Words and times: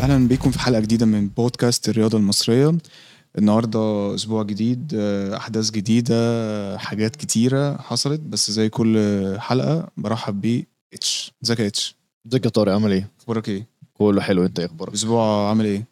أهلا 0.00 0.28
بيكم 0.28 0.50
في 0.50 0.58
حلقة 0.58 0.80
جديدة 0.80 1.06
من 1.06 1.28
بودكاست 1.28 1.88
الرياضة 1.88 2.18
المصرية. 2.18 2.78
النهارده 3.38 4.14
أسبوع 4.14 4.42
جديد 4.42 4.92
آه، 4.96 5.36
أحداث 5.36 5.70
جديدة 5.70 6.14
آه، 6.18 6.76
حاجات 6.76 7.16
كتيرة 7.16 7.76
حصلت 7.76 8.20
بس 8.20 8.50
زي 8.50 8.68
كل 8.68 8.98
حلقة 9.40 9.88
برحب 9.96 10.40
بيه 10.40 10.64
إتش. 10.94 11.32
ازيك 11.44 11.60
يا 11.60 11.66
إتش؟ 11.66 11.96
ازيك 12.28 12.44
يا 12.44 12.50
طارق؟ 12.50 12.72
عامل 12.72 12.92
إيه؟ 12.92 13.10
أخبارك 13.20 13.48
إيه؟ 13.48 13.66
كله 13.94 14.20
حلو. 14.20 14.44
انت 14.44 14.58
إيه 14.58 14.66
أخبارك؟ 14.66 14.92
أسبوع 14.92 15.48
عامل 15.48 15.64
إيه؟ 15.64 15.84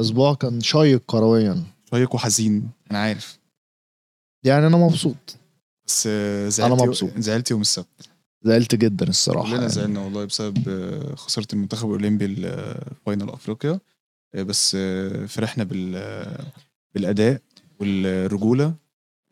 أسبوع 0.00 0.34
كان 0.34 0.60
شيق 0.60 1.02
كرويا. 1.06 1.62
شيق 1.94 2.14
وحزين 2.14 2.70
أنا 2.90 2.98
عارف. 2.98 3.38
يعني 4.44 4.66
أنا 4.66 4.76
مبسوط. 4.76 5.36
بس 5.86 6.04
آه، 6.10 6.48
زعلت 6.48 6.82
مبسوط. 6.82 7.10
زعلت 7.18 7.50
يوم 7.50 7.60
السبت. 7.60 8.07
زعلت 8.42 8.74
جدا 8.74 9.08
الصراحة 9.08 9.44
كلنا 9.46 9.56
يعني. 9.56 9.68
زعلنا 9.68 10.00
والله 10.00 10.24
بسبب 10.24 10.68
آه، 10.68 11.14
خسارة 11.14 11.46
المنتخب 11.52 11.86
الأولمبي 11.88 12.26
ل 12.26 12.43
final 12.43 13.30
أفريقيا 13.30 13.80
آه، 14.34 14.42
بس 14.42 14.76
آه، 14.80 15.26
فرحنا 15.26 15.64
بال 15.64 15.92
آه، 15.96 16.44
بالأداء 16.94 17.40
والرجولة 17.80 18.74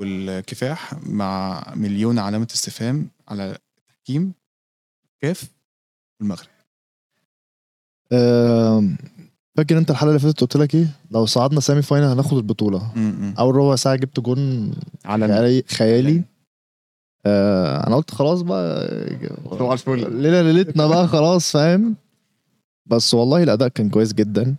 والكفاح 0.00 0.94
مع 1.06 1.62
مليون 1.76 2.18
علامة 2.18 2.48
استفهام 2.54 3.08
على 3.28 3.56
التحكيم 3.78 4.32
كاف 5.20 5.44
والمغرب 6.20 6.48
آم، 8.12 8.96
فاكر 9.56 9.78
أنت 9.78 9.90
الحلقة 9.90 10.08
اللي 10.08 10.20
فاتت 10.20 10.40
قلت 10.40 10.56
لك 10.56 10.74
إيه؟ 10.74 10.88
لو 11.10 11.26
صعدنا 11.26 11.60
semi 11.60 11.82
final 11.82 12.04
هناخد 12.06 12.36
البطولة 12.36 12.92
م-م. 12.96 13.34
أول 13.38 13.54
ربع 13.54 13.76
ساعة 13.76 13.96
جبت 13.96 14.20
جون 14.20 14.72
على 15.04 15.26
خيالي, 15.28 15.62
خيالي. 15.68 16.22
آه 17.26 17.86
أنا 17.86 17.96
قلت 17.96 18.10
خلاص 18.10 18.40
بقى 18.42 18.88
صباح 19.50 19.72
الفل. 19.72 20.16
ليلة 20.22 20.42
ليلتنا 20.42 20.86
بقى 20.86 21.08
خلاص 21.08 21.52
فاهم؟ 21.52 21.94
بس 22.86 23.14
والله 23.14 23.42
الأداء 23.42 23.68
كان 23.68 23.90
كويس 23.90 24.12
جدا. 24.12 24.56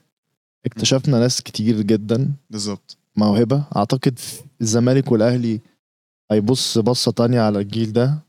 اكتشفنا 0.65 1.19
ناس 1.19 1.41
كتير 1.41 1.81
جدا. 1.81 2.31
بالظبط. 2.49 2.97
موهبة. 3.15 3.63
أعتقد 3.75 4.19
الزمالك 4.61 5.11
والأهلي 5.11 5.59
هيبص 6.31 6.77
بصة 6.77 7.11
تانية 7.11 7.41
على 7.41 7.59
الجيل 7.59 7.93
ده 7.93 8.19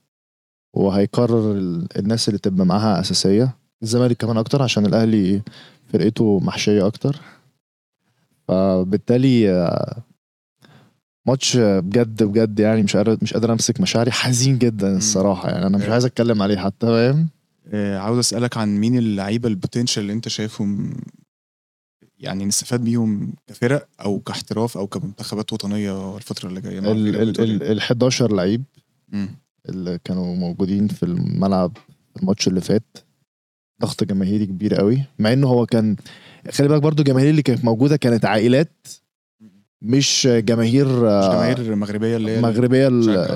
وهيقرر 0.75 1.53
ال- 1.53 1.99
الناس 1.99 2.29
اللي 2.29 2.39
تبقى 2.39 2.67
معاها 2.67 3.01
أساسية. 3.01 3.57
الزمالك 3.83 4.17
كمان 4.17 4.37
أكتر 4.37 4.63
عشان 4.63 4.87
الأهلي 4.87 5.43
فرقته 5.93 6.41
محشية 6.41 6.87
أكتر. 6.87 7.17
فبالتالي 8.49 9.51
آه، 9.53 9.97
ماتش 11.29 11.57
بجد 11.57 12.23
بجد 12.23 12.61
يعني 12.61 12.83
مش 12.83 12.97
قادر 12.97 13.19
مش 13.23 13.33
قادر 13.35 13.53
أمسك 13.53 13.81
مشاعري. 13.81 14.11
حزين 14.11 14.59
جدا 14.59 14.97
الصراحة 14.97 15.51
يعني. 15.51 15.67
أنا 15.67 15.79
مش 15.79 15.85
عايز 15.85 16.05
أتكلم 16.05 16.43
عليه 16.43 16.57
حتى 16.57 16.87
فاهم؟ 16.87 17.29
آه، 17.73 17.99
عاوز 17.99 18.19
أسألك 18.19 18.57
عن 18.57 18.77
مين 18.77 18.99
اللعيبة 18.99 19.49
البوتنشال 19.49 20.03
اللي 20.03 20.13
أنت 20.13 20.29
شايفهم 20.29 20.95
يعني 22.19 22.45
نستفاد 22.45 22.85
بيهم 22.85 23.33
كفرق 23.47 23.89
أو 24.01 24.19
كاحتراف 24.19 24.77
أو 24.79 24.87
كمنتخبات 24.87 25.53
وطنية 25.53 26.17
الفترة 26.17 26.49
اللي 26.49 26.61
جاية؟ 26.61 26.79
ال 26.79 27.17
ال. 27.17 27.41
ال 27.41 27.63
ال 27.63 27.79
11 27.79 28.33
لعيب. 28.33 28.63
اللي 29.69 29.99
كانوا 30.05 30.35
موجودين 30.37 30.89
في 30.89 31.03
الملعب 31.03 31.77
الماتش 32.17 32.49
اللي 32.49 32.61
فات 32.61 32.99
ضغط 33.83 34.05
جماهيري 34.05 34.47
كبير 34.47 34.75
قوي. 34.75 35.05
مع 35.19 35.33
إنه 35.33 35.49
هو 35.49 35.67
كان 35.67 35.97
خلي 36.51 36.69
بالك 36.69 36.83
برضو 36.83 37.03
الجماهير 37.03 37.31
اللي 37.31 37.43
كانت 37.43 37.65
موجودة 37.65 37.97
كانت 37.97 38.25
عائلات 38.25 38.87
مش 39.83 40.27
جماهير 40.33 40.87
مش 40.87 41.03
آه، 41.05 41.33
جماهير 41.33 41.75
مغربية 41.77 42.17
اللي 42.17 42.31
هي 42.37 42.41
مغربية. 42.41 42.89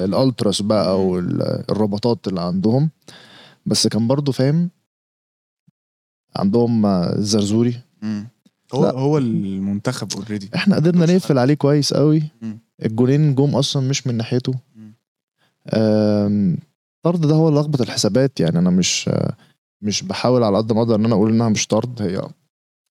الألتراس 0.05 0.63
بقى 0.63 0.91
أو 0.91 1.19
ال- 1.19 1.43
الرباطات 1.71 2.29
اللي 2.29 2.41
عندهم. 2.41 2.91
بس 3.67 3.87
كان 3.87 4.07
برضو 4.09 4.33
فاهم 4.33 4.71
عندهم 6.37 6.87
آه، 6.87 7.17
الزرزوري 7.17 7.81
مم. 8.03 8.29
هو 8.75 8.85
لا. 8.87 8.93
هو 8.93 9.19
المنتخب 9.19 10.09
already 10.17 10.51
إحنا 10.55 10.77
قدرنا 10.77 11.07
نقفل 11.07 11.39
عليه 11.39 11.55
كويس 11.55 11.95
قوي. 11.95 12.23
مم. 12.43 12.59
الجولين 12.85 13.35
جم 13.35 13.55
أصلا 13.57 13.89
مش 13.89 14.07
من 14.07 14.17
ناحيته. 14.17 14.55
طرد 17.03 17.21
ده 17.21 17.35
هو 17.35 17.49
اللي 17.49 17.61
لخبط 17.61 17.81
الحسابات. 17.81 18.41
يعني 18.41 18.59
أنا 18.59 18.71
مش 18.71 19.09
آه، 19.09 19.37
مش 19.83 20.03
بحاول 20.03 20.43
على 20.43 20.57
قد 20.57 20.73
ما 20.73 20.79
أقدر 20.83 20.95
إن 20.95 21.05
أنا 21.05 21.15
أقول 21.15 21.31
إنها 21.33 21.49
مش 21.49 21.67
طرد. 21.67 22.03
هي 22.03 22.23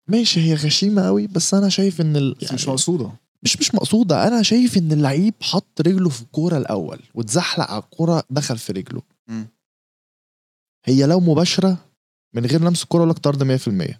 ماشي 0.07 0.39
هي 0.39 0.53
غشيمة 0.53 1.01
قوي 1.05 1.27
بس 1.27 1.53
أنا 1.53 1.69
شايف 1.69 2.01
إن 2.01 2.15
ال... 2.15 2.35
بس 2.41 2.53
مش 2.53 2.67
مقصودة. 2.67 3.11
مش 3.43 3.57
مش 3.59 3.75
مقصوده 3.75 4.27
أنا 4.27 4.41
شايف 4.41 4.77
إن 4.77 4.91
اللعيب 4.91 5.33
حط 5.41 5.81
رجله 5.81 6.09
في 6.09 6.21
الكورة 6.21 6.57
الأول 6.57 6.99
واتزحلق 7.13 7.71
على 7.71 7.83
الكورة 7.83 8.23
دخل 8.29 8.57
في 8.57 8.73
رجله 8.73 9.01
مم. 9.27 9.47
هي 10.85 11.05
لو 11.05 11.19
مباشرة 11.19 11.77
من 12.33 12.45
غير 12.45 12.61
لمس 12.61 12.83
الكورة 12.83 13.05
لك 13.05 13.19
طرد 13.19 13.43
100% 13.91 13.95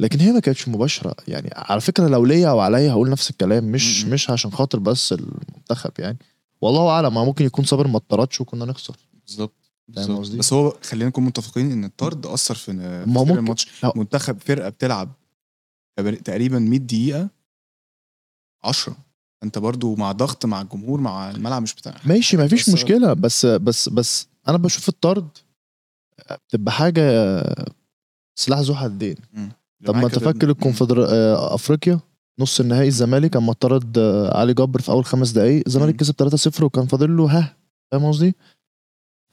لكن 0.00 0.20
هي 0.20 0.32
ما 0.32 0.40
كانتش 0.40 0.68
مباشرة 0.68 1.14
يعني 1.28 1.50
على 1.52 1.80
فكرة 1.80 2.08
لو 2.08 2.24
ليا 2.24 2.48
أو 2.48 2.60
عليا 2.60 2.92
هقول 2.92 3.10
نفس 3.10 3.30
الكلام 3.30 3.64
مش 3.64 4.04
م-م. 4.04 4.12
مش 4.12 4.30
عشان 4.30 4.52
خاطر 4.52 4.78
بس 4.78 5.12
المنتخب 5.12 5.92
يعني 5.98 6.18
والله 6.60 6.88
أعلم 6.90 7.14
ما 7.14 7.24
ممكن 7.24 7.44
يكون 7.44 7.64
صابر 7.64 7.86
ما 7.86 7.96
اتطردش 7.96 8.40
وكنا 8.40 8.64
نخسر 8.64 8.96
بالظبط؟ 9.26 9.54
بس 10.38 10.52
هو 10.52 10.70
خلينا 10.82 11.08
نكون 11.08 11.24
متفقين 11.24 11.72
إن 11.72 11.84
الطرد 11.84 12.26
أثر 12.26 12.54
في 12.54 12.70
في 13.34 13.38
الماتش. 13.38 13.84
منتخب 13.96 14.38
فرقة 14.40 14.68
بتلعب 14.68 15.12
تقريبا 16.24 16.58
100 16.58 16.78
دقيقة 16.78 17.28
10 18.64 18.96
انت 19.44 19.58
برضو 19.58 19.94
مع 19.94 20.12
ضغط 20.12 20.46
مع 20.46 20.60
الجمهور 20.60 21.00
مع 21.00 21.30
الملعب 21.30 21.62
مش 21.62 21.74
بتاعك 21.74 22.06
ماشي 22.06 22.36
ما 22.36 22.48
فيش 22.48 22.68
مشكلة 22.68 23.12
بس 23.12 23.46
بس 23.46 23.88
بس 23.88 24.26
أنا 24.48 24.56
بشوف 24.56 24.88
الطرد 24.88 25.28
بتبقى 26.48 26.72
حاجة 26.72 27.02
سلاح 28.38 28.58
ذو 28.58 28.74
حدين. 28.74 29.16
طب 29.86 29.96
ما 29.96 30.06
أنت 30.06 30.18
فاكر 30.18 30.50
الكونفدر 30.50 31.04
آه، 31.08 31.54
أفريقيا؟ 31.54 32.00
نص 32.40 32.60
النهائي 32.60 32.88
الزمالك 32.88 33.36
أما 33.36 33.52
طرد 33.52 33.98
آه، 33.98 34.38
علي 34.38 34.54
جبر 34.54 34.80
في 34.80 34.88
أول 34.92 35.04
خمس 35.04 35.30
دقايق. 35.30 35.62
الزمالك. 35.66 35.96
كسب 35.96 36.14
3-0 36.14 36.62
وكان 36.62 36.86
فاضل 36.86 37.16
له 37.16 37.38
ها 37.38 37.56
فاهم 37.92 38.04
قصدي؟ 38.06 38.34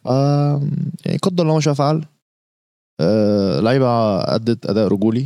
آه 0.06 0.62
يعني 1.06 1.18
قدر 1.18 1.44
الله 1.44 1.56
ما 1.56 1.62
شاء 1.62 1.74
فعل. 1.74 2.06
آه 3.00 3.60
لعيبة 3.60 4.20
ادت 4.22 4.66
أداء 4.66 4.88
رجولي. 4.88 5.26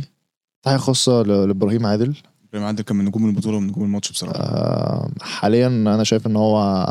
تحية 0.64 0.76
خاصة 0.76 1.22
لإبراهيم 1.22 1.86
عادل. 1.86 2.14
إبراهيم 2.54 2.66
عادل 2.66 2.82
كان 2.82 2.96
من 2.96 3.04
نجوم 3.04 3.26
البطولة 3.28 3.56
ومن 3.56 3.66
نجوم 3.66 3.84
الماتش 3.84 4.12
بصراحة. 4.12 4.38
آه 4.38 5.10
حاليا 5.20 5.66
أنا 5.66 6.04
شايف 6.04 6.26
إن 6.26 6.36
هو 6.36 6.86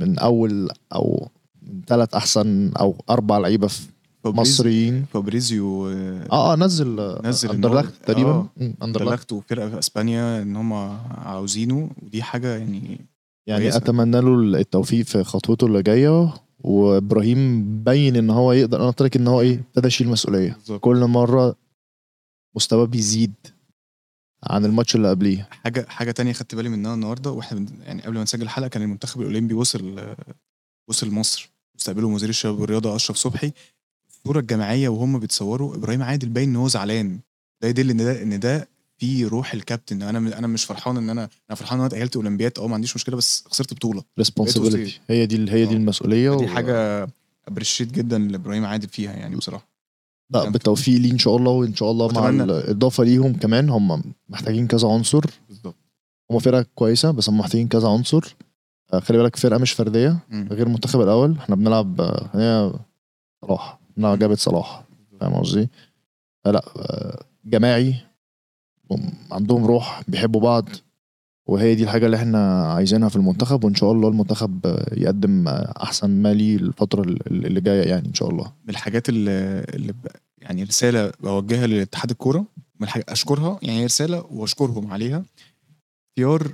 من 0.00 0.18
أول 0.18 0.70
أو 0.94 1.28
من 1.62 1.82
ثلاث 1.86 2.14
أحسن 2.14 2.72
أو 2.80 2.96
أربع 3.10 3.38
لعيبة 3.38 3.66
في 3.66 3.90
مصريين. 4.24 5.04
فابريزيو 5.04 5.88
آه، 5.88 6.26
آه 6.32 6.52
آه 6.52 6.56
نزل 6.56 7.00
آه، 7.00 7.20
نزل 7.24 7.50
اندرلخت 7.50 7.92
تقريبا. 8.06 8.30
آه، 8.30 8.48
اندرلخت 8.82 9.32
وفرقة 9.32 9.68
في 9.70 9.78
إسبانيا 9.78 10.42
إن 10.42 10.56
هم 10.56 10.72
عاوزينه 11.24 11.90
ودي 12.02 12.22
حاجة 12.22 12.56
يعني 12.56 13.00
يعني 13.46 13.62
كويسة. 13.62 13.76
أتمنى 13.76 14.20
له 14.20 14.58
التوفيق 14.60 15.04
في 15.06 15.24
خطوته 15.24 15.66
اللي 15.66 15.82
جاية. 15.82 16.34
وإبراهيم 16.64 17.64
بين 17.84 18.16
إن 18.16 18.30
هو 18.30 18.52
يقدر 18.52 18.78
أنا 18.78 18.86
قلت 18.86 19.02
لك 19.02 19.16
إن 19.16 19.28
هو 19.28 19.40
إيه 19.40 19.54
ابتدى 19.54 19.86
يشيل 19.86 20.08
مسؤولية. 20.08 20.58
كل 20.80 20.96
مرة 21.04 21.54
مستواه 22.56 22.84
بيزيد. 22.84 23.32
عن 24.44 24.64
الماتش 24.64 24.94
اللي 24.96 25.10
قبليه. 25.10 25.48
حاجة 25.64 25.86
حاجة 25.88 26.10
تانية 26.10 26.32
خدت 26.32 26.54
بالي 26.54 26.68
منها 26.68 26.94
النهارده 26.94 27.30
وإحنا 27.30 27.66
يعني 27.84 28.02
قبل 28.02 28.14
ما 28.14 28.22
نسجل 28.22 28.42
الحلقة 28.42 28.68
كان 28.68 28.82
المنتخب 28.82 29.20
الأولمبي 29.20 29.54
وصل 29.54 30.14
وصل 30.88 31.10
مصر. 31.10 31.50
استقبلوا 31.78 32.14
وزير 32.14 32.28
الشباب 32.28 32.58
والرياضة 32.60 32.96
أشرف 32.96 33.16
صبحي. 33.16 33.52
الصورة 34.10 34.38
الجماعية 34.40 34.88
وهم 34.88 35.18
بيتصوروا 35.18 35.74
إبراهيم 35.76 36.02
عادل 36.02 36.28
باين 36.28 36.48
إن 36.48 36.56
هو 36.56 36.68
زعلان. 36.68 37.18
ده 37.62 37.68
يدل 37.68 37.90
إن 37.90 37.96
ده 37.96 38.22
إن 38.22 38.40
ده 38.40 38.68
في 38.98 39.24
روح 39.24 39.54
الكابتن. 39.54 40.02
أنا 40.02 40.38
أنا 40.38 40.46
مش 40.46 40.64
فرحان 40.64 40.96
إن 40.96 41.10
أنا 41.10 41.28
أنا 41.50 41.56
فرحان 41.56 41.78
إن 41.78 41.84
أنا 41.84 41.94
اتأهلت 41.94 42.16
أولمبياد. 42.16 42.58
أه 42.58 42.66
ما 42.66 42.74
عنديش 42.74 42.96
مشكلة 42.96 43.16
بس 43.16 43.44
خسرت 43.50 43.74
بطولة. 43.74 44.02
responsibility 44.18 45.00
هي 45.08 45.26
دي 45.26 45.36
هي 45.52 45.66
دي 45.66 45.74
آه. 45.74 45.76
المسؤولية 45.76 46.36
دي 46.36 46.44
و- 46.44 46.48
حاجة 46.48 47.08
appreciate 47.48 47.90
جدا 47.92 48.18
لإبراهيم 48.18 48.64
عادل 48.64 48.88
فيها 48.88 49.12
يعني 49.12 49.36
بصراحة. 49.36 49.71
لا 50.30 50.50
بالتوفيق 50.50 51.00
ليه 51.00 51.12
إن 51.12 51.18
شاء 51.18 51.36
الله 51.36 51.50
وإن 51.50 51.74
شاء 51.74 51.90
الله 51.90 52.12
مع. 52.12 52.28
الإضافة 52.28 53.04
ليهم 53.04 53.32
كمان. 53.32 53.70
هم 53.70 54.14
محتاجين 54.28 54.66
كذا 54.66 54.88
عنصر. 54.88 55.24
بالظبط. 55.48 55.76
هم 56.30 56.38
فرقة 56.38 56.66
كويسة 56.74 57.10
بس 57.10 57.28
هم 57.28 57.38
محتاجين 57.38 57.68
كذا 57.68 57.88
عنصر. 57.88 58.36
آه، 58.92 58.98
خلي 59.00 59.18
بالك 59.18 59.36
فرقة 59.36 59.58
مش 59.58 59.72
فردية. 59.72 60.18
غير 60.32 60.66
المنتخب 60.66 61.00
الأول. 61.00 61.36
إحنا 61.38 61.56
بنلعب 61.56 62.00
آه، 62.00 62.30
هي 62.34 62.72
صلاح. 63.46 63.80
بنلعب 63.96 64.18
جابت 64.18 64.38
صلاح. 64.38 64.84
فاهم 65.20 65.34
قصدي؟ 65.34 65.68
لا 66.46 66.64
آه، 66.76 67.24
جماعي 67.44 67.94
هم 68.90 69.12
عندهم 69.32 69.64
روح 69.66 70.02
بيحبوا 70.08 70.40
بعض. 70.40 70.68
وهي 71.46 71.74
دي 71.74 71.82
الحاجة 71.84 72.06
اللي 72.06 72.16
إحنا 72.16 72.72
عايزينها 72.72 73.08
في 73.08 73.16
المنتخب 73.16 73.64
وإن 73.64 73.74
شاء 73.74 73.92
الله 73.92 74.08
المنتخب 74.08 74.60
يقدم 74.92 75.48
أحسن 75.48 76.10
ما 76.10 76.34
ليه 76.34 76.56
الفترة 76.56 77.02
اللي 77.26 77.60
جاية 77.60 77.88
يعني 77.88 78.08
إن 78.08 78.14
شاء 78.14 78.30
الله. 78.30 78.52
من 78.64 78.70
الحاجات 78.70 79.08
اللي, 79.08 79.94
يعني 80.38 80.62
رسالة 80.64 81.12
بوجهها 81.20 81.66
لاتحاد 81.66 82.10
الكورة 82.10 82.44
من 82.80 82.88
أشكرها 83.08 83.58
يعني 83.62 83.80
هي 83.80 83.84
رسالة 83.84 84.24
وأشكرهم 84.30 84.92
عليها. 84.92 85.24
اختيار 86.10 86.52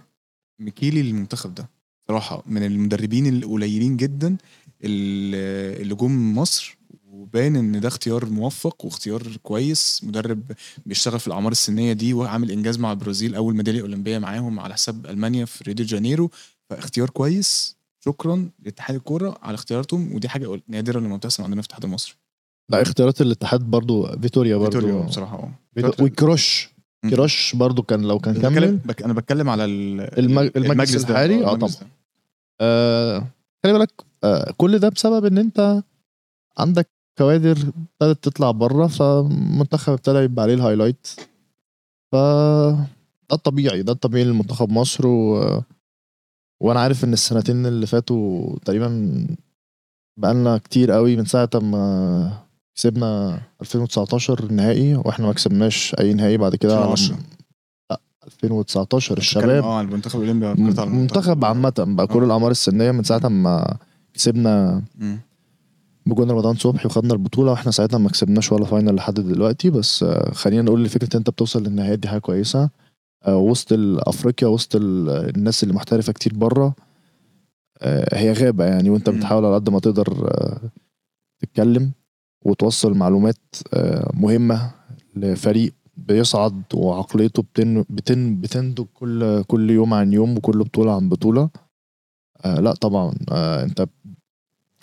ميكيلي 0.61 1.03
للمنتخب 1.03 1.55
ده 1.55 1.69
صراحة 2.09 2.43
من 2.47 2.63
المدربين 2.67 3.27
القليلين 3.27 3.97
جدا 3.97 4.37
اللي 4.85 5.95
جم 5.95 6.39
مصر 6.39 6.78
وباين 7.13 7.57
إن 7.57 7.81
ده 7.81 7.89
اختيار 7.89 8.25
موفق 8.27 8.85
واختيار 8.85 9.23
كويس. 9.43 10.01
مدرب 10.05 10.43
بيشتغل 10.87 11.21
في 11.21 11.27
الأعمار 11.27 11.53
السنية 11.53 11.93
دي 11.93 12.15
وعامل 12.15 12.51
إنجاز 12.51 12.79
مع 12.79 12.93
البرازيل 12.93 13.35
أول 13.35 13.57
ميدالية 13.57 13.81
أولمبية 13.83 14.19
معاهم 14.19 14.61
على 14.61 14.75
حساب 14.75 15.07
ألمانيا 15.07 15.45
في 15.45 15.65
ريو 15.65 15.75
دي 15.75 15.83
جانيرو. 15.83 16.31
فاختيار 16.71 17.11
كويس. 17.11 17.77
شكرا 18.05 18.51
لاتحاد 18.65 18.97
الكورة 18.97 19.39
على 19.43 19.55
اختياراتهم 19.55 20.15
ودي 20.15 20.29
حاجة 20.29 20.61
نادرة 20.69 21.01
لما 21.01 21.17
بتحصل 21.17 21.43
عندنا 21.43 21.63
في 21.63 21.67
الاتحاد 21.69 21.85
المصري. 21.85 22.15
لا 22.71 22.83
اختيارات 22.83 23.21
الاتحاد 23.21 23.61
برضو 23.61 24.07
فيتوريا 24.21 24.57
برضو. 24.57 24.81
فيتوريا 24.81 25.03
بصراحة 25.07 25.37
أه. 25.39 25.53
فيتو- 25.81 26.03
وكروش. 26.03 26.69
كروش 27.11 27.57
برضو 27.57 27.83
كان 27.83 28.03
لو 28.03 28.19
كان 28.19 28.35
بتكلم 28.35 28.55
كمل. 28.55 28.77
بك 28.77 29.03
أنا 29.03 29.13
بتكلم 29.13 29.49
على 29.51 29.65
ال- 29.65 30.01
المج- 30.19 30.51
المجلس 30.57 31.11
الحالي؟ 31.11 31.45
آه، 31.45 31.55
المجلس 31.55 31.77
طبعا. 31.77 31.91
آه 32.61 33.27
خلي 33.65 33.73
بالك 33.73 33.91
آه 34.25 34.55
كل 34.57 34.79
ده 34.79 34.89
بسبب 34.89 35.25
إن 35.25 35.39
أنت 35.39 35.83
عندك 36.59 36.89
كوادر 37.19 37.59
ابتدت 38.03 38.25
تطلع 38.25 38.51
بره 38.51 38.87
فالمنتخب 38.87 39.93
ابتدى 39.93 40.19
يبقى 40.19 40.43
عليه 40.43 40.55
ال 40.55 40.60
highlight 40.60 41.07
ف 42.13 42.17
ده 43.31 43.35
الطبيعي 43.37 43.83
ده 43.83 43.93
الطبيعي 43.93 44.25
لمنتخب 44.25 44.71
مصر 44.71 45.07
و... 45.07 45.63
وأنا 46.61 46.81
عارف 46.81 47.05
ان 47.05 47.13
السنتين 47.13 47.67
اللي 47.67 47.87
فاتوا 47.87 48.57
تقريبا 48.65 49.27
بقالنا 50.17 50.59
كتير 50.59 50.91
قوي 50.91 51.17
من 51.17 51.25
ساعة 51.25 51.51
ما 51.55 52.33
كسبنا 52.77 53.41
2019 53.61 54.45
النهائي 54.45 54.95
وإحنا 54.95 55.27
ما 55.27 55.33
كسبناش 55.33 55.95
أي 56.01 56.15
نهائي 56.15 56.37
بعد 56.37 56.57
كده 56.57 56.77
على 56.77 56.93
2010. 56.93 57.17
لا 57.91 58.01
2019 58.27 59.15
بتكلم 59.15 59.19
الشباب 59.21 59.65
أه 59.65 59.81
المنتخب 59.81 60.21
الأولمبي 60.23 60.55
فكرت 60.73 60.79
على 60.79 60.91
منتخب 60.91 61.45
عامة 61.45 61.73
بقى 61.79 62.07
كل. 62.07 62.25
الأعمار 62.25 62.51
السنية 62.51 62.91
من 62.91 63.03
ساعة 63.03 63.29
ما 63.29 63.77
كسبنا. 64.15 64.83
بجون 66.09 66.31
رمضان 66.31 66.55
صبحي 66.55 66.87
وخدنا 66.87 67.13
البطولة 67.13 67.51
وإحنا 67.51 67.71
ساعتها 67.73 67.99
ما 67.99 68.09
كسبناش 68.09 68.53
ولا 68.53 68.65
فاينل 68.65 68.95
لحد 68.95 69.15
دلوقتي. 69.15 69.71
بس 69.71 70.03
آه، 70.03 70.31
خلينا 70.31 70.63
نقول 70.63 70.81
إن 70.81 70.89
فكرة 70.89 71.17
أنت 71.17 71.31
بتوصل 71.31 71.63
للنهايات 71.63 71.99
دي 71.99 72.09
حاجة 72.09 72.19
كويسة. 72.21 72.71
آه، 73.27 73.37
وسط 73.37 73.69
افريقيا 74.09 74.49
وسط 74.49 74.77
ال- 74.77 75.37
الناس 75.37 75.63
اللي 75.63 75.75
محترفة 75.75 76.13
كتير 76.13 76.35
بره 76.35 76.75
آه، 77.83 78.17
هي 78.19 78.33
غابة 78.33 78.65
يعني 78.65 78.91
وأنت. 78.91 79.11
بتحاول 79.11 79.45
على 79.45 79.55
قد 79.55 79.71
ما 79.71 79.81
تقدر 79.81 80.31
تتكلم 81.43 81.93
وتوصل 82.45 82.95
معلومات 82.95 83.37
مهمة 84.15 84.71
لفريق 85.17 85.73
بيصعد 85.97 86.63
وعقليته 86.75 87.43
بتن 87.43 87.85
بتن 87.91 88.41
بتنضج 88.41 88.87
كل 88.95 89.43
كل 89.43 89.71
يوم 89.71 89.95
عن 89.95 90.13
يوم 90.13 90.37
وكل 90.37 90.59
بطولة 90.59 90.97
عن 90.97 91.09
بطولة. 91.09 91.51
آه 92.45 92.61
لا 92.61 92.73
طبعا 92.75 93.15
آه 93.33 93.63
أنت 93.65 93.87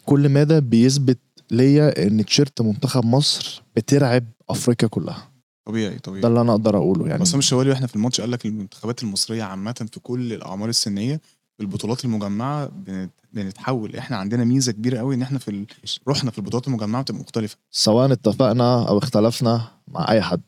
كل 0.05 0.29
مدى 0.29 0.61
بيثبت 0.61 1.19
ليا 1.51 2.07
إن 2.07 2.25
تيشيرت 2.25 2.61
منتخب 2.61 3.05
مصر 3.05 3.63
بترعب 3.75 4.25
أفريقيا 4.49 4.87
كلها. 4.89 5.31
طبيعي 5.65 5.99
طبيعي. 5.99 6.21
ده 6.21 6.27
اللي 6.27 6.41
أنا 6.41 6.51
أقدر 6.51 6.77
أقوله 6.77 7.07
يعني. 7.07 7.21
عصام 7.21 7.39
الشوالي 7.39 7.69
وإحنا 7.69 7.87
في 7.87 7.95
الماتش 7.95 8.21
قال 8.21 8.31
لك 8.31 8.45
المنتخبات 8.45 9.03
المصرية 9.03 9.43
عامة 9.43 9.87
في 9.91 9.99
كل 9.99 10.33
الأعمار 10.33 10.69
السنية 10.69 11.21
في 11.57 11.63
البطولات 11.63 12.05
المجمعة 12.05 12.65
بنت- 12.67 13.11
بنتحول. 13.33 13.95
إحنا 13.95 14.17
عندنا 14.17 14.43
ميزة 14.43 14.71
كبيرة 14.71 14.97
قوي 14.97 15.15
إن 15.15 15.21
إحنا 15.21 15.39
في 15.39 15.51
ال... 15.51 15.65
روحنا 16.07 16.31
في 16.31 16.37
البطولات 16.37 16.67
المجمعة 16.67 17.01
بتبقى 17.01 17.21
مختلفة. 17.21 17.57
سواء 17.71 18.11
اتفقنا 18.11 18.87
أو 18.89 18.97
اختلفنا 18.97 19.71
مع 19.87 20.11
أي 20.11 20.21
حد. 20.21 20.41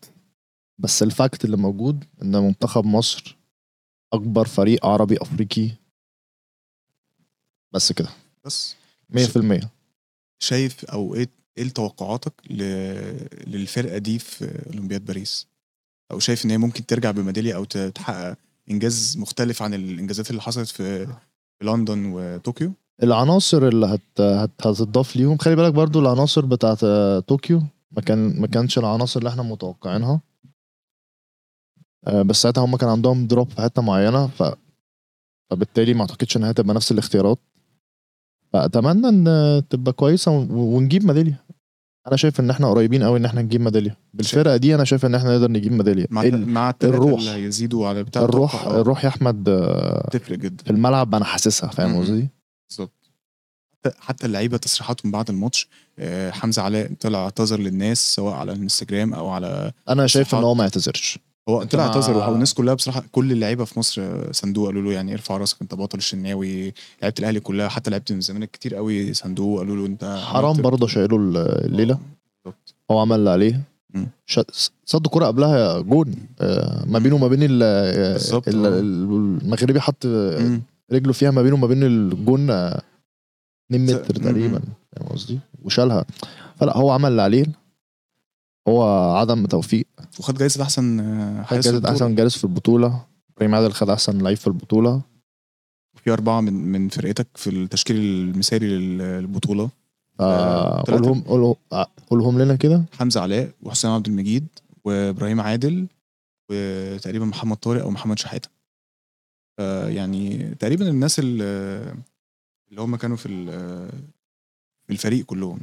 بس 0.79 1.03
الفاكت 1.03 1.45
اللي 1.45 1.57
موجود 1.57 2.03
إن 2.21 2.31
منتخب 2.43 2.85
مصر 2.85 3.37
أكبر 4.13 4.45
فريق 4.47 4.85
عربي 4.85 5.17
أفريقي. 5.21 5.69
بس 7.73 7.91
كده. 7.91 8.09
بس. 8.45 8.75
100% 9.13 9.67
شايف 10.39 10.85
أو 10.85 11.15
إيه 11.15 11.29
إيه 11.57 11.69
توقعاتك. 11.69 12.33
للفرقة 13.47 13.97
دي 13.97 14.19
في 14.19 14.63
أولمبياد 14.73 15.05
باريس؟ 15.05 15.47
أو 16.11 16.19
شايف 16.19 16.45
إن 16.45 16.51
هي 16.51 16.57
ممكن 16.57 16.85
ترجع 16.85 17.11
بميدالية 17.11 17.55
أو 17.55 17.63
تحقق 17.63 18.37
إنجاز 18.71 19.17
مختلف 19.17 19.61
عن 19.61 19.73
الإنجازات 19.73 20.29
اللي 20.29 20.41
حصلت 20.41 20.69
في 20.69 21.07
لندن 21.63 22.05
وطوكيو؟ 22.05 22.73
العناصر 23.03 23.67
اللي 23.67 23.85
هت... 23.85 24.21
هت... 24.21 24.67
هتضاف 24.67 25.15
ليهم 25.15 25.37
خلي 25.37 25.55
بالك 25.55 25.73
برضو 25.73 25.99
العناصر 25.99 26.45
بتاعت 26.45 26.85
طوكيو 27.27 27.63
ما 27.91 28.01
كان 28.01 28.41
ما 28.41 28.47
كانش 28.47 28.77
العناصر 28.77 29.19
اللي 29.19 29.29
إحنا 29.29 29.43
متوقعينها. 29.43 30.21
آه، 32.07 32.21
بس 32.21 32.41
ساعتها 32.41 32.65
هم 32.65 32.75
كان 32.77 32.89
عندهم 32.89 33.27
دروب 33.27 33.49
في 33.49 33.61
حتة 33.61 33.81
معينة 33.81 34.27
ف... 34.27 34.43
فبالتالي 35.51 35.93
ما 35.93 36.01
أعتقدش 36.01 36.37
انها 36.37 36.51
هتبقى 36.51 36.75
نفس 36.75 36.91
الاختيارات. 36.91 37.39
فأتمنى 38.53 39.07
إن 39.09 39.61
تبقى 39.69 39.93
كويسة 39.93 40.31
ون- 40.31 40.51
ونجيب 40.51 41.05
ميدالية. 41.05 41.43
أنا 42.07 42.15
شايف 42.15 42.39
إن 42.39 42.49
إحنا 42.49 42.69
قريبين 42.69 43.03
قوي 43.03 43.19
إن 43.19 43.25
إحنا 43.25 43.41
نجيب 43.41 43.61
ميدالية. 43.61 43.97
بالفرقة 44.13 44.57
دي 44.57 44.75
أنا 44.75 44.83
شايف 44.83 45.05
إن 45.05 45.15
إحنا 45.15 45.31
نقدر 45.33 45.51
نجيب 45.51 45.71
ميدالية. 45.71 46.05
مع 46.09 46.23
ال- 46.23 46.49
مع 46.49 46.73
الروح. 46.83 47.19
اللي 47.19 47.31
هيزيدوا 47.31 47.87
على 47.87 48.03
بتاع 48.03 48.21
الروح 48.21 48.55
أتوقع، 48.55 48.77
آه، 48.77 48.81
الروح 48.81 49.03
يا 49.03 49.09
أحمد 49.09 49.43
تفرق 50.11 50.37
جدا. 50.37 50.63
في 50.63 50.69
الملعب 50.69 51.15
أنا 51.15 51.25
حاسسها 51.25 51.69
فاهم. 51.69 52.01
قصدي؟ 52.01 52.27
بالظبط. 52.69 52.91
حتى- 53.87 54.25
اللعيبة 54.25 54.57
تصريحاتهم 54.57 55.11
بعد 55.11 55.29
الماتش 55.29 55.69
آه، 55.99 56.31
حمزة 56.31 56.61
علاء 56.61 56.91
طلع 56.99 57.19
اعتذر 57.23 57.59
للناس 57.59 58.15
سواء 58.15 58.33
على 58.33 58.51
الانستجرام 58.51 59.13
أو 59.13 59.29
على 59.29 59.71
أنا 59.89 60.07
شايف 60.07 60.35
إن. 60.35 60.43
هو 60.43 60.55
ما 60.55 60.63
يعتذرش 60.63 61.19
هو 61.49 61.63
طلع 61.63 61.83
اعتذر 61.87 62.17
والناس 62.29 62.53
كلها 62.53 62.73
بصراحة 62.73 63.03
كل 63.11 63.31
اللعيبة 63.31 63.65
في 63.65 63.79
مصر 63.79 64.01
آه، 64.01 64.31
صندوق 64.31 64.65
قالوا 64.67 64.81
له 64.81 64.91
يعني 64.91 65.13
ارفع 65.13 65.37
راسك 65.37 65.57
انت 65.61 65.75
بطل 65.75 65.97
الشناوي 65.97 66.73
لعيبة 67.01 67.15
الأهلي 67.19 67.39
كلها 67.39 67.69
حتى 67.69 67.89
لعيبة 67.89 68.05
الزمالك 68.11 68.51
كتير 68.51 68.75
قوي 68.75 69.13
صندوق 69.13 69.59
قالوا 69.59 69.75
له 69.75 69.85
انت 69.85 70.19
حرام 70.25 70.61
برضه 70.61 70.87
شايله 70.87 71.15
الليلة 71.65 71.99
آه،. 72.47 72.53
هو 72.91 72.99
عمل 72.99 73.15
اللي 73.19 73.29
عليه 73.29 73.61
صد 74.85 75.07
كرة 75.07 75.25
قبلها 75.25 75.79
جون 75.81 76.15
آه، 76.41 76.85
ما 76.85 76.99
بينه 76.99 77.15
وما 77.15 77.27
بين. 77.27 77.39
المغربي 78.77 79.79
حط. 79.79 80.05
رجله 80.91 81.13
فيها 81.13 81.31
ما 81.31 81.41
بينه 81.41 81.55
وما 81.55 81.67
بين 81.67 81.83
الجون 81.83 82.49
آه، 82.49 82.81
2 83.71 83.87
ز- 83.87 83.93
متر. 83.93 84.15
تقريبا 84.15 84.61
فاهم 84.91 85.07
قصدي 85.09 85.39
وشالها 85.63 86.05
فلا 86.55 86.77
هو 86.77 86.91
عمل 86.91 87.11
اللي 87.11 87.21
عليه 87.21 87.45
هو 88.67 88.83
عدم 89.15 89.45
توفيق. 89.45 89.87
وخد 90.19 90.37
جايزة 90.37 90.63
أحسن 90.63 90.99
آه، 90.99 91.43
خد 91.43 91.57
البطولة. 91.67 91.91
أحسن 91.91 92.15
جالس 92.15 92.37
في 92.37 92.43
البطولة. 92.43 93.05
إبراهيم 93.35 93.55
عادل 93.55 93.71
خد 93.71 93.89
أحسن 93.89 94.21
لعيب 94.21 94.37
في 94.37 94.47
البطولة. 94.47 95.01
في 96.03 96.11
أربعة 96.13 96.41
من 96.41 96.53
من 96.53 96.89
فرقتك 96.89 97.27
في 97.35 97.49
التشكيل 97.49 97.95
المثالي 97.95 98.67
لل- 98.67 98.97
للبطولة. 98.97 99.69
آه، 100.19 100.79
آه،. 100.79 100.83
قولهم 100.91 101.21
قولهم 101.21 101.55
قولهم 102.09 102.39
لنا 102.41 102.55
كده. 102.55 102.83
حمزة 102.99 103.21
علاء 103.21 103.51
وحسام 103.63 103.91
عبد 103.91 104.07
المجيد 104.07 104.47
وإبراهيم 104.85 105.41
عادل 105.41 105.87
وتقريبا 106.49 107.25
محمد 107.25 107.57
طارق 107.57 107.81
أو 107.81 107.89
محمد 107.91 108.19
شحاتة. 108.19 108.49
آه، 109.59 109.89
يعني 109.89 110.55
تقريبا 110.59 110.89
الناس 110.89 111.19
اللي 111.19 111.95
هم 112.77 112.95
كانوا 112.95 113.17
في 113.17 113.25
ال- 113.25 113.89
في 114.87 114.93
الفريق 114.93 115.25
كلهم. 115.25 115.59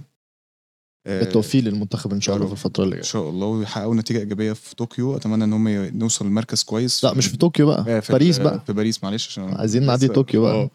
بالتوفيق 1.07 1.65
للمنتخب 1.65 2.13
إن 2.13 2.21
شاء 2.21 2.37
الله 2.37 2.47
في 2.47 2.53
رب. 2.53 2.59
الفترة 2.59 2.85
اللي 2.85 2.95
إن 2.95 3.01
جاية 3.01 3.11
شاء 3.11 3.31
الله 3.31 3.47
ويحققوا 3.47 3.95
نتيجة 3.95 4.19
إيجابية 4.19 4.53
في 4.53 4.75
طوكيو 4.77 5.17
أتمنى 5.17 5.45
ان 5.45 5.53
هم 5.53 5.69
نوصل 5.69 6.27
لمركز 6.27 6.63
كويس 6.63 7.05
لا 7.05 7.15
مش 7.15 7.27
في 7.27 7.37
طوكيو 7.37 7.67
بقى 7.67 7.85
آه، 7.97 8.01
في 8.01 8.13
باريس 8.13 8.39
بقى 8.39 8.63
في 8.67 8.73
باريس 8.73 9.05
معلش 9.05 9.29
عشان 9.29 9.55
عايزين 9.55 9.87
نعدي 9.87 10.09
طوكيو 10.09 10.43
بقى. 10.43 10.53
آه، 10.55 10.71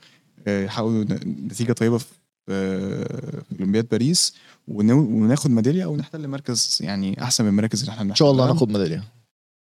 آه، 0.48 0.64
يحققوا 0.66 1.04
نتيجة 1.26 1.74
طيبة 1.74 1.98
في 1.98 2.06
آه، 2.50 3.42
أولمبياد 3.60 3.88
باريس 3.92 4.34
وناخد 4.68 5.52
ميدالية 5.52 5.84
أو 5.84 5.96
نحتل 5.98 6.28
مركز 6.28 6.78
يعني 6.82 7.24
أحسن 7.24 7.44
من 7.44 7.50
المراكز 7.50 7.80
اللي 7.80 7.92
إحنا 7.92 8.02
إن 8.12 8.16
شاء 8.16 8.32
الله. 8.32 8.46
هناخد 8.46 8.70
ميدالية 8.72 9.04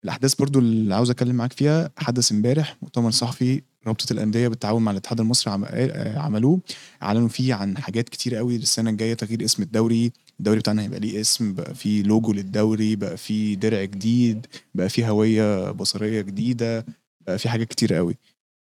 الأحداث 0.04 0.36
برضو 0.36 0.60
اللي 0.60 0.96
عاوز 0.96 1.10
أتكلم 1.10 1.36
معاك 1.36 1.54
فيها 1.54 1.92
حدث 1.98 2.32
إمبارح 2.32 2.78
مؤتمر 2.82 3.12
صحفي 3.12 3.62
رابطة 3.88 4.14
الأندية 4.14 4.48
بالتعاون 4.48 4.82
مع 4.84 4.92
الاتحاد 4.92 5.20
المصري 5.20 5.54
عم- 5.54 5.66
آه، 5.70 6.20
عملوه 6.20 6.60
أعلنوا 7.04 7.28
فيه 7.28 7.54
عن 7.54 7.78
حاجات 7.78 8.10
كتير 8.10 8.36
قوي 8.36 8.58
للسنة 8.58 8.90
الجاية 8.90 9.14
تغيير 9.14 9.46
اسم 9.46 9.64
الدوري 9.64 10.12
الدوري 10.40 10.60
بتاعنا 10.60 10.82
هيبقى 10.82 11.00
ليه 11.00 11.22
اسم 11.22 11.54
بقى 11.54 11.76
فيه 11.76 12.04
لوجو 12.04 12.34
للدوري 12.34 12.96
بقى 12.96 13.18
فيه 13.18 13.56
درع 13.56 13.84
جديد 13.84 14.46
بقى 14.76 14.90
فيه 14.90 15.10
هوية 15.10 15.72
بصرية 15.72 16.22
جديدة 16.22 16.86
بقى 17.22 17.38
فيه 17.38 17.50
حاجات 17.50 17.68
كتير 17.68 17.94
قوي. 17.94 18.18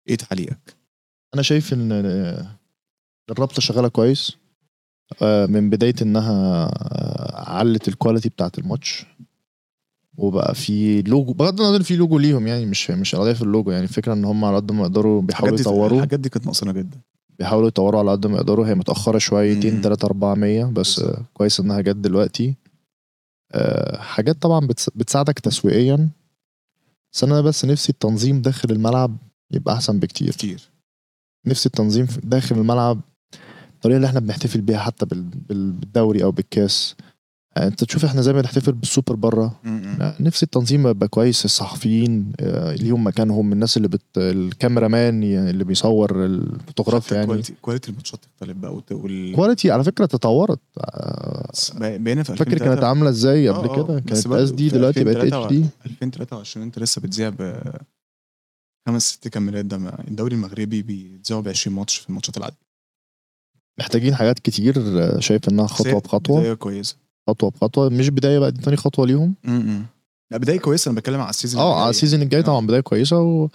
إيه 0.10 0.16
تعليقك؟ 0.16 0.76
أنا 1.34 1.42
شايف 1.42 1.74
إن 1.74 1.92
الرابطة 3.30 3.62
شغالة 3.62 3.88
كويس. 3.88 4.32
آه، 5.22 5.46
من 5.46 5.70
بداية 5.70 5.96
إنها 6.02 6.72
علت 7.50 7.88
الكواليتي 7.88 8.30
بتاعت 8.30 8.58
الماتش. 8.60 9.06
وبقى 10.18 10.56
في 10.56 11.02
لوجو 11.02 11.34
بغض 11.34 11.62
النظر 11.62 11.84
في 11.84 11.96
لوجو 11.96 12.20
ليهم 12.20 12.48
يعني 12.48 12.66
مش 12.66 12.92
مش 12.92 13.16
القضية 13.16 13.34
في 13.34 13.42
اللوجو 13.42 13.72
يعني 13.72 13.84
الفكرة 13.84 14.14
إن 14.14 14.26
هم 14.26 14.46
على 14.46 14.56
قد 14.56 14.72
ما 14.72 14.82
يقدروا 14.82 15.22
بيحاولوا 15.22 15.60
يطوروا 15.60 15.98
الحاجات 15.98 16.20
دي 16.20 16.30
كانت 16.30 16.46
ناقصانا 16.46 16.72
جدا. 16.72 16.98
بيحاولوا 17.40 17.68
يطوروا 17.68 18.00
على 18.00 18.12
قد 18.12 18.28
ما 18.28 18.36
يقدروا. 18.38 18.68
هي 18.68 18.76
متأخرة 18.76 19.18
شويتين 19.18 19.76
مم. 19.76 19.82
3 19.82 20.06
400 20.06 20.64
بس 20.66 21.02
كويس 21.34 21.60
إنها 21.60 21.82
جت 21.82 21.96
دلوقتي. 21.96 22.56
آه، 23.52 23.98
حاجات 24.02 24.42
طبعا 24.42 24.68
بتس- 24.68 24.90
بتساعدك 24.96 25.40
تسويقيا. 25.40 26.10
بس 27.14 27.24
أنا 27.24 27.42
بس 27.42 27.66
نفسي 27.66 27.90
التنظيم 27.92 28.42
داخل 28.42 28.72
الملعب 28.72 29.18
يبقى 29.52 29.74
أحسن 29.76 30.00
بكتير. 30.00 30.32
كتير. 30.32 30.70
نفس 31.48 31.66
التنظيم 31.66 32.08
داخل 32.24 32.56
الملعب 32.56 33.02
الطريقة 33.74 33.96
اللي 33.98 34.08
إحنا 34.08 34.20
بنحتفل 34.20 34.62
بيها 34.62 34.80
حتى 34.80 35.06
بال- 35.06 35.22
بال- 35.50 35.72
بالدوري 35.72 36.24
أو 36.24 36.32
بالكاس. 36.32 36.96
انت 37.58 37.84
تشوف 37.84 38.06
إحنا 38.06 38.22
زي 38.22 38.34
ما 38.34 38.42
بنحتفل 38.42 38.72
بالسوبر 38.72 39.16
بره. 39.16 39.60
لا، 40.00 40.16
نفسي 40.20 40.44
التنظيم 40.46 40.88
يبقى 40.88 41.08
كويس 41.08 41.46
الصحفيين 41.46 42.32
آه، 42.40 42.76
ليهم 42.76 43.08
مكانهم 43.08 43.54
الناس 43.54 43.78
اللي 43.78 43.88
بت 43.88 44.02
ال 44.18 44.88
cameraman 44.88 45.24
اللي 45.24 45.64
بيصور 45.64 46.26
الفوتوغرافيا 46.26 47.08
حتى 47.08 47.16
يعني. 47.16 47.28
كواليتي 47.28 47.54
كواليتي 47.62 47.92
الماتشات 47.92 48.20
تختلف 48.26 48.58
بقى 48.58 48.82
وال 48.92 49.36
quality 49.36 49.72
على 49.72 49.84
فكرة 49.84 50.06
تطورت. 50.06 50.60
آه، 50.78 51.52
بقينا 51.78 52.24
في 52.24 52.36
فاكر 52.36 52.42
2003 52.54 52.66
كانت 52.66 52.84
عاملة 52.84 53.10
إزاي 53.10 53.50
آه، 53.50 53.54
قبل 53.54 53.70
آه، 53.70 53.76
كده؟ 53.76 54.00
كانت 54.00 54.28
SD 54.28 54.70
دلوقتي 54.70 55.04
بقت 55.04 55.16
H 55.16 55.26
2023 55.26 55.62
D 55.62 55.70
2023 55.86 56.66
انت 56.66 56.80
لسه 56.80 57.02
بتذيع 57.02 57.30
ب 57.30 57.62
خمس 58.88 59.10
ست 59.10 59.28
كاميرات. 59.28 59.66
ده 59.66 59.78
الدوري 60.08 60.36
المغربي 60.36 60.82
بيذيعوا 60.82 61.42
ب 61.42 61.48
20 61.48 61.76
ماتش 61.76 61.98
في 61.98 62.10
الماتشات 62.10 62.38
العادية. 62.38 62.58
محتاجين 63.80 64.16
حاجات 64.16 64.40
كتير 64.40 64.76
آه، 64.78 65.20
شايف 65.20 65.50
إنها 65.50 65.68
خطوة 65.68 66.00
بخطوة. 66.00 66.54
كويسة. 66.54 67.03
خطوة 67.30 67.50
بخطوة. 67.50 67.90
مش 67.90 68.10
بداية 68.10 68.40
بقى 68.40 68.52
دي 68.52 68.62
تاني 68.62 68.78
خطوة 68.78 69.08
ليهم. 69.08 69.36
م- 69.44 69.52
م. 69.52 69.86
لا 70.32 70.38
بداية 70.38 70.60
كويسة 70.60 70.90
أنا 70.92 71.00
بتكلم 71.00 71.22
على 71.22 71.30
ال 71.30 71.34
season 71.34 71.62
آه 71.62 71.82
على 71.82 71.90
ال 71.90 71.94
season 71.94 72.22
الجاي 72.22 72.40
آه. 72.42 72.44
طبعا 72.44 72.68
بداية 72.68 72.82
كويسة 72.82 73.20
و... 73.20 73.48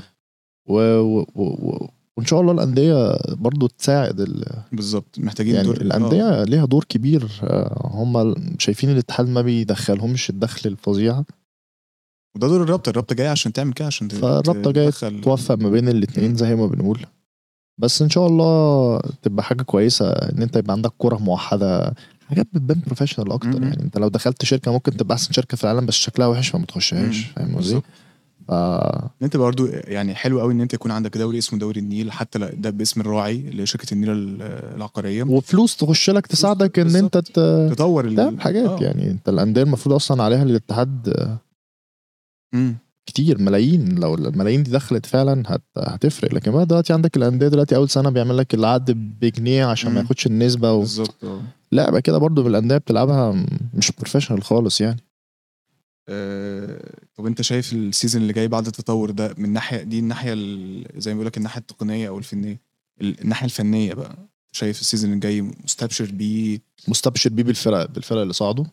و... 0.68 0.78
و... 1.00 1.26
و... 1.34 1.86
وإن 2.16 2.26
شاء 2.26 2.40
الله 2.40 2.52
الأندية 2.52 3.16
برضو 3.34 3.66
تساعد 3.66 4.20
ال... 4.20 4.44
بالظبط 4.72 5.18
محتاجين 5.18 5.54
يعني 5.54 5.66
دور 5.66 5.76
الأندية 5.76 6.44
ليها 6.44 6.64
دور 6.64 6.84
كبير. 6.88 7.28
آه، 7.42 7.90
هم 7.94 8.34
شايفين 8.58 8.90
الاتحاد 8.90 9.28
ما 9.28 9.42
بيدخلهمش 9.42 10.30
الدخل 10.30 10.70
الفظيع. 10.70 11.22
وده 12.36 12.48
دور 12.48 12.62
الرابطة 12.62 12.90
الرابطة 12.90 13.14
جاية 13.14 13.28
عشان 13.28 13.52
تعمل 13.52 13.72
كده 13.72 13.86
عشان 13.86 14.08
جاية 14.08 14.40
تدخل- 14.40 15.20
توفق 15.20 15.54
ما 15.54 15.70
بين 15.70 15.88
الاثنين 15.88 16.36
زي 16.36 16.54
ما 16.54 16.66
بنقول. 16.66 17.06
بس 17.80 18.02
إن 18.02 18.10
شاء 18.10 18.26
الله 18.26 19.00
تبقى 19.22 19.44
حاجة 19.44 19.62
كويسة 19.62 20.10
إن 20.10 20.42
أنت 20.42 20.56
يبقى 20.56 20.72
عندك 20.72 20.92
كرة 20.98 21.16
موحدة 21.16 21.94
حاجات 22.28 22.46
بتبان 22.52 22.80
بروفيشنال 22.86 23.32
أكتر. 23.32 23.62
يعني 23.62 23.82
أنت 23.82 23.98
لو 23.98 24.08
دخلت 24.08 24.44
شركة 24.44 24.72
ممكن 24.72 24.96
تبقى 24.96 25.14
أحسن 25.14 25.32
شركة 25.32 25.56
في 25.56 25.64
العالم 25.64 25.86
بس 25.86 25.94
شكلها 25.94 26.26
وحش 26.26 26.48
فما 26.48 26.66
تخشهاش. 26.66 27.20
فاهم 27.36 27.56
قصدي؟ 27.56 27.80
ف 28.48 28.50
إن 28.50 29.08
أنت 29.22 29.36
برضو 29.36 29.66
يعني 29.66 30.14
حلو 30.14 30.40
قوي 30.40 30.52
إن 30.52 30.60
أنت 30.60 30.74
يكون 30.74 30.90
عندك 30.90 31.16
دوري 31.18 31.38
اسمه 31.38 31.58
دوري 31.58 31.80
النيل 31.80 32.12
حتى 32.12 32.38
ده 32.38 32.70
باسم 32.70 33.00
الراعي 33.00 33.36
اللي 33.36 33.62
هي 33.62 33.66
شركه 33.66 33.94
النيل 33.94 34.10
ال- 34.10 34.42
العقارية 34.76 35.22
وفلوس 35.22 35.76
تخش 35.76 36.10
لك 36.10 36.26
تساعدك 36.26 36.78
إن 36.78 36.96
أنت. 36.96 37.18
ت- 37.18 37.68
تطور 37.72 38.04
ال- 38.04 38.16
تعمل 38.16 38.40
حاجات 38.40 38.68
آه. 38.68 38.78
يعني 38.84 39.10
أنت 39.10 39.28
الأندية 39.28 39.62
المفروض 39.62 39.94
أصلا 39.94 40.22
عليها 40.22 40.42
الاتحاد 40.42 41.14
مم. 42.54 42.76
كتير 43.06 43.38
ملايين 43.42 43.94
لو 43.98 44.14
الملايين 44.14 44.62
دي 44.62 44.70
دخلت 44.70 45.06
فعلا 45.06 45.42
هت... 45.46 45.62
هتفرق 45.78 46.34
لكن 46.34 46.50
بقى 46.50 46.66
دلوقتي 46.66 46.92
عندك 46.92 47.16
الأندية 47.16 47.48
دلوقتي 47.48 47.76
أول 47.76 47.88
سنة 47.90 48.10
بيعمل 48.10 48.36
لك 48.36 48.54
العقد 48.54 48.90
بجنيه 49.20 49.64
عشان 49.64 49.90
ما 49.90 50.00
مم. 50.00 50.04
ياخدش 50.06 50.26
النسبة 50.26 50.72
و... 50.72 50.78
بالظبط 50.80 51.24
آه 51.24 51.40
لعبة 51.72 52.00
كده 52.00 52.18
برضو 52.18 52.42
من 52.42 52.48
الأندية 52.50 52.76
بتلعبها 52.76 53.44
مش 53.74 53.92
professional 53.92 54.42
خالص 54.42 54.80
يعني. 54.80 55.00
آه، 56.08 56.80
طب 57.14 57.26
أنت 57.26 57.42
شايف 57.42 57.72
ال 57.72 57.79
season 57.79 58.22
اللي 58.22 58.32
جاي 58.32 58.48
بعد 58.48 58.66
التطور 58.66 59.10
ده 59.10 59.34
من 59.38 59.52
ناحية 59.52 59.82
دي 59.82 59.98
الناحية 59.98 60.32
ال- 60.32 61.00
زي 61.00 61.10
ما 61.10 61.14
بيقول 61.14 61.26
لك 61.26 61.36
الناحية 61.36 61.60
التقنية 61.60 62.08
أو 62.08 62.18
الفنية 62.18 62.60
ال- 63.00 63.20
الناحية 63.20 63.44
الفنية 63.44 63.94
بقى 63.94 64.16
شايف 64.52 64.80
ال 64.80 64.85
season 64.85 65.12
الجاي 65.12 65.40
مستبشر 65.42 66.10
بيه؟ 66.12 66.58
مستبشر 66.88 67.30
بيه 67.30 67.42
بالفرق 67.42 67.90
بالفرق 67.90 68.20
اللي 68.20 68.32
صعدوا. 68.32 68.64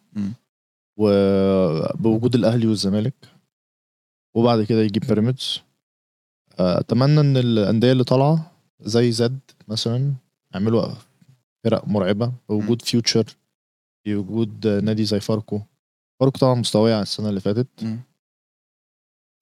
وبوجود 0.98 2.36
الأهلي 2.36 2.68
والزمالك. 2.68 3.14
وبعد 4.36 4.64
كده 4.64 4.82
يجي 4.82 5.00
بيراميدز. 5.00 5.60
آه، 6.60 6.80
أتمنى 6.80 7.20
إن 7.20 7.38
الأندية 7.38 7.92
اللي 7.92 8.04
طالعة 8.04 8.52
زي 8.82 9.12
زد 9.12 9.40
مثلا 9.68 10.14
يعملوا 10.54 10.94
فرق 11.66 11.88
مرعبة. 11.88 12.34
بوجود 12.50 12.82
فيوتشر 12.82 13.26
بوجود 14.08 14.68
نادي 14.68 15.06
زي 15.06 15.20
فاركو. 15.20 15.62
فاركو 16.20 16.40
طبعا 16.40 16.56
مستواه 16.56 16.96
عن 16.96 17.02
السنة 17.02 17.30
اللي 17.30 17.40
فاتت. 17.40 17.68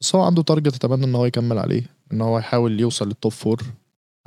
بس 0.02 0.16
هو 0.16 0.22
عنده 0.22 0.42
target 0.42 0.76
أتمنى 0.76 1.06
إن 1.06 1.16
هو 1.16 1.26
يكمل 1.26 1.58
عليه. 1.58 1.96
إن 2.12 2.22
هو 2.22 2.40
يحاول 2.40 2.80
يوصل 2.80 3.08
لل 3.08 3.17
top 3.17 3.32
four 3.32 3.64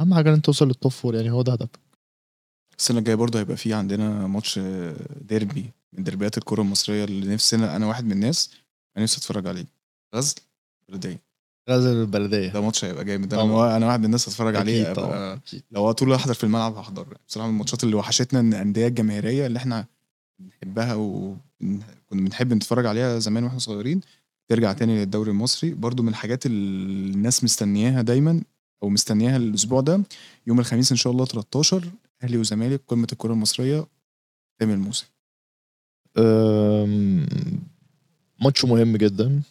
أهم 0.01 0.15
حاجة 0.15 0.29
إن 0.29 0.35
أنت 0.35 0.45
توصل 0.45 0.67
لل 0.67 0.77
top 0.77 0.93
four 0.93 1.15
يعني 1.15 1.31
هو 1.31 1.43
ده 1.43 1.53
هدفك. 1.53 1.81
السنة 2.79 2.99
الجاية 2.99 3.15
برضه 3.17 3.39
هيبقى 3.39 3.57
في 3.57 3.75
عندنا 3.75 4.27
ماتش 4.27 4.59
ديربي 5.21 5.71
من 5.93 6.05
دربيات 6.05 6.39
الكرة 6.39 6.63
المصرية 6.63 7.05
اللي 7.05 7.35
نفسنا 7.35 7.77
أنا 7.77 7.87
واحد 7.87 8.05
من 8.05 8.13
الناس 8.13 8.51
أنا 8.97 9.03
نفسي 9.05 9.19
أتفرج 9.19 9.47
عليه. 9.47 9.67
غزل 10.15 10.35
بلديه 10.89 11.26
غزل 11.71 12.01
البلدية. 12.01 12.49
ده 12.53 12.61
ماتش 12.61 12.85
هيبقى 12.85 13.05
جامد. 13.05 13.35
أنا. 13.35 13.77
أنا 13.77 13.87
واحد 13.87 13.99
من 13.99 14.05
الناس 14.05 14.29
اتفرج 14.29 14.57
عليه. 14.57 14.93
طبعا. 14.93 15.41
لو 15.71 15.93
طول 15.93 16.13
أحضر 16.13 16.35
في 16.35 16.45
الملعب 16.45 16.77
هحضر. 16.77 17.17
بصراحة 17.29 17.49
من 17.49 17.55
الماتشات 17.55 17.85
اللي 17.85 17.97
وحشتنا 17.97 18.41
إن 18.41 18.53
الأندية 18.55 18.87
الجماهيرية 18.87 19.47
اللي 19.47 19.57
إحنا 19.59 19.87
بنحبها 20.39 20.95
وكنا 20.95 21.81
بنحب 22.13 22.53
نتفرج 22.53 22.87
عليها 22.87 23.19
زمان 23.19 23.45
وإحنا 23.45 23.59
صغيرين 23.59 24.01
ترجع 24.49 24.73
تاني 24.73 24.99
للدوري 24.99 25.31
المصري. 25.31 25.75
برضو 25.75 26.03
من 26.03 26.09
الحاجات 26.09 26.47
اللي 26.47 27.15
الناس 27.15 27.45
مستنياها 27.45 28.03
دايما 28.03 28.43
أو 28.83 28.89
مستنياها 28.89 29.37
الأسبوع 29.37 29.81
ده 29.81 30.03
يوم 30.47 30.61
الخميس 30.61 30.91
إن 30.91 30.97
شاء 30.97 31.13
الله 31.13 31.25
13 31.25 31.91
أهلي 32.23 32.39
وزمالك 32.39 32.83
قمة 32.89 33.07
الكرة 33.13 33.33
المصرية 33.33 33.87
تاني 34.61 34.75
الموسم 34.75 35.07
ماتش 38.45 38.65
مهم 38.65 38.97
جدا. 38.97 39.43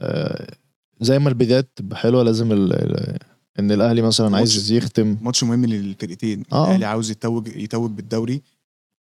أه، 0.00 0.54
زي 1.02 1.18
ما 1.18 1.28
البدايات 1.28 1.70
تبقى 1.76 1.96
حلوة 1.96 2.22
لازم 2.22 2.52
ال- 2.52 2.72
ال- 2.72 3.18
إن 3.58 3.72
الأهلي 3.72 4.02
مثلا 4.02 4.36
عايز 4.36 4.72
يختم. 4.72 5.16
ماتش 5.22 5.44
مهم 5.44 5.64
للفرقتين. 5.66 6.42
آه. 6.52 6.66
الأهلي 6.66 6.84
عاوز 6.84 7.10
يتوج 7.10 7.48
يتوج 7.56 7.90
بالدوري. 7.90 8.42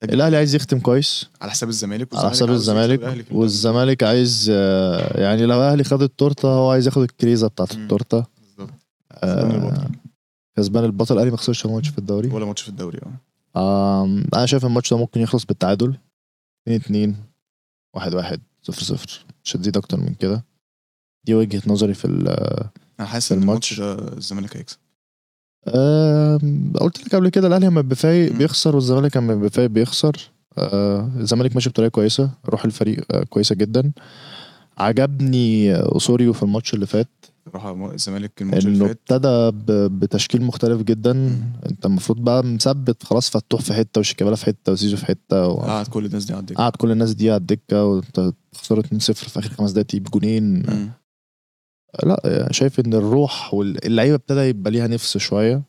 الأهلي 0.04 0.38
عايز 0.38 0.56
يختم 0.56 0.80
كويس. 0.80 1.26
على 1.42 1.52
حساب 1.52 1.70
الزمالك 1.70 2.16
على 2.16 2.30
حساب 2.30 2.50
الزمالك. 2.50 3.26
والزمالك 3.32 4.04
عايز 4.04 4.48
آه، 4.54 5.22
يعني 5.22 5.46
لو 5.46 5.58
الأهلي 5.58 5.84
خد 5.84 6.02
التورتة 6.02 6.48
هو 6.48 6.72
عايز 6.72 6.86
ياخد 6.88 7.02
الكريزة 7.02 7.48
بتاعت. 7.48 7.72
التورتة. 7.72 8.26
بالظبط. 8.58 8.74
آه، 9.12 9.88
كسبان 10.58 10.84
البطل. 10.86 11.14
الأهلي 11.14 11.32
ما 11.32 11.38
خسرش 11.38 11.66
ماتش 11.66 11.90
في 11.90 11.98
الدوري. 11.98 12.28
ولا 12.30 12.46
ماتش 12.46 12.62
في 12.62 12.70
الدوري 12.70 13.00
آه. 13.56 14.06
أنا 14.36 14.46
شايف 14.46 14.66
الماتش 14.66 14.92
ده 14.94 14.98
ممكن 15.00 15.22
يخلص 15.22 15.46
بالتعادل. 15.46 15.98
2 16.68 16.80
2 16.82 17.16
1 17.96 18.16
1 18.16 18.40
0 18.64 18.84
0 18.84 19.26
مش 19.44 19.56
هتزيد 19.56 19.78
أكتر 19.78 19.98
من 20.00 20.14
كده. 20.14 20.44
دي 21.30 21.36
وجهة 21.36 21.62
نظري 21.68 21.94
في 21.94 22.06
ال 22.06 22.28
أنا 23.00 23.08
حاسس 23.08 23.32
إن 23.32 23.40
الماتش. 23.40 23.80
ده 23.80 24.18
الزمالك 24.18 24.58
هيكسب 24.58 24.78
آم، 25.68 26.74
قلت 26.80 27.06
لك 27.06 27.16
قبل 27.16 27.30
كده 27.30 27.48
الأهلي 27.48 27.66
لما 27.68 27.82
بيبقى 27.82 27.96
فايق 27.96 28.32
مم. 28.32 28.38
بيخسر 28.38 28.76
والزمالك 28.76 29.18
لما 29.18 29.34
بيبقى 29.36 29.50
فايق 29.50 29.70
بيخسر 29.70 30.30
آه، 30.58 31.10
الزمالك 31.18 31.56
ماشي 31.56 31.70
بطريقة 31.70 31.90
كويسة 31.92 32.30
روح 32.46 32.66
الفريق 32.66 33.04
آه، 33.12 33.24
كويسة 33.24 33.56
جدا 33.56 33.92
عجبني 34.78 35.76
آه، 35.76 35.92
أوسوريو 35.94 36.34
في 36.34 36.44
الماتش 36.44 36.74
اللي 36.74 36.86
فات 36.86 37.08
بصراحه 37.48 37.94
الزمالك 37.94 38.42
الماتش 38.42 38.66
اللي 38.66 38.88
فات 38.88 39.00
ابتدى 39.12 39.52
بتشكيل 40.06 40.42
مختلف 40.42 40.82
جدا 40.82 41.14
مم. 41.14 41.42
أنت 41.70 41.86
المفروض 41.86 42.20
بقى 42.24 42.44
مثبت 42.44 43.04
خلاص 43.04 43.30
فتوح 43.30 43.62
في 43.62 43.74
حتة 43.74 44.00
وشيكابالا 44.00 44.36
في 44.36 44.46
حتة 44.46 44.72
وزيزو 44.72 44.98
في 44.98 45.06
حتة 45.06 45.48
و... 45.48 45.54
قعد 45.56 45.88
كل 45.88 46.06
الناس 46.06 46.26
دي 46.26 46.34
على 46.34 46.40
الدكة 46.42 46.58
قعد 46.58 46.72
كل 46.76 46.92
الناس 46.92 47.14
دي 47.14 47.30
على 47.32 47.38
الدكة 47.38 47.86
وأنت 47.86 48.32
خسرت 48.56 48.86
2-0 48.86 48.98
في 49.12 49.40
آخر 49.40 49.50
خمس 49.50 49.72
دقايق 49.72 49.86
تجيب 49.88 50.04
جونين 50.04 50.54
مم. 50.54 50.90
لا 52.04 52.22
يعني 52.26 52.54
شايف 52.54 52.80
إن 52.80 52.94
الروح 52.94 53.54
واللعيبه 53.54 54.16
ابتدى 54.16 54.40
يبقى 54.40 54.72
ليها 54.72 54.88
نفس 54.88 55.18
شوية. 55.18 55.62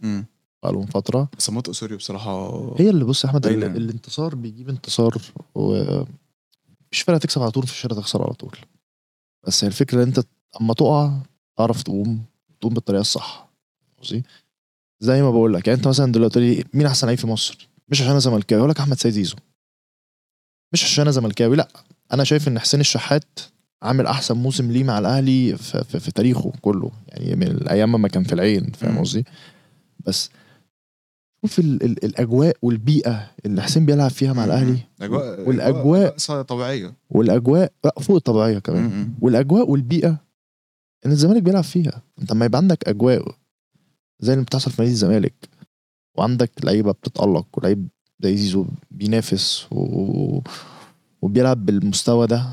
بقالهم 0.62 0.86
فترة. 0.86 1.28
بس 1.38 1.50
مات 1.50 1.68
اسوريو 1.68 1.96
بصراحة 1.96 2.62
هي 2.80 2.90
اللي 2.90 3.04
بص 3.04 3.24
يا 3.24 3.28
أحمد 3.28 3.46
ال-. 3.46 3.64
الانتصار 3.64 4.34
بيجيب 4.34 4.68
انتصار 4.68 5.16
ومش 5.54 7.02
فرقه 7.06 7.18
تكسب 7.18 7.42
على 7.42 7.50
طول 7.50 7.62
مش 7.62 7.80
فرقه 7.80 7.96
تخسر 8.00 8.22
على 8.22 8.32
طول. 8.32 8.56
بس 9.46 9.64
هي 9.64 9.68
الفكرة 9.68 10.02
إن 10.02 10.06
أنت 10.08 10.20
أما 10.60 10.74
تقع 10.74 11.12
تعرف 11.56 11.82
تقوم 11.82 12.22
تقوم 12.60 12.74
بالطريقة 12.74 13.00
الصح. 13.00 13.50
قصدي 14.02 14.22
زي 15.00 15.22
ما 15.22 15.30
بقول 15.30 15.54
لك 15.54 15.66
يعني 15.66 15.78
أنت 15.78 15.88
مثلا 15.88 16.12
دلوقتي 16.12 16.40
لي 16.40 16.64
مين 16.74 16.86
أحسن 16.86 17.06
لعيب 17.06 17.18
في 17.18 17.26
مصر؟ 17.26 17.68
مش 17.88 18.00
عشان 18.00 18.10
أنا 18.10 18.20
زملكاوي 18.20 18.60
أقول 18.60 18.70
لك 18.70 18.80
أحمد 18.80 18.98
سيد 18.98 19.12
زيزو. 19.12 19.36
مش 20.72 20.84
عشان 20.84 21.02
أنا 21.02 21.10
زملكاوي 21.10 21.56
لأ. 21.56 21.68
أنا 22.12 22.24
شايف 22.24 22.48
إن 22.48 22.58
حسين 22.58 22.80
الشحات 22.80 23.40
عامل 23.82 24.06
أحسن 24.06 24.36
موسم 24.36 24.70
ليه 24.70 24.84
مع 24.84 24.98
الأهلي 24.98 25.56
في, 25.56 25.84
في, 25.84 26.00
في 26.00 26.10
تاريخه 26.12 26.52
كله. 26.62 26.90
يعني 27.08 27.36
من 27.36 27.42
الأيام 27.42 28.02
ما 28.02 28.08
كان 28.08 28.22
في 28.24 28.32
العين 28.32 28.70
فاهم. 28.72 28.98
قصدي؟ 28.98 29.24
بس 30.06 30.30
شوف 31.44 31.58
ال 31.58 31.82
ال 31.82 32.04
الأجواء 32.04 32.56
والبيئة 32.62 33.30
اللي 33.46 33.62
حسين 33.62 33.86
بيلعب 33.86 34.10
فيها 34.10 34.32
مع 34.32 34.44
الأهلي. 34.44 34.78
الاجواء 35.00 35.44
والأجواء- 35.46 36.14
أجواء 36.28 36.42
طبيعية. 36.42 36.94
والاجواء 37.10 37.72
لا، 37.84 37.94
فوق 38.00 38.16
الطبيعية 38.16 38.58
كمان. 38.58 39.10
والأجواء 39.20 39.70
والبيئة 39.70 40.16
إن 41.06 41.10
الزمالك 41.10 41.42
بيلعب 41.42 41.64
فيها. 41.64 42.02
أنت 42.20 42.32
لما 42.32 42.44
يبقى 42.44 42.58
عندك 42.58 42.88
أجواء 42.88 43.34
زي 44.20 44.32
اللي 44.32 44.44
بتحصل 44.44 44.70
في 44.70 44.82
نادي 44.82 44.92
الزمالك 44.92 45.34
وعندك 46.18 46.50
لعيبة 46.64 46.92
بتتألق 46.92 47.46
ولعيب 47.58 47.88
زي 48.22 48.36
زيزو 48.36 48.66
بينافس 48.90 49.66
و... 49.72 50.40
وبيلعب 51.22 51.66
بالمستوى 51.66 52.26
ده. 52.26 52.46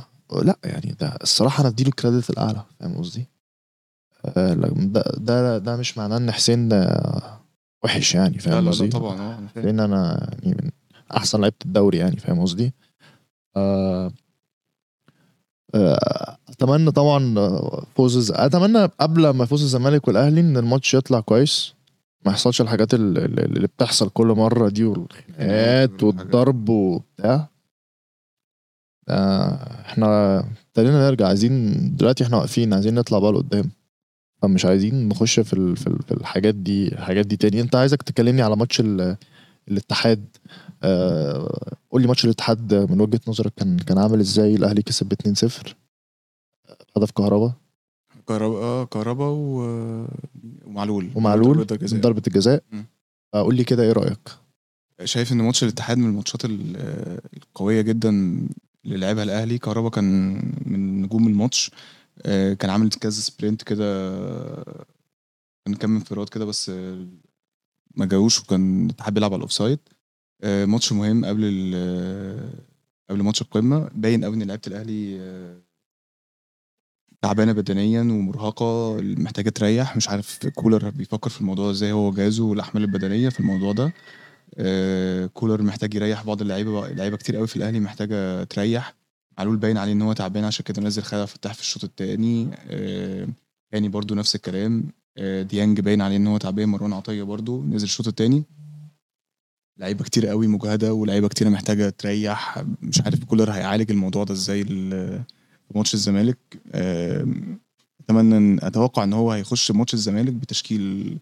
لا 0.44 0.58
يعني 0.64 0.96
ده 1.00 1.18
الصراحة 1.24 1.62
أنا 1.62 1.70
أديله 1.70 1.90
الكريدت 1.90 2.30
الأعلى 2.30 2.64
فاهم 2.80 2.98
قصدي؟ 2.98 3.26
آه، 4.26 4.54
لا، 4.54 4.68
ده 4.76 5.04
ده 5.18 5.58
ده 5.58 5.76
مش 5.78 5.98
معناه 5.98 6.18
إن 6.18 6.32
حسين 6.32 6.74
آه، 6.74 7.40
وحش 7.84 8.16
يعني 8.16 8.34
لا 8.36 8.40
فاهم 8.42 8.64
لا 8.66 8.70
قصدي؟ 8.72 8.86
لا 8.86 8.92
طبعا 8.92 9.20
آه 9.22 9.38
أنا 9.38 9.48
فاهم 9.48 9.66
لأن 9.66 9.80
أنا 9.80 10.30
يعني 10.44 10.58
من 10.64 10.70
أحسن 11.18 11.42
لعيبة 11.42 11.56
الدوري 11.66 11.98
يعني 11.98 12.16
فاهم 12.18 12.42
قصدي؟ 12.42 12.74
آه، 13.56 14.12
آه، 15.76 16.38
أتمنى 16.50 16.92
طبعا 16.92 17.36
آه، 17.40 17.84
فوز 17.96 18.32
أتمنى 18.32 18.86
قبل 18.86 19.30
ما 19.30 19.44
يفوز 19.44 19.62
الزمالك 19.64 20.08
والأهلي 20.08 20.42
إن 20.42 20.58
الماتش 20.58 20.94
يطلع 20.94 21.20
كويس 21.20 21.74
ما 22.26 22.32
يحصلش 22.32 22.62
الحاجات 22.62 22.94
ال- 22.94 23.18
ال- 23.18 23.40
اللي 23.58 23.68
بتحصل 23.68 24.10
كل 24.10 24.28
مرة 24.28 24.70
دي 24.70 24.84
والخناقات 24.84 26.04
والضرب 26.04 26.70
وبتاع 26.70 27.34
آه، 27.34 27.50
إحنا 29.10 30.40
ابتدينا 30.40 31.08
نرجع 31.10 31.28
عايزين 31.28 31.76
دلوقتي 31.96 32.24
إحنا 32.24 32.38
واقفين 32.38 32.74
عايزين 32.74 32.94
نطلع 32.96 33.20
بقى 33.20 33.32
لقدام. 33.32 33.70
فمش 34.42 34.66
عايزين 34.66 35.08
نخش 35.10 35.40
في 35.40 35.54
ال- 35.54 35.78
في 35.78 35.88
ال- 35.88 36.04
في 36.04 36.12
الحاجات 36.14 36.56
دي 36.56 36.88
الحاجات 36.88 37.26
دي 37.28 37.38
تاني. 37.38 37.62
انت 37.62 37.76
عايزك 37.76 38.02
تكلمني 38.04 38.42
على 38.42 38.56
ماتش 38.56 38.80
ال- 38.80 39.18
الاتحاد. 39.68 40.26
آه، 40.84 41.76
قول 41.92 42.02
لي 42.02 42.08
ماتش 42.08 42.26
الاتحاد 42.26 42.74
من 42.74 43.02
وجهة 43.02 43.20
نظرك 43.28 43.54
كان 43.58 43.78
كان 43.78 43.98
عامل 43.98 44.20
إزاي؟ 44.20 44.56
الأهلي 44.56 44.82
كسب 44.82 45.14
2-0 45.14 45.76
هدف 46.98 47.12
كهربا. 47.12 47.54
كهربا 48.28 48.56
آه 48.58 48.86
كهربا 48.86 49.26
و... 49.26 49.58
ومعلول. 50.66 51.10
ومعلول. 51.16 51.58
من 51.58 52.02
ضربة 52.02 52.22
الجزاء. 52.28 52.64
آه، 53.34 53.42
قول 53.42 53.56
لي 53.56 53.64
كده 53.64 53.84
إيه 53.84 53.92
رأيك؟ 53.92 54.30
شايف 55.04 55.32
إن 55.32 55.38
ماتش 55.38 55.64
الاتحاد 55.64 55.98
من 55.98 56.06
الماتشات 56.10 56.46
ال- 56.46 56.78
القوية 57.38 57.82
جدا 57.82 58.42
اللي 58.88 58.98
لعبها 58.98 59.24
الأهلي. 59.24 59.58
كهربا 59.58 59.90
كان 59.90 60.34
من 60.66 61.02
نجوم 61.02 61.28
الماتش. 61.28 61.72
آه، 62.26 62.54
كان 62.54 62.70
عامل 62.70 62.90
كذا 62.90 63.12
sprint 63.12 63.64
كده 63.64 63.86
كان 65.66 65.76
كام 65.76 65.96
انفراد 65.96 66.30
كده 66.30 66.46
بس 66.46 66.70
آه، 66.70 67.06
ما 67.96 68.06
جاوش 68.06 68.40
وكان 68.40 68.86
الاتحاد 68.86 69.14
بيلعب 69.14 69.32
على 69.32 69.38
ال 69.38 69.42
offside. 69.42 69.80
آه، 70.44 70.66
ماتش 70.66 70.94
مهم 70.94 71.26
قبل 71.26 71.44
قبل 73.10 73.22
ماتش 73.24 73.42
القمة. 73.42 73.90
باين 73.96 74.24
قوي 74.26 74.36
إن 74.36 74.44
لعيبة 74.44 74.62
الأهلي 74.68 75.20
تعبانة 77.22 77.52
بدنيا 77.52 78.02
ومرهقة 78.02 78.98
محتاجة 79.02 79.50
تريح. 79.50 79.98
مش 79.98 80.10
عارف 80.10 80.48
كولر 80.48 80.90
بيفكر 80.90 81.30
في 81.30 81.42
الموضوع 81.42 81.72
إزاي 81.72 81.92
هو 81.92 82.12
جاهزه 82.12 82.44
والأحمال 82.44 82.84
البدنية 82.84 83.30
في 83.30 83.40
الموضوع 83.40 83.72
ده. 83.74 83.94
كولر 85.34 85.62
محتاج 85.62 85.94
يريح 85.94 86.24
بعض 86.24 86.42
اللعيبة 86.42 86.88
لعيبة 86.88 87.18
كتير 87.18 87.36
قوي 87.36 87.48
في 87.48 87.56
الأهلي 87.56 87.80
محتاجة 87.80 88.44
تريح. 88.44 88.94
معلول 89.38 89.58
باين 89.58 89.78
عليه 89.78 89.92
إن 89.92 90.02
هو 90.02 90.14
تعبان 90.14 90.44
عشان 90.44 90.66
كده 90.66 90.82
نزل 90.82 91.04
خالد 91.04 91.22
الفتاح 91.22 91.54
في 91.54 91.62
الشوط 91.62 91.84
الثاني 91.84 92.48
يعني 93.72 93.90
برضو 93.90 94.16
نفس 94.16 94.36
الكلام. 94.36 94.84
آه، 95.18 95.42
ديانج 95.42 95.80
باين 95.80 96.02
عليه 96.02 96.16
إن 96.16 96.28
هو 96.28 96.38
تعبان 96.38 96.70
مروان 96.70 96.94
عطية 96.94 97.24
برضو 97.24 97.64
نزل 97.64 97.84
الشوط 97.84 98.08
الثاني 98.08 98.44
لعيبة 99.80 100.04
كتير 100.04 100.28
قوي 100.28 100.48
مجهده 100.48 100.94
ولعيبة 100.94 101.28
كتير 101.28 101.50
محتاجة 101.50 101.90
تريح. 101.90 102.64
مش 102.82 103.02
عارف 103.02 103.24
كولر 103.24 103.52
هيعالج 103.52 103.92
الموضوع 103.92 104.24
ده 104.24 104.34
إزاي 104.34 104.64
في 104.64 105.24
ماتش 105.76 105.94
الزمالك. 105.94 106.38
أتمنى 108.00 108.60
أتوقع 108.68 109.04
إن 109.04 109.14
هو 109.14 109.32
هيخش 109.32 109.72
ماتش 109.72 109.94
الزمالك 109.94 110.34
بتشكيل 110.34 111.18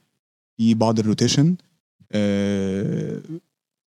فيه 0.58 0.76
بعض 0.76 1.00
ال 1.00 1.05
rotation 1.05 1.48
آه، 1.50 1.56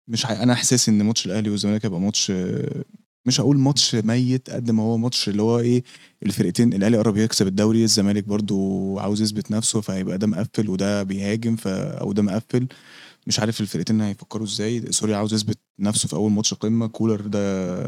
مش 0.07 0.25
ح... 0.25 0.31
أنا 0.31 0.53
إحساسي 0.53 0.91
إن 0.91 1.01
ماتش 1.03 1.25
الأهلي 1.25 1.49
والزمالك 1.49 1.85
هيبقى 1.85 1.99
ماتش 1.99 2.31
آه، 2.31 2.83
مش 3.25 3.41
هقول 3.41 3.57
ماتش 3.57 3.95
ميت 3.95 4.49
قد 4.49 4.71
ما 4.71 4.83
هو 4.83 4.97
ماتش 4.97 5.29
اللي 5.29 5.41
هو 5.41 5.59
إيه 5.59 5.83
الفرقتين 6.23 6.73
الأهلي 6.73 6.97
قرب 6.97 7.17
يكسب 7.17 7.47
الدوري 7.47 7.83
الزمالك 7.83 8.23
برضو 8.23 8.99
عاوز 8.99 9.21
يثبت 9.21 9.51
نفسه 9.51 9.81
فهيبقى 9.81 10.17
ده 10.17 10.27
مقفل 10.27 10.69
وده 10.69 11.03
بيهاجم 11.03 11.55
ف... 11.55 11.67
أو 11.67 12.13
ده 12.13 12.21
مقفل. 12.23 12.67
مش 13.27 13.39
عارف 13.39 13.61
الفرقتين 13.61 14.01
هيفكروا 14.01 14.45
إزاي. 14.47 14.91
sorry 14.91 15.15
عاوز 15.15 15.33
يثبت 15.33 15.57
نفسه 15.79 16.07
في 16.07 16.13
أول 16.15 16.31
ماتش 16.31 16.53
قمة. 16.53 16.87
كولر 16.87 17.21
ده 17.21 17.83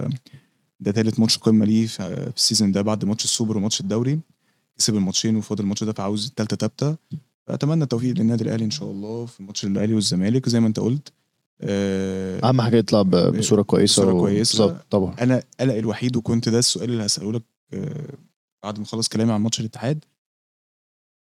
ده 0.80 0.92
تالت 0.92 1.20
ماتش 1.20 1.38
قمة 1.38 1.66
ليه 1.66 1.88
في 1.88 2.32
ال 2.38 2.43
season 2.43 2.72
ده 2.72 2.82
بعد 2.82 3.06
ماتش 3.06 3.24
السوبر 3.26 3.58
وماتش 3.58 3.82
الدوري. 3.82 4.20
كسب 4.78 4.96
الماتشين 4.96 5.36
وفاضل 5.36 5.64
الماتش 5.64 5.84
ده 5.84 5.94
فعاوز 5.94 6.26
التالتة 6.28 6.56
تابتة. 6.56 6.96
فأتمنى 7.50 7.84
التوفيق 7.84 8.16
للنادي 8.18 8.44
الأهلي 8.44 8.66
إن 8.66 8.72
شاء 8.72 8.92
الله 8.92 9.26
في 9.26 9.44
ماتش 9.44 9.66
الأهلي 9.66 9.94
والزمالك 9.94 10.50
زي 10.50 10.60
ما 10.60 10.68
أنت 10.68 10.80
قلت. 10.80 11.14
آه، 11.62 12.50
أهم 12.50 12.62
حاجة 12.62 12.78
يطلع 12.78 13.02
بصورة 13.02 13.62
كويسة 13.62 14.02
بصورة 14.02 14.14
و- 14.16 14.20
كويسة. 14.20 14.66
بالظبط 14.66 14.86
طبعا. 14.92 15.16
أنا 15.22 15.44
قلق 15.60 15.74
الوحيد 15.74 16.16
وكنت 16.18 16.50
ده 16.50 16.60
السؤال 16.60 16.90
اللي 16.90 17.06
هسأله 17.06 17.32
لك 17.34 17.44
آه، 17.74 18.14
بعد 18.64 18.78
ما 18.78 18.84
أخلص 18.84 19.08
كلامي 19.08 19.32
عن 19.32 19.42
ماتش 19.42 19.60
الاتحاد. 19.60 20.06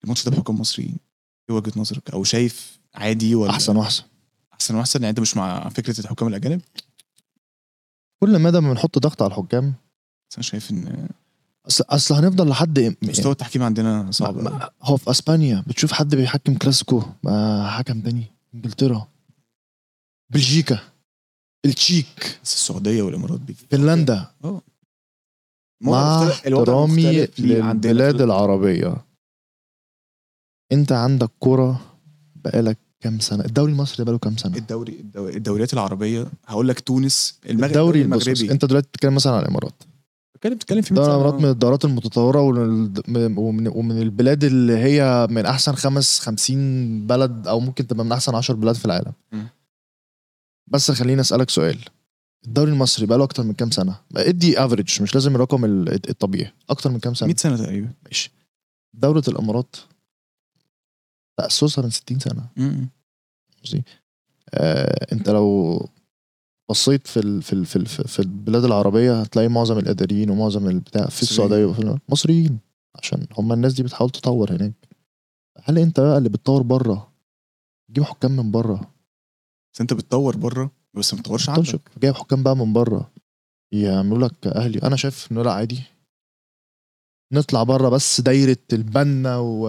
الماتش 0.05 0.25
ده 0.29 0.31
بحكام 0.37 0.61
مصريين 0.61 0.97
إيه 1.51 1.57
وجهة 1.57 1.73
نظرك؟ 1.77 2.11
أو 2.11 2.25
شايف 2.25 2.79
عادي 2.95 3.35
ولا 3.35 3.51
أحسن 3.51 3.77
وأحسن. 3.77 4.03
أحسن 4.53 4.75
وأحسن؟ 4.75 5.01
يعني 5.03 5.11
أنت 5.11 5.21
مش 5.21 5.37
مع 5.37 5.69
فكرة 5.69 6.01
الحكام 6.01 6.29
الأجانب؟ 6.29 6.61
كل 8.21 8.37
ما 8.37 8.51
ده 8.51 8.61
بنحط 8.61 8.99
ضغط 8.99 9.23
على 9.23 9.31
الحكام. 9.31 9.75
بس 10.31 10.37
أنا 10.37 10.43
شايف 10.43 10.71
إن 10.71 11.09
أصل 11.69 11.85
أصل 11.91 12.15
هنفضل 12.15 12.49
لحد 12.49 12.79
إم- 12.81 13.09
مستوى 13.09 13.33
التحكيم 13.33 13.63
عندنا 13.63 14.11
صعب. 14.11 14.71
هو 14.83 14.97
في 14.97 15.11
أسبانيا 15.11 15.65
بتشوف 15.67 15.93
حد 15.93 16.15
بيحكم 16.15 16.55
كلاسيكو 16.55 17.03
حكم 17.67 18.01
تاني. 18.01 18.25
إنجلترا. 18.55 19.09
بلجيكا. 20.33 20.79
التشيك. 21.67 22.39
بس 22.45 22.55
السعودية 22.55 23.03
والإمارات 23.03 23.41
دي 23.41 23.55
فنلندا. 23.55 24.27
الوضع 24.45 24.61
مع 25.83 26.29
احترامي 26.29 27.27
للبلاد 27.39 28.21
العربية. 28.21 28.97
أنت 30.73 30.93
عندك 30.93 31.31
كرة 31.39 31.81
بقالك 32.37 32.79
كام 33.01 33.21
سنة؟ 33.21 33.45
الدوري 33.45 33.73
المصري 33.73 34.05
بقاله 34.05 34.19
كام 34.19 34.37
سنة؟ 34.37 34.57
الدوري 34.57 34.93
الدوري- 34.93 35.37
الدوريات 35.37 35.73
العربية. 35.73 36.27
هقول 36.47 36.69
لك 36.69 36.81
تونس 36.81 37.39
المغرب 37.47 37.65
الدوري 37.71 38.03
المغربي. 38.03 38.51
أنت 38.51 38.65
دلوقتي 38.65 38.89
بتتكلم 38.89 39.15
مثلا 39.15 39.33
عن 39.33 39.43
الإمارات. 39.43 39.83
بتتكلم 40.39 40.55
بتتكلم 40.55 40.83
في 40.83 40.95
100 40.95 41.03
دوري. 41.05 41.15
الامارات 41.17 41.41
من 41.43 41.51
الدورات 41.51 41.85
المتطورة 41.85 42.41
ومن, 42.41 43.69
ومن, 43.69 44.03
البلاد 44.03 44.45
اللي 44.45 44.77
هي 44.79 45.27
من 45.31 45.47
أحسن 45.47 45.73
خمس 45.75 46.21
خمسين 46.21 47.07
بلد 47.07 47.47
أو 47.49 47.61
ممكن 47.61 47.87
تبقى 47.87 48.05
من 48.05 48.13
أحسن 48.13 48.35
عشر 48.35 48.55
بلاد 48.55 48.75
في 48.75 48.85
العالم. 48.85 49.13
م. 49.33 49.43
بس 50.67 50.91
خليني 50.91 51.21
أسألك 51.21 51.51
سؤال. 51.51 51.79
الدوري 52.47 52.71
المصري 52.73 53.07
بقاله 53.07 53.25
أكتر 53.25 53.43
من 53.43 53.53
كام 53.55 53.71
سنة؟ 53.71 53.97
ادي 54.17 54.65
افريج 54.65 55.03
مش 55.03 55.15
لازم 55.15 55.35
الرقم 55.35 55.65
ال- 55.65 56.11
الطبيعي. 56.11 56.53
أكتر 56.71 56.91
من 56.91 56.99
كام 56.99 57.15
سنة؟ 57.15 57.27
100 57.27 57.37
سنة 57.37 57.57
تقريبا. 57.57 57.93
ماشي. 58.07 58.31
دولة 58.95 59.23
الأمارات 59.29 59.77
تأسسها 61.39 61.85
من 61.85 61.91
60 61.91 62.19
سنة. 62.19 62.47
م-م. 62.57 62.89
آه، 64.55 65.07
أنت 65.13 65.31
لو 65.31 65.89
بصيت 66.71 67.07
في 67.07 67.21
ال 67.21 67.43
في 67.43 67.53
ال 67.53 67.67
في, 67.67 67.77
ال 67.77 67.87
في 67.87 68.19
البلاد 68.19 68.65
العربية 68.65 69.21
هتلاقي 69.21 69.49
معظم 69.49 69.79
الإداريين 69.79 70.31
ومعظم 70.31 70.67
البتاع 70.69 71.07
في. 71.07 71.23
السعودية 71.23 71.65
وفي 71.65 71.99
مصريين 72.09 72.59
عشان 72.95 73.27
هم 73.39 73.53
الناس 73.53 73.75
دي 73.75 73.83
بتحاول 73.83 74.11
تطور 74.11 74.53
هناك. 74.53 74.73
هل 75.65 75.79
أنت 75.79 76.01
بقى 76.01 76.19
اللي 76.19 76.29
بتطور 76.29 76.63
بره؟ 76.63 77.13
تجيب 77.91 78.05
حكام 78.05 78.37
من 78.37 78.51
بره. 78.51 78.91
بس 79.75 79.81
أنت 79.81 79.93
بتطور 79.93 80.37
بره 80.37 80.71
بس 80.95 81.15
ما 81.15 81.21
بتطورش 81.21 81.47
تطورش- 81.47 81.69
عندك. 81.75 81.91
جايب 82.03 82.15
حكام 82.15 82.43
بقى 82.43 82.57
من 82.57 82.73
بره. 82.73 83.11
يعملوا 83.73 84.29
لك 84.29 84.47
أهلي. 84.47 84.79
أنا 84.83 84.97
شايف 84.97 85.29
إنه 85.33 85.43
لأ 85.43 85.53
عادي. 85.53 85.83
نطلع 87.33 87.63
بره 87.63 87.89
بس 87.89 88.21
دايرة 88.21 88.57
البنا 88.73 89.37
و... 89.39 89.69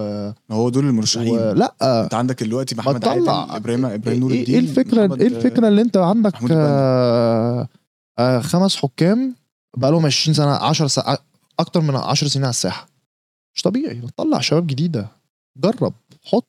هو 0.50 0.68
دول 0.68 0.86
المرشحين. 0.86 1.38
ولا 1.38 1.74
انت 2.04 2.14
عندك 2.14 2.42
دلوقتي 2.42 2.74
محمد 2.74 3.04
عادل 3.08 3.28
إبراهيم 3.28 3.84
إبراهيم 3.86 4.20
نور 4.20 4.30
إيه 4.32 4.40
الدين 4.40 4.54
إيه 4.54 4.60
الفكرة 4.60 5.14
إيه 5.20 5.26
الفكرة 5.26 5.68
اللي 5.68 5.82
أنت 5.82 5.96
عندك؟ 5.96 6.34
محمود 6.34 6.50
البنا. 6.50 6.66
آه 6.68 7.68
آه 8.18 8.40
خمس 8.40 8.76
حكام 8.76 9.34
بقى 9.76 9.90
لهم 9.90 10.06
20 10.06 10.34
سنة 10.34 10.50
10 10.50 10.86
سنة 10.86 11.18
أكتر 11.58 11.80
من 11.80 11.96
10 11.96 12.28
سنين 12.28 12.44
على 12.44 12.50
الساحة. 12.50 12.88
مش 13.56 13.62
طبيعي. 13.62 14.02
طلع 14.16 14.40
شباب 14.40 14.66
جديدة. 14.66 15.08
جرب. 15.58 15.92
حط. 16.24 16.46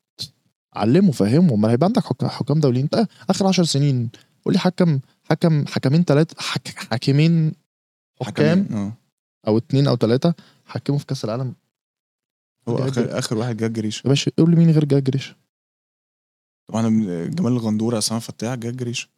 علمه 0.75 1.11
فهمه. 1.11 1.55
ما 1.55 1.71
هيبقى 1.71 1.85
عندك 1.85 2.03
حك- 2.05 2.25
حكام 2.25 2.59
دوليين. 2.59 2.83
انت 2.93 3.07
آخر 3.29 3.47
10 3.47 3.63
سنين. 3.63 4.09
قول 4.45 4.53
لي 4.53 4.59
حكم 4.59 4.99
حكم 5.29 5.65
حكمين 5.67 6.03
ثلاثة 6.03 6.35
حك 6.39 6.67
حاكمين 6.91 7.53
حكام 8.21 8.63
حكمين. 8.65 8.77
آه. 8.83 8.93
أو 9.47 9.57
اتنين 9.57 9.87
أو 9.87 9.95
ثلاثة 9.95 10.33
حكموا 10.71 10.99
في 10.99 11.05
كأس 11.05 11.25
العالم. 11.25 11.53
هو 12.67 12.77
اخر 12.77 13.19
آخر 13.19 13.37
واحد 13.37 13.57
جاب 13.57 13.73
جريش. 13.73 14.05
يا 14.05 14.09
باشا 14.09 14.31
قول 14.37 14.49
لي 14.49 14.55
مين 14.55 14.71
غير 14.71 14.85
جاي 14.85 15.01
جريش. 15.01 15.35
طبعا 16.69 16.89
جمال 17.27 17.51
الغندور 17.51 17.95
عصام 17.95 18.19
فتاح 18.19 18.55
جاب 18.55 18.77
جريش. 18.77 19.09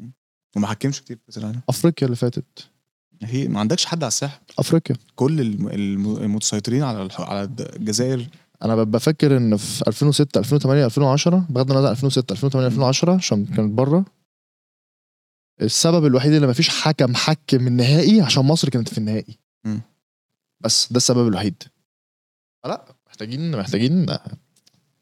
م. 0.00 0.08
وما 0.56 0.66
حكمش 0.66 1.00
كتير 1.02 1.16
في 1.16 1.22
كأس 1.26 1.38
العالم. 1.38 1.60
أفريقيا 1.68 2.06
اللي 2.06 2.16
فاتت. 2.16 2.70
هي 3.22 3.48
ما 3.48 3.60
عندكش 3.60 3.84
حد 3.86 4.02
على 4.02 4.08
الساحة. 4.08 4.40
أفريقيا. 4.58 4.96
كل 5.16 5.40
الم- 5.40 5.68
الم- 5.68 6.16
المتسيطرين 6.16 6.82
على 6.82 7.08
على 7.18 7.42
الجزائر. 7.60 8.28
أنا 8.62 8.76
ببقى 8.76 9.00
فاكر 9.00 9.36
إن 9.36 9.56
في 9.56 9.84
2006 9.88 10.38
2008 10.38 10.84
2010 10.84 11.46
بغض 11.50 11.70
النظر 11.70 11.86
عن 11.86 11.92
2006 11.92 12.32
2008 12.32 12.66
2010 12.68 13.14
عشان 13.14 13.46
كانت 13.46 13.72
بره. 13.72 14.04
السبب 15.62 16.06
الوحيد 16.06 16.32
اللي 16.32 16.46
مفيش 16.46 16.68
حكم 16.68 17.14
حكم 17.14 17.66
النهائي 17.66 18.20
عشان 18.20 18.44
مصر 18.44 18.68
كانت 18.68 18.88
في 18.88 18.98
النهائي. 18.98 19.38
بس 20.64 20.92
ده 20.92 20.96
السبب 20.96 21.28
الوحيد. 21.28 21.62
لا 22.66 22.94
محتاجين 23.06 23.58
محتاجين 23.58 24.06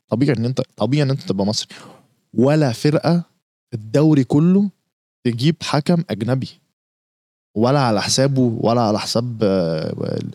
طبيعي 0.09 0.37
إن 0.39 0.45
أنت 0.45 0.61
طبيعي 0.61 1.03
إن 1.03 1.11
أنت 1.11 1.23
تبقى 1.23 1.47
مصري. 1.47 1.77
ولا 2.35 2.73
فرقة 2.73 3.25
الدوري 3.75 4.25
كله 4.25 4.71
تجيب 5.25 5.63
حكم 5.63 6.05
أجنبي. 6.11 6.49
ولا 7.57 7.81
على 7.81 8.03
حسابه 8.03 8.41
ولا 8.41 8.81
على 8.81 8.99
حساب 8.99 9.43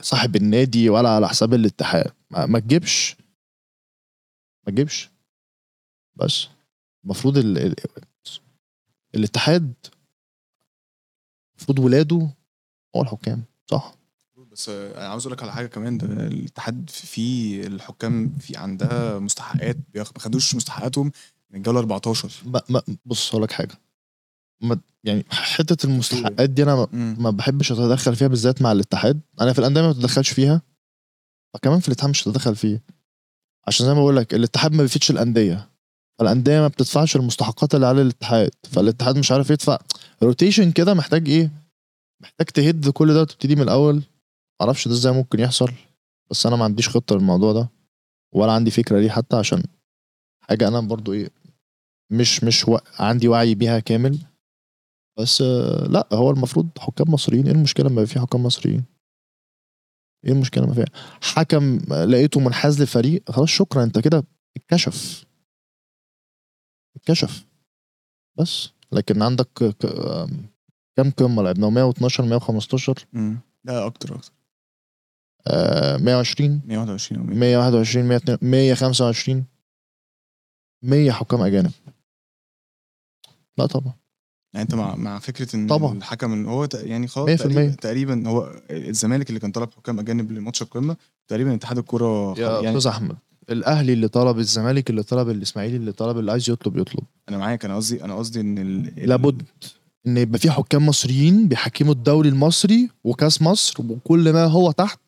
صاحب 0.01 0.35
النادي 0.35 0.89
ولا 0.89 1.09
على 1.09 1.29
حساب 1.29 1.53
الاتحاد. 1.53 2.11
ما 2.31 2.45
ما 2.45 2.59
تجيبش. 2.59 3.15
ما 4.67 4.71
تجيبش. 4.71 5.09
بس. 6.15 6.47
المفروض 7.03 7.37
ال... 7.37 7.57
ال... 7.57 7.75
الاتحاد 9.15 9.73
المفروض 11.57 11.79
ولاده 11.79 12.29
هو 12.95 13.01
الحكام 13.01 13.43
صح؟ 13.65 13.96
بس 14.57 14.69
أنا 14.69 15.07
عاوز 15.07 15.25
أقول 15.25 15.33
لك 15.33 15.43
على 15.43 15.51
حاجة 15.51 15.67
كمان 15.67 15.97
ده 15.97 16.07
الاتحاد 16.07 16.89
في 16.89 17.67
الحكام 17.67 18.37
في 18.39 18.57
عندها 18.57 19.19
مستحقات 19.19 19.77
ما 19.95 20.03
خدوش 20.17 20.55
مستحقاتهم 20.55 21.11
من 21.51 21.57
الجولة 21.57 21.79
14 21.79 22.31
ما 22.45 22.61
ما 22.69 22.81
بص 23.05 23.29
هقول 23.29 23.43
لك 23.43 23.51
حاجة. 23.51 23.75
ما 24.61 24.79
يعني 25.03 25.25
حتة 25.29 25.85
المستحقات 25.85 26.49
دي 26.49 26.63
أنا 26.63 26.75
ما-. 26.75 26.87
ما 27.19 27.29
بحبش 27.29 27.71
أتدخل 27.71 28.15
فيها 28.15 28.27
بالذات 28.27 28.61
مع 28.61 28.71
الاتحاد. 28.71 29.21
أنا 29.41 29.53
في 29.53 29.59
الأندية 29.59 29.81
ما 29.81 29.91
بتدخلش 29.91 30.29
فيها 30.29 30.61
فكمان 31.53 31.79
في 31.79 31.87
الاتحاد 31.87 32.09
مش 32.09 32.27
هتدخل 32.27 32.55
فيه 32.55 32.83
عشان 33.67 33.85
زي 33.85 33.93
ما 33.93 33.99
بقول 33.99 34.15
لك 34.15 34.33
الاتحاد 34.33 34.71
ما 34.71 34.81
بيفيدش 34.81 35.11
الأندية. 35.11 35.69
فالأندية 36.19 36.59
ما 36.59 36.67
بتدفعش 36.67 37.15
المستحقات 37.15 37.75
اللي 37.75 37.85
على 37.87 38.01
الاتحاد. 38.01 38.51
فالاتحاد 38.63 39.17
مش 39.17 39.31
عارف 39.31 39.49
يدفع 39.49 39.77
روتيشن 40.23 40.71
كده 40.71 40.93
محتاج 40.93 41.29
إيه؟ 41.29 41.51
محتاج 42.21 42.47
تهد 42.47 42.89
كل 42.89 43.13
ده 43.13 43.21
وتبتدي 43.21 43.55
من 43.55 43.61
الأول. 43.61 44.03
معرفش 44.61 44.87
ده 44.87 44.93
إزاي 44.93 45.13
ممكن 45.13 45.39
يحصل 45.39 45.71
بس 46.31 46.45
أنا 46.45 46.55
ما 46.55 46.63
عنديش 46.63 46.89
خطة 46.89 47.15
للموضوع 47.15 47.53
ده 47.53 47.69
ولا 48.35 48.51
عندي 48.51 48.71
فكرة 48.71 48.99
ليه 48.99 49.09
حتى 49.09 49.35
عشان 49.35 49.63
حاجة 50.43 50.67
أنا 50.67 50.79
برضو 50.79 51.13
إيه 51.13 51.29
مش 52.11 52.43
مش 52.43 52.67
و... 52.67 52.77
عندي 52.99 53.27
وعي 53.27 53.55
بيها 53.55 53.79
كامل. 53.79 54.19
بس 55.19 55.41
لأ 55.89 56.07
هو 56.13 56.31
المفروض 56.31 56.69
حكام 56.79 57.13
مصريين 57.13 57.45
إيه 57.45 57.53
المشكلة 57.53 57.89
لما 57.89 58.05
في 58.05 58.19
حكام 58.19 58.43
مصريين؟ 58.43 58.85
إيه 60.25 60.31
المشكلة 60.31 60.65
ما 60.65 60.73
فيها؟ 60.73 60.85
حكم 61.21 61.77
لقيته 61.93 62.39
منحاز 62.39 62.81
لفريق 62.81 63.31
خلاص 63.31 63.49
شكرا 63.49 63.83
أنت 63.83 63.99
كده 63.99 64.23
اتكشف. 64.57 65.25
اتكشف. 66.95 67.45
بس 68.39 68.69
لكن 68.91 69.21
عندك 69.21 69.47
ك- 69.55 69.63
ك- 69.63 69.85
آم، 69.85 70.49
كام 70.97 71.11
قمة؟ 71.11 71.43
لعبنا 71.43 71.69
112 71.69 72.25
115 72.25 73.05
مم. 73.13 73.39
لا 73.63 73.85
أكتر 73.85 74.15
أكتر. 74.15 74.31
120 75.97 76.61
121 76.65 77.19
أو 77.19 77.25
100 77.25 77.35
121 77.39 78.05
122 78.05 78.51
125 78.51 79.45
100 80.83 81.11
حكام 81.11 81.41
أجانب. 81.41 81.71
لا 83.57 83.65
طبعا. 83.65 83.93
يعني 84.53 84.63
أنت 84.63 84.75
مع 84.75 84.95
مع 84.95 85.19
فكرة 85.19 85.55
إن 85.55 85.67
طبعا. 85.67 85.97
الحكم 85.97 86.45
هو 86.47 86.67
يعني 86.73 87.07
خلاص 87.07 87.29
100% 87.29 87.35
تقريبا, 87.43 87.75
تقريبا 87.81 88.29
هو 88.29 88.61
الزمالك 88.71 89.29
اللي 89.29 89.39
كان 89.39 89.51
طلب 89.51 89.69
حكام 89.77 89.99
أجانب 89.99 90.31
لماتش 90.31 90.61
القمة 90.61 90.95
تقريبا 91.27 91.53
اتحاد 91.55 91.77
الكورة 91.77 92.39
يا 92.39 92.61
يعني 92.61 92.77
أستاذ 92.77 92.91
أحمد 92.91 93.15
الأهلي 93.49 93.93
اللي 93.93 94.07
طلب 94.07 94.39
الزمالك 94.39 94.89
اللي 94.89 95.03
طلب 95.03 95.29
الإسماعيلي 95.29 95.75
اللي 95.77 95.91
طلب 95.91 96.19
اللي 96.19 96.31
عايز 96.31 96.49
يطلب 96.49 96.77
يطلب. 96.77 97.03
أنا 97.29 97.37
معاك 97.37 97.65
أنا 97.65 97.75
قصدي 97.75 98.03
أنا 98.03 98.15
قصدي 98.15 98.39
إن 98.41 98.57
ال... 98.57 98.87
ال- 99.03 99.09
لابد 99.09 99.41
إن 100.07 100.17
يبقى 100.17 100.39
في 100.39 100.51
حكام 100.51 100.85
مصريين 100.85 101.47
بيحكموا 101.47 101.93
الدوري 101.93 102.29
المصري 102.29 102.89
وكأس 103.03 103.41
مصر 103.41 103.73
وكل 103.89 104.33
ما 104.33 104.45
هو 104.45 104.71
تحت 104.71 104.99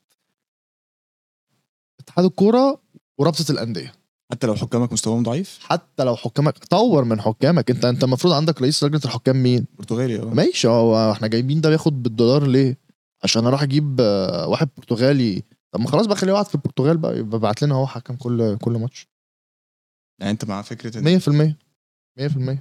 اتحاد 2.10 2.26
الكورة 2.26 2.82
ورابطة 3.20 3.52
الأندية. 3.52 3.94
حتى 4.32 4.48
لو 4.48 4.56
حكامك 4.56 4.94
مستواهم 4.94 5.24
ضعيف؟ 5.24 5.60
حتى 5.62 6.04
لو 6.04 6.16
حكامك 6.16 6.58
طور 6.58 7.04
من 7.04 7.22
حكامك. 7.22 7.72
انت 7.72 7.86
انت 7.86 8.04
المفروض 8.04 8.34
عندك 8.34 8.62
رئيس 8.62 8.84
لجنة 8.84 9.02
الحكام 9.06 9.44
مين؟ 9.44 9.66
برتغالي 9.78 10.22
آه. 10.22 10.26
ماشي 10.26 10.68
هو 10.68 11.12
إحنا 11.12 11.28
جايبين 11.28 11.62
ده 11.62 11.70
بياخد 11.70 12.04
بالدولار 12.04 12.48
ليه؟ 12.48 12.78
عشان 13.24 13.46
أروح 13.46 13.64
أجيب 13.64 13.98
آه، 14.02 14.48
واحد 14.48 14.70
برتغالي. 14.78 15.44
طب 15.72 15.80
ما 15.80 15.88
خلاص 15.88 16.06
بقى 16.06 16.16
خليه 16.16 16.32
يقعد 16.32 16.46
في 16.46 16.56
البرتغال 16.56 16.98
بقى 16.98 17.18
يبقى 17.20 17.38
ابعت 17.38 17.62
لنا 17.62 17.76
هو 17.76 17.88
حكم 17.88 18.16
كل 18.16 18.58
كل 18.58 18.72
ماتش. 18.72 19.08
يعني 20.20 20.32
انت 20.32 20.46
مع 20.46 20.62
فكرة 20.62 20.98
ان 21.00 21.20
100% 21.20 21.56
100% 22.20 22.58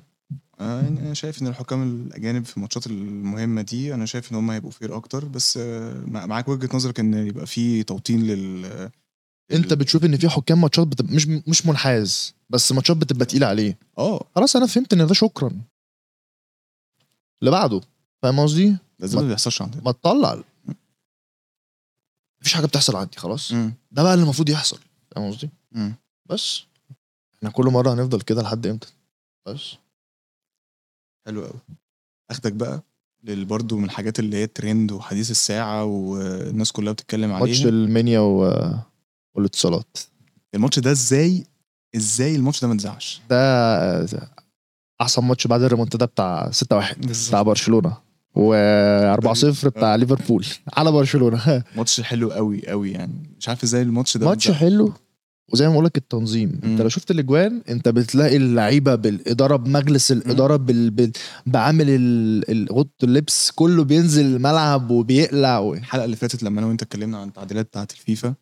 آه، 0.61 0.81
يعني 0.83 1.01
أنا 1.01 1.15
شايف 1.15 1.43
إن 1.43 1.47
الحكام 1.47 1.83
الأجانب 1.83 2.45
في 2.45 2.57
الماتشات 2.57 2.87
المهمة 2.87 3.63
دي 3.63 3.95
أنا 3.95 4.07
شايف 4.07 4.33
إن 4.33 4.37
هم 4.37 4.51
هيبقوا 4.51 4.71
فير 4.71 4.97
أكتر. 4.97 5.25
بس 5.25 5.57
آه، 5.63 6.03
مع- 6.07 6.27
معاك 6.27 6.49
وجهة 6.49 6.77
نظرك 6.77 7.01
إن 7.01 7.15
يبقى 7.27 7.47
في 7.47 7.83
توطين 7.83 8.23
لل 8.27 8.91
انت 9.53 9.73
بتشوف 9.75 10.05
ان 10.05 10.17
في 10.17 10.29
حكام 10.29 10.61
ماتشات 10.61 10.87
بتبقى 10.87 11.15
مش 11.15 11.27
مش 11.27 11.67
منحاز 11.67 12.35
بس 12.51 12.73
ماتشات 12.73 12.97
بتبقى 12.97 13.27
تقيلة 13.27 13.47
عليه. 13.47 13.79
آه. 13.99 14.25
خلاص 14.37 14.57
أنا 14.57 14.67
فهمت 14.67 14.93
إن 14.93 15.07
ده 15.07 15.15
شكرا. 15.15 15.61
اللي 17.41 17.51
بعده 17.51 17.81
فاهم 18.23 18.41
قصدي؟ 18.41 18.77
زي 19.01 19.17
ما 19.19 19.29
بيحصلش 19.29 19.63
عندنا. 19.63 19.83
ما 19.83 19.93
تطلع. 19.93 20.43
مفيش 22.41 22.55
حاجة 22.55 22.67
بتحصل 22.67 22.97
عندي 22.97 23.17
خلاص. 23.17 23.53
مم. 23.53 23.73
ده 23.91 24.03
بقى 24.03 24.15
اللي 24.15 24.23
المفروض 24.25 24.49
يحصل 24.49 24.79
فاهم 25.11 25.31
قصدي؟ 25.31 25.51
بس. 26.27 26.63
إحنا 27.39 27.51
كل 27.51 27.65
مرة 27.67 27.93
هنفضل 27.95 28.21
كده 28.21 28.43
لحد 28.43 28.67
إمتى؟ 28.67 28.89
بس. 29.47 29.75
حلو 31.27 31.45
قوي 31.45 31.61
آخدك 32.31 32.53
بقى 32.53 32.83
برضه 33.25 33.77
من 33.77 33.85
الحاجات 33.85 34.19
اللي 34.19 34.37
هي 34.37 34.47
ترند 34.47 34.93
وحديث 34.93 35.31
الساعة 35.31 35.85
والناس 35.85 36.73
كلها 36.73 36.93
بتتكلم 36.93 37.31
ماتش 37.31 37.61
عليها. 37.61 37.69
المنيا 37.69 38.21
و... 38.21 38.45
والاتصالات. 39.39 39.97
الماتش 40.55 40.79
ده 40.79 40.91
إزاي؟ 40.91 41.45
إزاي 41.97 42.37
الماتش 42.37 42.61
ده 42.63 42.69
ما 42.69 42.75
اتذاعش؟ 42.75 43.21
ده 43.31 44.09
أحسن 45.01 45.25
ماتش 45.25 45.47
بعد 45.47 45.63
الريمونتادا 45.63 46.07
بتاع 46.07 46.51
6 46.51 46.77
1 46.77 47.07
بالظبط. 47.07 47.29
بتاع 47.29 47.43
برشلونة 47.43 47.97
و 48.35 48.55
4 48.55 49.35
0 49.35 49.69
بتاع 49.69 49.95
ليفربول 49.95 50.47
على 50.77 50.93
برشلونة. 50.93 51.63
ماتش 51.77 52.01
حلو 52.01 52.31
قوي 52.31 52.69
قوي 52.69 52.91
يعني. 52.93 53.35
مش 53.39 53.49
عارف 53.49 53.63
إزاي 53.65 53.83
الماتش 53.83 54.17
ده 54.17 54.27
ماتش. 54.27 54.51
حلو 54.51 54.93
وزي 55.53 55.67
ما 55.67 55.73
بقول 55.73 55.85
لك 55.85 55.97
التنظيم 55.97 56.49
أنت 56.55 56.65
مم. 56.65 56.79
لو 56.83 56.89
شفت 56.89 57.11
الأجوان 57.11 57.63
أنت 57.69 57.89
بتلاقي 57.89 58.37
اللعيبة 58.37 58.95
بالإدارة 58.95 59.57
بمجلس 59.57 60.13
الإدارة 60.13 60.57
بال... 60.57 60.91
بال... 60.91 61.13
بعامل 61.47 61.89
أوضة 62.71 62.91
اللبس 63.03 63.51
كله 63.51 63.85
بينزل 63.85 64.27
الملعب 64.27 64.91
وبيقلع 64.91 65.59
و... 65.59 65.75
الحلقة 65.75 66.05
اللي 66.05 66.17
فاتت 66.17 66.43
لما 66.43 66.59
أنا 66.61 66.67
وأنت 66.67 66.83
اتكلمنا 66.83 67.19
عن 67.19 67.29
التعديلات 67.29 67.67
بتاعت 67.67 67.93
الفيفا 67.93 68.35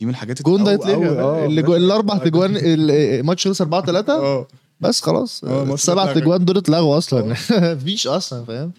دي 0.00 0.06
من 0.06 0.10
الحاجات 0.10 0.42
جون 0.42 0.64
ده 0.64 0.72
يتلغى 0.72 1.08
آه، 1.08 1.46
اللي 1.46 1.62
جو... 1.62 1.76
الأربع 1.76 2.18
تجوان 2.18 2.56
الماتش 2.62 3.46
خلص 3.48 3.60
4 3.60 3.84
3 3.86 4.12
آه. 4.12 4.46
بس 4.80 5.00
خلاص 5.00 5.44
السبع. 5.44 6.12
تجوان 6.12 6.44
دول 6.44 6.56
اتلغوا 6.56 6.98
أصلا. 6.98 7.36
مفيش 7.74 8.06
أصلا 8.06 8.44
فاهم؟ 8.44 8.72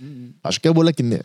عشان 0.46 0.62
كده 0.62 0.74
بقول 0.74 0.86
لك 0.88 1.02
ان 1.02 1.22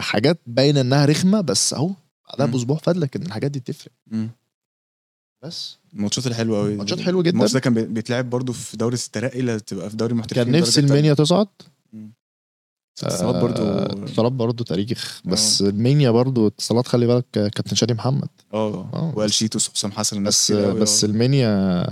حاجات 0.00 0.38
باينة 0.46 0.80
إنها 0.80 1.04
رخمة 1.06 1.40
بس 1.40 1.74
أهو 1.74 1.90
بعدها. 2.28 2.46
بأسبوع 2.46 2.76
فادلك 2.76 3.16
إن 3.16 3.22
الحاجات 3.22 3.50
دي 3.50 3.60
تفرق 3.60 3.92
مم. 4.06 4.30
بس. 5.44 5.76
الماتشات 5.94 6.26
الحلوة 6.26 6.58
قوي 6.58 6.76
ماتشات 6.76 7.00
حلوة 7.00 7.22
جدا. 7.22 7.30
الماتش 7.34 7.52
ده 7.52 7.60
كان 7.60 7.74
بي- 7.74 7.84
بيتلعب 7.86 8.30
برضه 8.30 8.52
في 8.52 8.76
دوري 8.76 8.94
الترقي 8.94 9.40
اللي 9.40 9.60
تبقى 9.60 9.90
في 9.90 9.96
دوري 9.96 10.12
المحترفين 10.12 10.44
كان 10.44 10.60
نفسي 10.60 10.80
المنيا 10.80 11.14
تصعد. 11.14 11.48
اتصالات 13.04 13.42
برضه 13.42 13.62
آه، 13.62 13.92
اتصالات 14.04 14.32
برضه 14.32 14.64
تاريخ 14.64 15.20
بس 15.24 15.62
المنيا 15.62 16.10
برضه 16.10 16.46
اتصالات 16.46 16.88
خلي 16.88 17.06
بالك 17.06 17.24
آه، 17.38 17.48
كابتن 17.48 17.76
شادي 17.76 17.94
محمد 17.94 18.28
آه 18.54 18.74
آه، 18.94 19.12
والشيتوس 19.16 19.68
وحسام 19.68 19.92
حسن 19.92 20.16
الناس 20.16 20.52
بس 20.52 20.58
بس 20.58 21.04
آه. 21.04 21.08
المنيا 21.08 21.86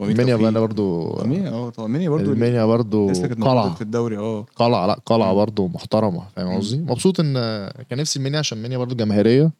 المنيا. 0.00 0.36
بقى 0.36 0.52
برضه 0.52 1.16
المنيا 1.22 1.50
آه 1.50 1.70
طبعا 1.70 1.86
المنيا 1.88 2.08
برضه 2.10 2.32
المنيا 2.32 2.66
موجودة 2.66 3.34
قلعة 3.50 3.74
في 3.74 3.80
الدوري 3.82 4.18
آه 4.18 4.46
قلعة 4.56 4.86
لا 4.86 4.92
قلعة 5.06 5.30
مم. 5.30 5.34
برضه 5.36 5.68
محترمة 5.68 6.22
فاهم. 6.36 6.56
قصدي 6.58 6.78
مبسوط 6.78 7.20
إن 7.20 7.34
آه، 7.36 7.82
كان 7.90 7.98
نفسي 7.98 8.18
المنيا 8.18 8.38
عشان 8.38 8.58
المنيا 8.58 8.78
برضه 8.78 8.94
جماهيرية 8.96 9.52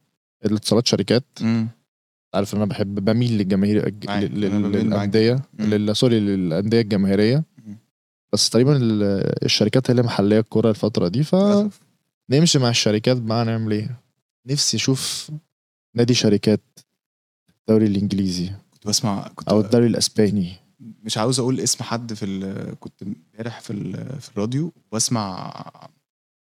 الاتصالات 0.46 0.86
شركات 0.86 1.24
مم. 1.40 1.68
عارف 2.34 2.54
إن 2.54 2.58
أنا 2.58 2.66
بحب 2.70 3.04
بميل 3.04 3.38
للجماهير. 3.38 3.94
للأندية 4.32 5.42
سوري 5.92 6.20
للأندية 6.20 6.80
الجماهيرية. 6.80 7.44
بس 8.37 8.51
تقريبا 8.51 8.77
ال- 8.77 9.44
الشركات 9.44 9.90
هي 9.90 9.92
اللي 9.92 10.03
محلية 10.03 10.40
الكورة 10.40 10.70
الفترة 10.70 11.09
دي 11.09 11.22
فنمشي. 11.25 12.59
مع 12.59 12.68
الشركات 12.70 13.16
بقى 13.16 13.44
نعمل 13.44 13.72
إيه؟ 13.72 14.01
نفسي 14.46 14.77
أشوف 14.77 15.31
نادي 15.94 16.14
شركات 16.14 16.61
الدوري 17.61 17.87
الإنجليزي 17.87 18.51
كنت 18.72 18.87
بسمع 18.87 19.29
كنت 19.35 19.49
أو 19.49 19.61
الدوري 19.61 19.87
الإسباني. 19.87 20.53
مش 20.81 21.18
عاوز 21.18 21.40
أقول 21.40 21.61
اسم 21.61 21.85
حد 21.85 22.14
في 22.14 22.25
ال... 22.25 22.75
كنت 22.81 23.03
امبارح 23.03 23.61
في 23.61 23.72
ال... 23.72 24.20
في 24.20 24.29
الراديو 24.29 24.72
بسمع 24.92 25.53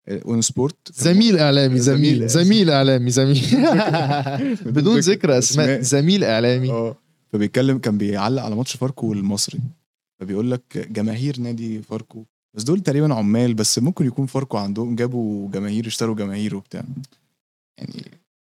أون 0.10 0.42
سبورت. 0.42 0.92
زميل 0.94 1.38
إعلامي 1.40 1.80
زميل. 1.80 2.28
زميل 2.28 2.70
إعلامي 2.70 3.12
زميل. 3.12 3.46
بدون 4.76 5.00
ذكر 5.00 5.38
أسماء 5.38 5.66
أسماء. 5.66 5.82
زميل 5.82 6.24
إعلامي. 6.24 6.72
آه. 6.72 6.96
فبيتكلم 7.34 7.78
كان 7.78 7.98
بيعلق 7.98 8.44
على 8.44 8.56
ماتش 8.56 8.76
فاركو 8.76 9.08
والمصري. 9.08 9.60
فبيقول 10.19 10.51
لك 10.51 10.88
جماهير 10.91 11.39
نادي 11.39 11.82
فاركو 11.82 12.23
بس 12.53 12.63
دول 12.63 12.80
تقريبا 12.80 13.13
عمال 13.13 13.53
بس 13.53 13.80
ممكن 13.80 14.06
يكون 14.06 14.25
فاركو 14.25 14.58
عندهم 14.58 14.95
جابوا 14.95 15.49
جماهير 15.51 15.88
اشتروا 15.88 16.15
جماهير 16.15 16.56
وبتاع. 16.56 16.84
يعني 17.77 18.03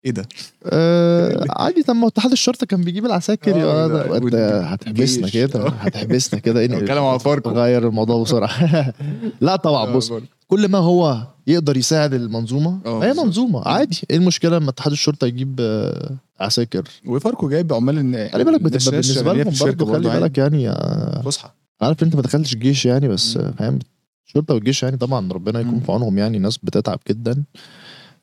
إيه 0.05 0.11
ده؟ 0.11 0.25
آه 0.65 1.45
عادي 1.49 1.83
طب 1.83 1.95
ما 1.95 2.07
اتحاد 2.07 2.31
الشرطة 2.31 2.65
كان 2.65 2.81
بيجيب 2.81 3.05
العساكر. 3.05 3.51
آه، 3.55 3.57
يا 3.57 3.87
ده- 3.87 4.17
انت 4.17 4.23
والجيش. 4.23 4.39
هتحبسنا 4.43 5.29
كده 5.29 5.69
هتحبسنا 5.83 6.39
كده. 6.39 6.65
بتكلم 6.65 7.03
على 7.03 7.19
فاركو. 7.19 7.49
غير 7.49 7.87
الموضوع 7.87 8.23
بسرعة. 8.23 8.93
لا 9.41 9.55
طبعا 9.55 9.93
بص 9.93 10.13
كل 10.47 10.67
ما 10.67 10.77
هو 10.77 11.27
يقدر 11.47 11.77
يساعد 11.77 12.13
المنظومة 12.13 12.79
آه 12.85 13.03
هي. 13.03 13.13
منظومة 13.13 13.67
عادي. 13.67 14.01
إيه 14.09 14.17
المشكلة 14.17 14.57
لما 14.57 14.69
اتحاد 14.69 14.91
الشرطة 14.91 15.27
يجيب 15.27 15.55
آه، 15.59 16.11
عساكر 16.41 16.83
وفاركو 17.05 17.49
جايب 17.49 17.73
عمال 17.73 17.97
إن 17.97 18.29
خلي 18.33 18.43
بالك 18.43 18.61
بتبقى 18.61 18.91
بالنسبة 18.91 19.33
لهم 19.33 19.53
برضه 19.61 19.85
خلي. 19.93 20.09
بالك 20.19 20.37
يعني 20.37 20.69
آه، 20.69 21.21
فسحة 21.25 21.55
عارف 21.81 22.03
أنت 22.03 22.15
ما 22.15 22.21
دخلتش 22.21 22.53
الجيش 22.53 22.85
يعني 22.85 23.07
بس. 23.07 23.37
آه، 23.37 23.51
فاهم 23.51 23.79
الشرطه 24.27 24.53
والجيش 24.53 24.83
يعني 24.83 24.97
طبعا 24.97 25.31
ربنا 25.33 25.59
يكون. 25.59 25.79
في 25.79 25.91
عونهم 25.91 26.17
يعني 26.17 26.39
ناس 26.39 26.57
بتتعب 26.57 26.99
جدا 27.09 27.43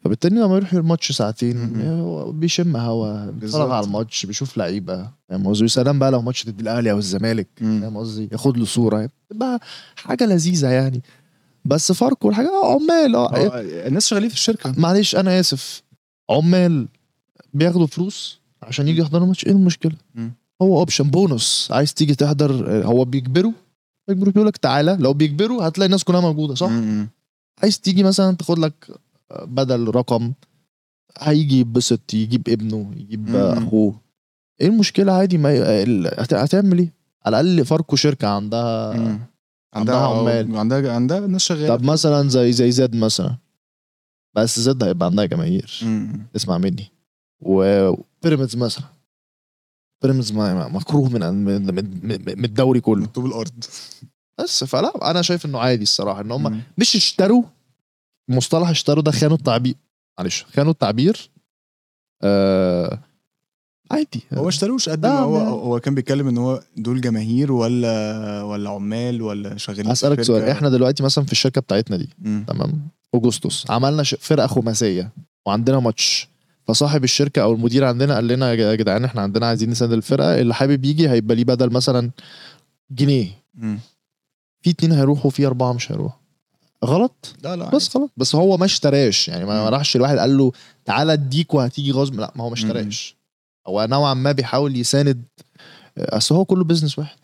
فبالتالي 0.05 0.41
لما 0.41 0.57
يروح 0.57 0.73
الماتش 0.73 1.13
ساعتين. 1.13 1.81
هو 1.87 2.33
بيشم 2.33 2.77
هوا 2.77 3.31
بيتفرج. 3.31 3.71
على 3.71 3.87
الماتش 3.87 4.27
بيشوف 4.27 4.57
لعيبة 4.57 5.09
فاهم 5.29 5.47
قصدي 5.47 5.69
سلام 5.69 5.99
بقى 5.99 6.11
لو 6.11 6.23
ماتش 6.23 6.47
ضد 6.47 6.61
الأهلي 6.61 6.91
أو 6.91 6.99
الزمالك 6.99 7.49
فاهم 7.61 7.97
قصدي 7.97 8.29
ياخد 8.33 8.59
له 8.59 8.65
صورة 8.65 9.09
تبقى 9.31 9.61
حاجة 9.97 10.25
لذيذة 10.27 10.69
يعني 10.69 11.03
بس 11.65 11.93
فاركو 11.93 12.29
الحاجة 12.31 12.49
آه، 12.49 12.75
عمال 12.75 13.17
آه 13.17 13.37
آه 13.37 13.87
الناس 13.89 14.07
شغالين 14.07 14.29
في 14.29 14.35
الشركة 14.35 14.75
معلش 14.77 15.17
أنا 15.17 15.41
آسف 15.41 15.83
عمال 16.31 16.89
بياخدوا 17.55 17.87
فلوس 17.87 18.41
عشان 18.63 18.89
يجي 18.89 19.01
يحضروا 19.01 19.27
ماتش. 19.27 19.47
إيه 19.47 19.53
المشكلة؟ 19.53 19.93
مم. 20.15 20.33
هو 20.63 20.79
option 20.79 21.11
bonus 21.11 21.69
عايز 21.73 21.95
تيجي 21.95 22.15
تحضر 22.15 22.81
آه، 22.81 22.85
هو 22.85 23.05
بيجبروا 23.05 23.53
بيجبروا 24.09 24.33
بيقول 24.33 24.49
لك 24.49 24.57
تعالى. 24.57 24.97
لو 25.01 25.13
بيجبروا 25.13 25.69
هتلاقي 25.69 25.87
الناس 25.87 26.05
كلها 26.05 26.21
موجودة 26.21 26.55
صح؟ 26.55 26.69
مم. 26.71 27.09
عايز 27.63 27.81
تيجي 27.81 28.03
مثلا 28.03 28.37
تاخد 28.37 28.59
لك 28.59 28.91
آه، 29.31 29.45
بدل 29.45 29.89
رقم 29.95 30.33
هيجي 31.19 31.61
يتبسط 31.61 32.15
يجيب 32.15 32.49
ابنه 32.49 32.91
يجيب. 32.97 33.37
أخوه. 33.37 34.01
إيه 34.61 34.67
المشكلة؟ 34.69 35.13
عادي 35.13 35.39
ما 35.39 35.53
ي- 35.55 36.09
هتعمل 36.33 36.79
إيه؟ 36.79 36.93
على 37.27 37.41
الأقل 37.41 37.65
فاركو 37.67 37.97
شركة 37.97 38.29
عندها 38.29 38.93
مم. 38.97 39.19
عندها 39.75 40.07
عمال. 40.07 40.57
عندها 40.57 40.93
عندها 40.93 41.21
ناس 41.21 41.43
شغالة. 41.43 41.77
طب 41.77 41.83
مثلا 41.85 42.29
زي 42.29 42.53
زي 42.53 42.71
زاد 42.71 42.97
مثلا. 42.97 43.37
بس 44.37 44.61
زاد 44.61 44.83
هيبقى 44.85 45.07
عندها 45.09 45.25
جماهير. 45.25 45.81
اسمع 46.37 46.59
مني. 46.59 46.91
وبيراميدز 47.41 48.57
مثلا. 48.57 48.85
بيراميدز 50.03 50.33
ما- 50.33 50.55
ما- 50.55 50.69
مكروه 50.69 51.09
من 51.09 51.21
من 51.35 51.75
من- 51.75 52.01
من 52.03 52.19
من 52.39 52.45
الدوري 52.45 52.81
كله. 52.81 53.01
من 53.01 53.07
طوب 53.07 53.27
الأرض. 53.27 53.65
بس 54.41 54.65
فلا 54.65 55.11
أنا 55.11 55.23
شايف 55.23 55.47
إنه 55.47 55.59
عادي 55.59 55.83
الصراحة 55.83 56.21
إن 56.21 56.31
هم. 56.31 56.63
مش 56.79 56.97
اشتروا 56.97 57.43
مصطلح 58.31 58.69
اشتروا 58.69 59.03
ده 59.03 59.11
خانوا 59.13 59.37
التعبير. 59.37 59.75
معلش 60.19 60.45
خانوا 60.45 60.73
التعبير 60.73 61.31
آه 62.23 62.99
عادي. 63.91 64.23
هو 64.35 64.43
ما 64.43 64.49
اشتروش 64.49 64.89
قد 64.89 65.07
ما 65.07 65.19
هو 65.19 65.37
هو 65.37 65.81
كان 65.81 65.95
بيتكلم 65.95 66.29
إن 66.29 66.39
هو 66.39 66.63
دول 66.77 67.01
جماهير 67.01 67.53
ولا 67.53 68.43
ولا 68.43 68.71
عمال 68.71 69.23
ولا 69.23 69.57
شغالين 69.57 69.91
هسألك 69.91 70.19
الشركة. 70.19 70.39
سؤال 70.39 70.51
إحنا 70.51 70.69
دلوقتي 70.69 71.03
مثلا 71.03 71.25
في 71.25 71.33
الشركة 71.33 71.61
بتاعتنا 71.61 71.97
دي 71.97 72.09
مم. 72.19 72.45
تمام؟ 72.49 72.89
اوجستوس 73.15 73.71
عملنا 73.71 74.03
فرقة 74.03 74.47
خماسية 74.47 75.11
وعندنا 75.47 75.81
ماتش. 75.81 76.29
فصاحب 76.69 77.05
الشركة 77.05 77.43
أو 77.43 77.53
المدير 77.53 77.85
عندنا 77.85 78.15
قال 78.15 78.29
لنا 78.29 78.53
يا 78.53 78.75
جدعان 78.75 79.05
إحنا 79.05 79.23
عندنا 79.23 79.47
عايزين 79.47 79.71
نساند 79.71 79.93
الفرقة 79.93 80.41
اللي 80.41 80.55
حابب 80.55 80.85
يجي 80.85 81.09
هيبقى 81.11 81.37
ليه 81.37 81.45
بدل 81.45 81.71
مثلا 81.73 82.11
جنيه. 82.91 83.31
في 84.63 84.71
اتنين 84.71 84.93
هيروحوا 84.93 85.31
في 85.31 85.47
أربعة 85.47 85.73
مش 85.73 85.93
هيروحوا. 85.93 86.19
غلط؟ 86.85 87.37
لا 87.43 87.57
لا 87.57 87.71
بس 87.71 87.89
خلاص. 87.89 88.11
بس 88.17 88.35
هو 88.35 88.57
ما 88.57 88.65
اشتراش. 88.65 89.29
يعني 89.29 89.45
ما 89.45 89.69
راحش 89.69 89.97
الواحد 89.97 90.19
قال 90.19 90.39
له 90.39 90.53
تعالى 90.85 91.13
أديك 91.13 91.55
وهتيجي 91.55 91.93
غصب. 91.93 92.21
لا 92.21 92.33
ما 92.37 92.45
هو 92.45 92.49
ما. 92.49 92.55
اشتراش. 92.55 93.17
هو 93.67 93.87
نوعا 93.91 94.15
ما 94.15 94.33
بيحاول 94.33 94.77
يساند 94.77 95.23
أصل 95.99 96.35
هو 96.35 96.45
كله 96.45 96.65
بيزنس 96.65 96.99
واحد. 96.99 97.19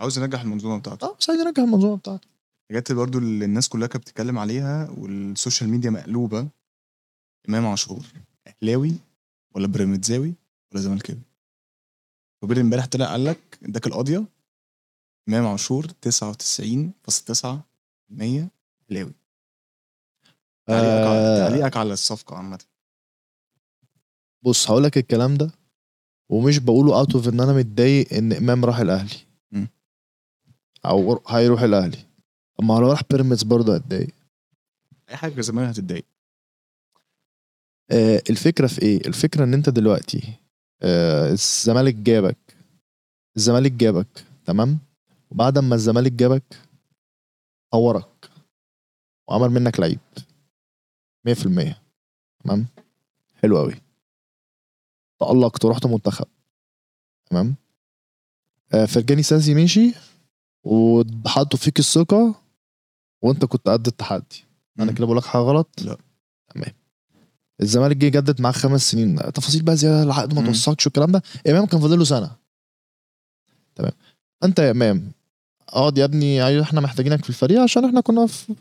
عاوز 0.00 0.18
ينجح 0.18 0.40
المنظومة 0.40 0.78
بتاعته. 0.78 1.06
آه 1.06 1.16
بس 1.20 1.30
عايز 1.30 1.40
ينجح 1.40 1.62
المنظومة 1.62 1.96
بتاعته. 1.96 2.26
الحاجات 2.70 2.92
برضو 2.92 3.18
اللي 3.18 3.44
الناس 3.44 3.68
كلها 3.68 3.86
كانت 3.86 4.04
بتتكلم 4.04 4.38
عليها 4.38 4.90
والسوشيال 4.98 5.70
ميديا 5.70 5.90
مقلوبة 5.90 6.48
إمام 7.48 7.66
عاشور. 7.66 8.06
اهلاوي 8.62 8.94
ولا 9.54 9.66
بيراميدزاوي 9.66 10.34
ولا 10.72 10.80
زملكاوي. 10.80 11.20
وبير 12.42 12.60
امبارح 12.60 12.86
طلع 12.86 13.06
قال 13.06 13.24
لك 13.24 13.58
اداك 13.62 13.86
القاضية 13.86 14.24
إمام 15.28 15.46
عاشور 15.46 15.86
99.9% 15.86 15.92
اهلاوي 18.90 19.12
تعليقك 20.66 21.06
على. 21.06 21.48
تعليقك 21.48 21.76
على 21.76 21.92
الصفقة 21.92 22.36
عامة. 22.36 22.64
بص 24.42 24.70
هقول 24.70 24.84
لك 24.84 24.98
الكلام 24.98 25.34
ده 25.36 25.50
ومش 26.28 26.58
بقوله 26.58 26.98
out 26.98 27.14
of 27.14 27.28
إن 27.28 27.40
أنا 27.40 27.52
متضايق 27.52 28.12
إن 28.12 28.32
إمام 28.32 28.64
راح 28.64 28.78
الأهلي. 28.78 29.26
أو 30.84 31.22
هيروح 31.28 31.62
الأهلي. 31.62 32.06
اما 32.60 32.74
لو 32.74 32.90
راح 32.90 33.02
بيراميدز 33.10 33.42
برضه 33.42 33.74
هتضايق. 33.74 34.14
أي 35.08 35.16
حاجة 35.16 35.40
زمان 35.40 35.68
هتتضايق 35.68 36.04
آه 37.90 38.22
الفكرة 38.30 38.66
في 38.66 38.82
إيه؟ 38.82 39.06
الفكرة 39.06 39.44
إن 39.44 39.54
أنت 39.54 39.68
دلوقتي 39.68 40.38
آه 40.82 41.30
الزمالك 41.30 41.94
جابك. 41.94 42.56
الزمالك 43.36 43.72
جابك 43.72 44.24
تمام؟ 44.46 44.78
وبعد 45.30 45.58
ما 45.58 45.74
الزمالك 45.74 46.12
جابك 46.12 46.42
طورك. 47.72 48.30
وعمل 49.28 49.48
منك 49.50 49.80
لعيب. 49.80 49.98
100% 51.24 51.74
تمام؟ 52.44 52.66
حلو 53.42 53.58
قوي 53.58 53.74
تألقت 55.20 55.64
ورحت 55.64 55.86
منتخب. 55.86 56.26
تمام؟ 57.30 57.54
آه 58.74 58.84
فرجاني 58.84 59.22
ساسي 59.22 59.54
مشي 59.54 59.94
وحطوا 60.64 61.58
فيك 61.58 61.78
الثقة 61.78 62.34
وأنت 63.22 63.44
كنت 63.44 63.68
قد 63.68 63.86
التحدي. 63.86 64.44
أنا. 64.80 64.92
كده 64.92 65.04
بقول 65.06 65.16
لك 65.18 65.24
حاجة 65.24 65.42
غلط؟ 65.42 65.68
لا. 65.82 65.98
تمام. 66.54 66.72
الزمالك 67.60 67.96
جه 67.96 68.08
جدد 68.08 68.40
معاك 68.40 68.54
خمس 68.54 68.90
سنين. 68.90 69.32
تفاصيل 69.32 69.62
بقى 69.62 69.76
زيادة 69.76 70.02
العقد 70.02 70.34
ما. 70.34 70.46
توثقش 70.46 70.86
والكلام 70.86 71.12
ده. 71.12 71.22
إمام 71.48 71.66
كان 71.66 71.80
فاضل 71.80 71.98
له 71.98 72.04
سنة. 72.04 72.30
تمام. 73.74 73.92
أنت 74.44 74.58
يا 74.58 74.70
إمام 74.70 75.12
أقعد 75.68 75.98
يا 75.98 76.04
ابني 76.04 76.46
أيوة 76.46 76.62
إحنا 76.62 76.80
محتاجينك 76.80 77.22
في 77.24 77.30
الفريق 77.30 77.60
عشان 77.60 77.84
إحنا 77.84 78.00
كنا 78.00 78.26
في 78.26 78.54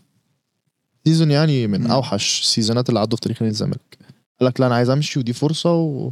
season 1.06 1.32
يعني 1.32 1.68
من 1.68 1.82
مم. 1.82 1.92
أوحش 1.92 2.42
ال 2.42 2.48
season 2.48 2.84
ات 2.84 2.90
اللي 2.90 3.00
عدوا 3.00 3.16
في 3.18 3.22
تاريخ 3.22 3.42
نادي 3.42 3.52
الزمالك. 3.52 3.98
قال 4.40 4.50
لك 4.50 4.60
لا 4.60 4.68
أنا 4.68 4.76
عايز 4.76 4.90
أمشي 4.90 5.20
ودي 5.20 5.34
فرصة 5.34 5.74
و... 5.74 6.12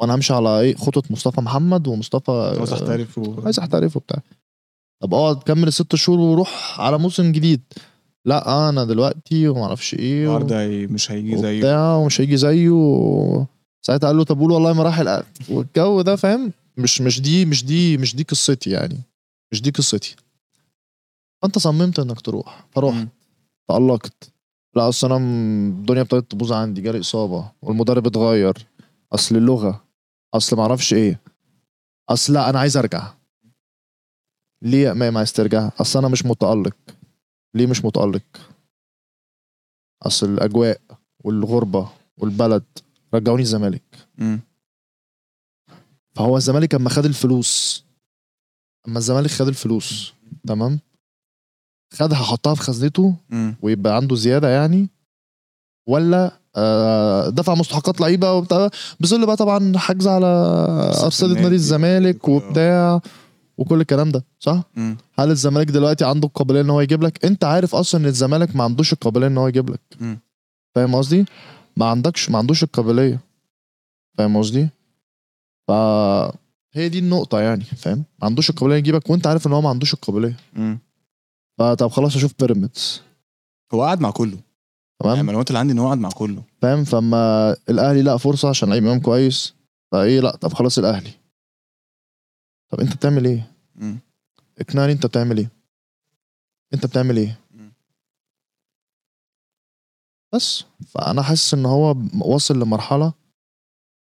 وأنا 0.00 0.14
همشي 0.14 0.32
على 0.32 0.60
إيه؟ 0.60 0.76
خطط 0.76 1.10
مصطفى 1.10 1.40
محمد 1.40 1.86
ومصطفى 1.88 2.54
عاوز 2.56 2.72
احترف 2.72 3.18
و... 3.18 3.42
عايز 3.44 3.58
احترف 3.58 3.96
وبتاع. 3.96 4.22
طب 5.02 5.14
أقعد 5.14 5.42
كمل 5.42 5.68
الست 5.68 5.94
شهور 5.94 6.20
وروح 6.20 6.80
على 6.80 6.98
موسم 6.98 7.32
جديد. 7.32 7.60
لا 8.24 8.68
أنا 8.68 8.84
دلوقتي 8.84 9.48
وما 9.48 9.64
أعرفش 9.64 9.94
إيه 9.94 10.28
و... 10.28 10.36
النهارده 10.36 10.86
مش 10.92 11.10
هيجي 11.10 11.36
زيه. 11.36 11.56
وبتاع 11.58 11.94
ومش 11.94 12.20
هيجي 12.20 12.36
زيه 12.36 13.46
ساعتها 13.86 14.06
قال 14.06 14.16
له 14.16 14.24
طب 14.24 14.40
قول 14.40 14.50
والله 14.52 14.72
ما 14.72 14.82
راح 14.82 15.22
والجو 15.48 16.00
ده 16.02 16.16
فاهم؟ 16.16 16.52
مش 16.76 17.00
مش 17.00 17.20
دي 17.20 17.44
مش 17.44 17.64
دي 17.64 17.98
مش 17.98 18.16
دي 18.16 18.22
قصتي 18.22 18.70
يعني. 18.70 18.98
مش 19.52 19.62
دي 19.62 19.70
قصتي. 19.70 20.16
فأنت 21.42 21.58
صممت 21.58 21.98
إنك 21.98 22.20
تروح 22.20 22.66
فروحت. 22.70 22.96
مم. 22.96 23.08
تألقت. 23.68 24.32
لا 24.76 24.88
أصل 24.88 25.12
أنا 25.12 25.16
الدنيا 25.68 26.02
ابتدت 26.02 26.30
تبوظ 26.30 26.52
عندي 26.52 26.80
جالي 26.80 27.00
إصابة 27.00 27.50
والمدرب 27.62 28.06
اتغير. 28.06 28.66
أصل 29.12 29.36
اللغة 29.36 29.84
أصل 30.34 30.56
ما 30.56 30.62
أعرفش 30.62 30.94
إيه. 30.94 31.20
أصل 32.08 32.32
لا 32.32 32.50
أنا 32.50 32.58
عايز 32.60 32.76
أرجع. 32.76 33.14
ليه 34.62 34.84
يا 34.86 34.92
امام 34.92 35.16
عايز 35.18 35.32
ترجع 35.32 35.70
أصل 35.80 35.98
أنا 35.98 36.08
مش 36.08 36.24
متألق. 36.26 36.76
ليه 37.54 37.66
مش 37.66 37.84
متألق؟ 37.84 38.22
أصل 40.02 40.28
الأجواء 40.34 40.80
والغربة 41.24 41.88
والبلد 42.18 42.64
رجعوني 43.14 43.42
الزمالك. 43.42 43.82
فهو 46.14 46.36
الزمالك 46.36 46.74
أما 46.74 46.90
خد 46.90 47.04
الفلوس 47.04 47.84
أما 48.88 48.98
الزمالك 48.98 49.30
خد 49.30 49.48
الفلوس 49.48 50.12
تمام؟ 50.46 50.78
خدها 51.94 52.18
حطها 52.18 52.54
في 52.54 52.60
خزنته. 52.62 53.14
ويبقى 53.62 53.96
عنده 53.96 54.16
زيادة 54.16 54.48
يعني؟ 54.48 54.88
ولا 55.88 56.40
آه، 56.56 57.28
دفع 57.28 57.54
مستحقات 57.54 58.00
لعيبة 58.00 58.32
وبتاع؟ 58.32 58.70
بظل 59.00 59.26
بقى 59.26 59.36
طبعا 59.36 59.78
حجز 59.78 60.08
على 60.08 60.26
النادي 60.26 61.42
نادي 61.42 61.54
الزمالك. 61.54 62.28
وبتاع. 62.28 63.00
وكل 63.60 63.80
الكلام 63.80 64.10
ده 64.10 64.24
صح؟ 64.38 64.62
مم. 64.76 64.96
هل 65.18 65.30
الزمالك 65.30 65.66
دلوقتي 65.70 66.04
عنده 66.04 66.28
القابلية 66.28 66.60
إن 66.60 66.70
هو 66.70 66.80
يجيب 66.80 67.02
لك؟ 67.02 67.24
أنت 67.24 67.44
عارف 67.44 67.74
أصلا 67.74 68.00
إن 68.00 68.06
الزمالك 68.06 68.56
ما 68.56 68.64
عندوش 68.64 68.92
القابلية 68.92 69.26
إن 69.26 69.38
هو 69.38 69.48
يجيب 69.48 69.70
لك. 69.70 69.80
فاهم 70.74 70.94
قصدي؟ 70.94 71.24
ما 71.76 71.86
عندكش 71.86 72.30
ما 72.30 72.38
عندوش 72.38 72.62
القابلية 72.62 73.20
فاهم 74.18 74.36
قصدي؟ 74.36 74.68
ف 75.68 75.70
هي 76.74 76.88
دي 76.88 76.98
النقطة 76.98 77.40
يعني 77.40 77.64
فاهم؟ 77.64 77.98
ما 77.98 78.26
عندوش 78.26 78.50
القابلية 78.50 78.76
يجيبك 78.76 79.10
وأنت 79.10 79.26
عارف 79.26 79.46
إن 79.46 79.52
هو 79.52 79.60
ما 79.60 79.68
عندوش 79.68 79.94
القابلية 79.94 80.36
مم. 80.52 80.78
فطب 81.58 81.88
خلاص 81.88 82.16
أشوف 82.16 82.34
بيراميدز 82.40 83.02
هو 83.74 83.82
قاعد 83.82 84.00
مع 84.00 84.10
كله 84.10 84.30
يعني 84.30 84.42
تمام؟ 85.02 85.20
المعلومات 85.20 85.48
اللي 85.48 85.58
عندي 85.58 85.72
إن 85.72 85.78
هو 85.78 85.84
قاعد 85.86 85.98
مع 85.98 86.08
كله 86.08 86.42
فاهم 86.62 86.84
فما 86.84 87.56
الأهلي 87.70 88.02
لقى 88.02 88.18
فرصة 88.18 88.48
عشان 88.48 88.68
لعيب 88.68 88.84
إمام 88.86 89.00
كويس 89.00 89.54
فإيه 89.92 90.20
لأ 90.20 90.36
طب 90.36 90.52
خلاص 90.52 90.78
الأهلي 90.78 91.10
طب 92.70 92.80
انت 92.80 92.96
بتعمل 92.96 93.24
إيه؟ 93.24 93.52
اقنعني 94.60 94.92
انت 94.92 95.06
بتعمل 95.06 95.38
إيه؟ 95.38 95.50
انت 96.74 96.86
بتعمل 96.86 97.16
إيه؟ 97.16 97.40
بس 100.34 100.64
فأنا 100.86 101.22
حاسس 101.22 101.54
إن 101.54 101.66
هو 101.66 101.96
واصل 102.20 102.60
لمرحلة 102.60 103.12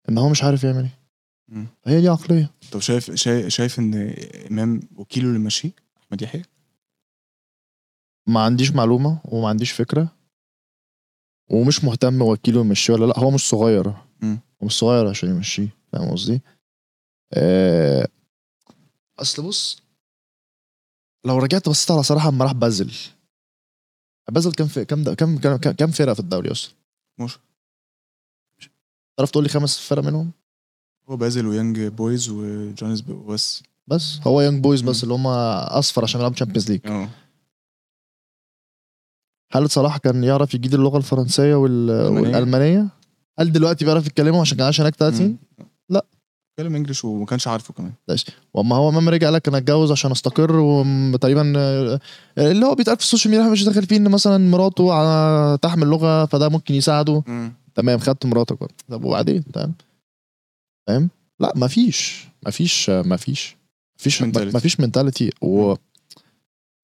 إن 0.09 0.19
هو 0.19 0.29
مش 0.29 0.43
عارف 0.45 0.65
يعمل 0.65 0.83
إيه. 0.83 1.01
هي 1.87 2.01
دي 2.01 2.09
عقلية 2.09 2.51
طب 2.73 2.81
شايف 2.81 3.15
شايف, 3.49 3.79
إن 3.79 3.95
إمام 4.51 4.81
وكيله 4.97 5.29
اللي 5.29 5.39
ماشيه 5.39 5.71
أحمد 6.03 6.23
يحيى 6.23 6.43
ما 8.29 8.41
عنديش 8.41 8.73
معلومة 8.73 9.21
وما 9.25 9.49
عنديش 9.49 9.73
فكرة 9.73 10.17
ومش 11.51 11.85
مهتم 11.85 12.23
وكيله 12.23 12.61
يمشيه 12.61 12.93
ولا 12.93 13.05
لأ 13.07 13.19
هو 13.19 13.31
مش 13.31 13.49
صغير. 13.49 13.89
هو 14.63 14.67
مش 14.67 14.79
صغير 14.79 15.09
عشان 15.09 15.29
يمشيه 15.29 15.69
فاهم 15.93 16.11
قصدي؟ 16.11 16.41
آه، 17.35 18.09
أصل 19.21 19.43
بص 19.43 19.83
لو 21.25 21.39
رجعت 21.39 21.69
بصيت 21.69 21.91
على 21.91 22.03
صراحة 22.03 22.29
أما 22.29 22.45
راح 22.45 22.53
بازل 22.53 22.93
بازل 24.31 24.53
كام 24.53 24.67
في 24.67 24.85
كام 24.85 25.15
كام 25.15 25.39
كام 25.39 25.57
كام 25.57 25.91
فرقة 25.91 26.15
في 26.15 26.21
الدوري 26.21 26.51
أصلا؟ 26.51 26.75
مش 27.19 27.39
تعرف 29.17 29.31
تقول 29.31 29.45
لي 29.45 29.51
خمس 29.51 29.79
فرق 29.79 30.03
منهم؟ 30.03 30.31
هو 31.09 31.17
بازل 31.17 31.47
ويانج 31.47 31.81
بويز 31.81 32.29
وجونز 32.29 33.01
بس 33.01 33.63
بس 33.87 34.19
هو 34.27 34.41
يونج 34.41 34.63
بويز 34.63 34.81
بس. 34.81 35.03
اللي 35.03 35.15
هم 35.15 35.27
أصفر 35.27 36.03
عشان 36.03 36.21
يلعبوا 36.21 36.37
Champions 36.37 36.71
League 36.71 36.87
آه 36.87 37.09
هل 39.53 39.71
صلاح 39.71 39.97
كان 39.97 40.25
يعرف 40.25 40.55
يجيد 40.55 40.75
اللغة 40.75 40.99
الفرنسية 40.99 41.55
وال... 41.55 41.91
الألمانية. 41.91 42.29
والألمانية؟ 42.29 42.89
هل 43.39 43.53
دلوقتي 43.53 43.85
بيعرف 43.85 44.07
يتكلموا 44.07 44.41
عشان 44.41 44.57
كان 44.57 44.65
عايش 44.65 44.81
هناك 44.81 44.95
30 44.95 45.39
اتكلم 46.61 46.77
English 46.77 47.05
وما 47.05 47.27
كانش 47.27 47.49
عارفه 47.49 47.75
كمان. 47.75 47.93
واما 48.55 48.77
هو 48.77 48.89
امام 48.89 49.09
رجع 49.09 49.31
لك 49.31 49.49
أنا 49.49 49.59
أتجوز 49.59 49.93
عشان 49.93 50.11
أستقر 50.11 50.57
وتقريبا 50.57 51.53
آه، 51.57 52.01
اللي 52.39 52.67
هو 52.67 52.75
بيتقال 52.75 52.97
في 52.97 53.03
السوشيال 53.03 53.35
ميديا 53.35 53.51
مش 53.51 53.65
داخل 53.65 53.87
فيه 53.87 53.97
إن 53.97 54.11
مثلا 54.11 54.51
مراته 54.51 55.57
تحمل 55.57 55.87
لغة 55.87 56.25
فده 56.25 56.49
ممكن 56.49 56.75
يساعده. 56.75 57.23
تمام 57.75 57.99
خدت 57.99 58.27
مراتك. 58.27 58.59
طب 58.89 59.05
وبعدين؟ 59.05 59.45
تمام. 59.53 59.73
فاهم؟ 60.89 61.09
لا 61.41 61.53
مفيش 61.57 62.29
مفيش 62.47 62.91
مفيش 62.91 63.57
مفيش 64.01 64.23
Mentality. 64.23 64.55
مفيش 64.55 64.81
mentality 64.81 65.31
و 65.43 65.75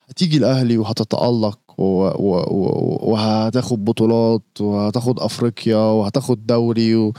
هتيجي 0.08 0.36
الأهلي 0.36 0.78
وهتتألق. 0.78 1.58
وهتاخد 1.78 3.84
بطولات 3.84 4.42
وهتاخد 4.60 5.20
أفريقيا 5.20 5.76
وهتاخد 5.76 6.46
دوري 6.46 6.94
و... 6.94 7.12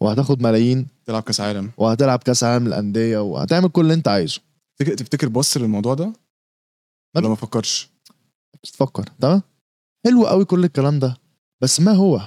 وهتاخد 0.00 0.42
ملايين. 0.42 0.86
تلعب 1.04 1.22
كاس 1.22 1.40
عالم. 1.40 1.70
وهتلعب 1.76 2.18
كاس 2.18 2.44
عالم 2.44 2.66
للأندية 2.66 3.18
وهتعمل 3.18 3.68
كل 3.68 3.80
اللي 3.82 3.94
انت 3.94 4.08
عايزه. 4.08 4.40
تفتكر 4.78 4.94
تفتكر 4.94 5.28
بص 5.28 5.56
للموضوع 5.56 5.94
ده؟ 5.94 6.12
ولا 7.16 7.28
ما 7.28 7.34
فكرش؟ 7.34 7.90
أكيد 8.54 8.74
فكر 8.74 9.02
تمام؟ 9.20 9.42
حلو 10.04 10.26
قوي 10.26 10.44
كل 10.44 10.64
الكلام 10.64 10.98
ده. 10.98 11.16
بس 11.60 11.80
ما 11.80 11.92
هو؟ 11.92 12.20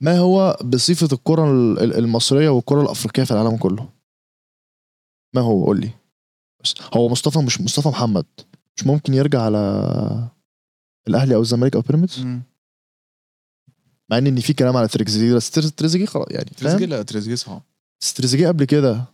ما 0.00 0.18
هو 0.18 0.56
بصفة 0.64 1.08
الكرة 1.12 1.52
ال- 1.52 1.78
ال- 1.78 1.96
المصرية 1.98 2.48
والكرة 2.48 2.82
الأفريقية 2.82 3.24
في 3.24 3.30
العالم 3.30 3.56
كله؟ 3.56 3.88
ما 5.34 5.40
هو؟ 5.40 5.64
قول 5.64 5.80
لي. 5.80 5.90
هو 6.96 7.08
مصطفى 7.08 7.38
مش 7.38 7.60
مصطفى 7.60 7.88
محمد. 7.88 8.26
مش 8.76 8.86
ممكن 8.86 9.14
يرجع 9.14 9.42
على 9.42 9.58
الأهلي 11.08 11.34
أو 11.34 11.40
الزمالك 11.40 11.76
أو 11.76 11.80
بيراميدز؟ 11.80 12.26
مع 14.14 14.28
إن 14.28 14.40
في 14.40 14.52
كلام 14.52 14.76
على 14.76 14.88
تريزيجيه 14.88 15.34
بس 15.34 15.50
تر- 15.50 15.62
تريزيجيه 15.62 16.06
خلاص 16.06 16.26
يعني 16.30 16.50
تريزيجيه 16.56 16.86
لا 16.86 17.02
تريزيجيه 17.02 17.34
صعب 17.36 17.62
بس 18.00 18.14
تريزيجيه 18.14 18.48
قبل 18.48 18.64
كده 18.64 19.04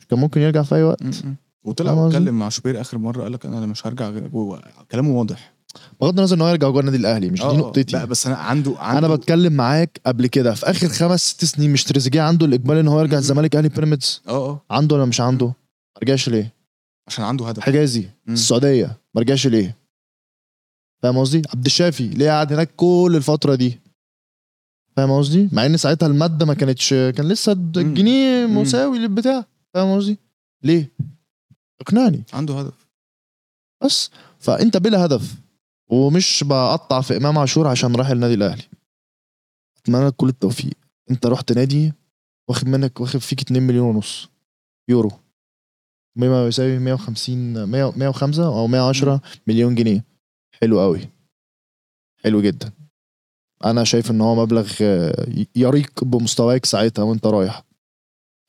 مش 0.00 0.06
كان 0.06 0.18
ممكن 0.18 0.40
يرجع 0.40 0.62
في 0.62 0.74
أي 0.74 0.82
وقت 0.82 1.02
وطلع؟ 1.64 2.06
اتكلم 2.06 2.38
مع 2.38 2.48
شوبير 2.48 2.80
آخر 2.80 2.98
مرة 2.98 3.22
قال 3.22 3.32
لك 3.32 3.46
أنا 3.46 3.66
مش 3.66 3.86
هرجع 3.86 4.08
غير 4.08 4.28
كلامه 4.90 5.10
واضح 5.10 5.52
بغض 6.00 6.18
النظر 6.18 6.36
إن 6.36 6.40
هو 6.40 6.48
يرجع 6.48 6.68
جوه 6.70 6.80
النادي 6.80 6.96
الأهلي 6.96 7.30
مش 7.30 7.38
دي 7.40 7.46
آه، 7.46 7.56
نقطتي 7.56 7.96
لا 7.96 8.04
بس 8.04 8.26
أنا 8.26 8.36
عنده 8.36 8.74
عنده 8.78 9.06
أنا 9.06 9.14
بتكلم 9.14 9.52
معاك 9.52 10.00
قبل 10.06 10.26
كده 10.26 10.54
في 10.54 10.70
آخر 10.70 10.88
خمس 10.88 11.20
ست 11.30 11.44
سنين 11.44 11.72
مش 11.72 11.84
تريزيجيه 11.84 12.22
عنده 12.22 12.46
الاجمالي 12.46 12.80
إن 12.80 12.88
هو 12.88 13.00
يرجع. 13.00 13.18
الزمالك 13.18 13.56
أهلي 13.56 13.68
بيراميدز 13.68 14.22
آه 14.28 14.32
آه 14.50 14.62
عنده 14.70 14.96
ولا 14.96 15.04
مش 15.04 15.20
عنده؟ 15.20 15.46
ما 15.46 15.54
رجعش 16.02 16.28
ليه؟ 16.28 16.52
عشان 17.08 17.24
عنده 17.24 17.48
هدف 17.48 17.62
حجازي 17.62 18.08
مم. 18.26 18.34
السعودية 18.34 18.98
ما 19.14 19.20
رجعش 19.20 19.46
ليه؟ 19.46 19.76
فاهم 21.02 21.18
قصدي؟ 21.18 21.42
عبد 21.54 21.66
الشافي 21.66 22.08
ليه 22.08 22.28
قاعد 22.30 22.52
هناك 22.52 22.70
كل 22.76 23.12
الفترة 23.16 23.54
دي؟ 23.54 23.80
فاهم 24.98 25.18
قصدي؟ 25.18 25.48
مع 25.52 25.66
إن 25.66 25.76
ساعتها 25.76 26.06
المادة 26.06 26.46
ما 26.46 26.54
كانتش 26.54 26.90
كان 26.90 27.28
لسه 27.28 27.52
الجنيه. 27.52 28.46
مساوي 28.46 28.98
للبتاع 28.98 29.44
فاهم 29.74 29.96
قصدي؟ 29.96 30.18
ليه؟ 30.62 30.92
اقنعني. 31.80 32.22
عنده 32.32 32.60
هدف. 32.60 32.86
بس. 33.84 34.10
فأنت 34.38 34.76
بلا 34.76 35.04
هدف 35.04 35.34
ومش 35.90 36.44
بقطع 36.46 37.00
في 37.00 37.16
إمام 37.16 37.38
عاشور 37.38 37.66
عشان 37.66 37.96
راح 37.96 38.08
النادي 38.08 38.34
الأهلي. 38.34 38.62
أتمنى 39.76 40.06
لك 40.06 40.14
كل 40.16 40.28
التوفيق. 40.28 40.74
أنت 41.10 41.26
رحت 41.26 41.52
نادي 41.52 41.92
واخد 42.48 42.68
منك 42.68 43.00
واخد 43.00 43.20
فيك 43.20 43.40
2 43.40 43.62
مليون 43.62 43.94
ونص. 43.94 44.28
يورو. 44.88 45.10
بما 46.16 46.46
يساوي 46.46 46.78
150 46.78 47.64
100 47.64 47.92
105 47.96 48.46
أو 48.46 48.66
110 48.66 49.20
مليون 49.46 49.74
جنيه. 49.74 50.04
حلو 50.52 50.80
قوي 50.80 51.08
حلو 52.24 52.42
جدا. 52.42 52.72
أنا 53.64 53.84
شايف 53.84 54.10
إن 54.10 54.20
هو 54.20 54.34
مبلغ 54.42 54.72
آه، 54.82 55.26
يريق 55.56 56.04
بمستواك 56.04 56.64
ساعتها 56.66 57.02
وأنت 57.02 57.26
رايح. 57.26 57.64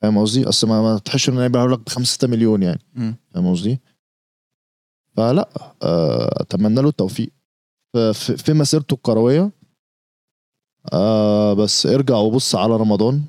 فاهم 0.02 0.18
قصدي؟ 0.18 0.50
أصل 0.50 0.68
ما, 0.68 0.82
ما 0.82 1.00
تحسش 1.00 1.30
إن 1.30 1.38
أنا 1.38 1.48
بيقول 1.48 1.72
لك 1.72 1.80
ب 1.80 1.90
5 1.90 2.14
6 2.14 2.28
مليون 2.28 2.64
يعني. 2.64 2.80
فاهم 3.32 3.52
قصدي؟ 3.52 3.80
فلا 5.18 5.50
آه، 5.84 6.42
أتمنى 6.42 6.82
له 6.82 6.90
التوفيق. 6.90 7.32
في, 8.14 8.54
مسيرته 8.54 8.94
الكروية 8.94 9.52
آه 10.94 11.54
بس 11.54 11.86
ارجع 11.86 12.16
وبص 12.16 12.56
على 12.56 12.76
رمضان. 12.76 13.24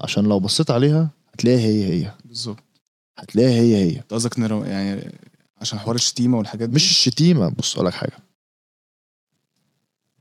عشان 0.00 0.24
لو 0.24 0.40
بصيت 0.40 0.70
عليها 0.70 1.10
هتلاقيها 1.34 1.60
هي 1.60 1.84
هي. 2.04 2.12
بالظبط. 2.24 2.64
هتلاقيها 3.18 3.60
هي 3.60 3.76
هي. 3.76 3.98
أنت 3.98 4.14
قصدك 4.14 4.38
يعني 4.38 5.12
عشان 5.60 5.78
حوار 5.78 5.94
الشتيمة 5.94 6.38
والحاجات 6.38 6.68
دي؟ 6.68 6.74
مش 6.74 6.90
الشتيمة 6.90 7.48
بص 7.48 7.74
أقول 7.74 7.86
لك 7.86 7.94
حاجة. 7.94 8.16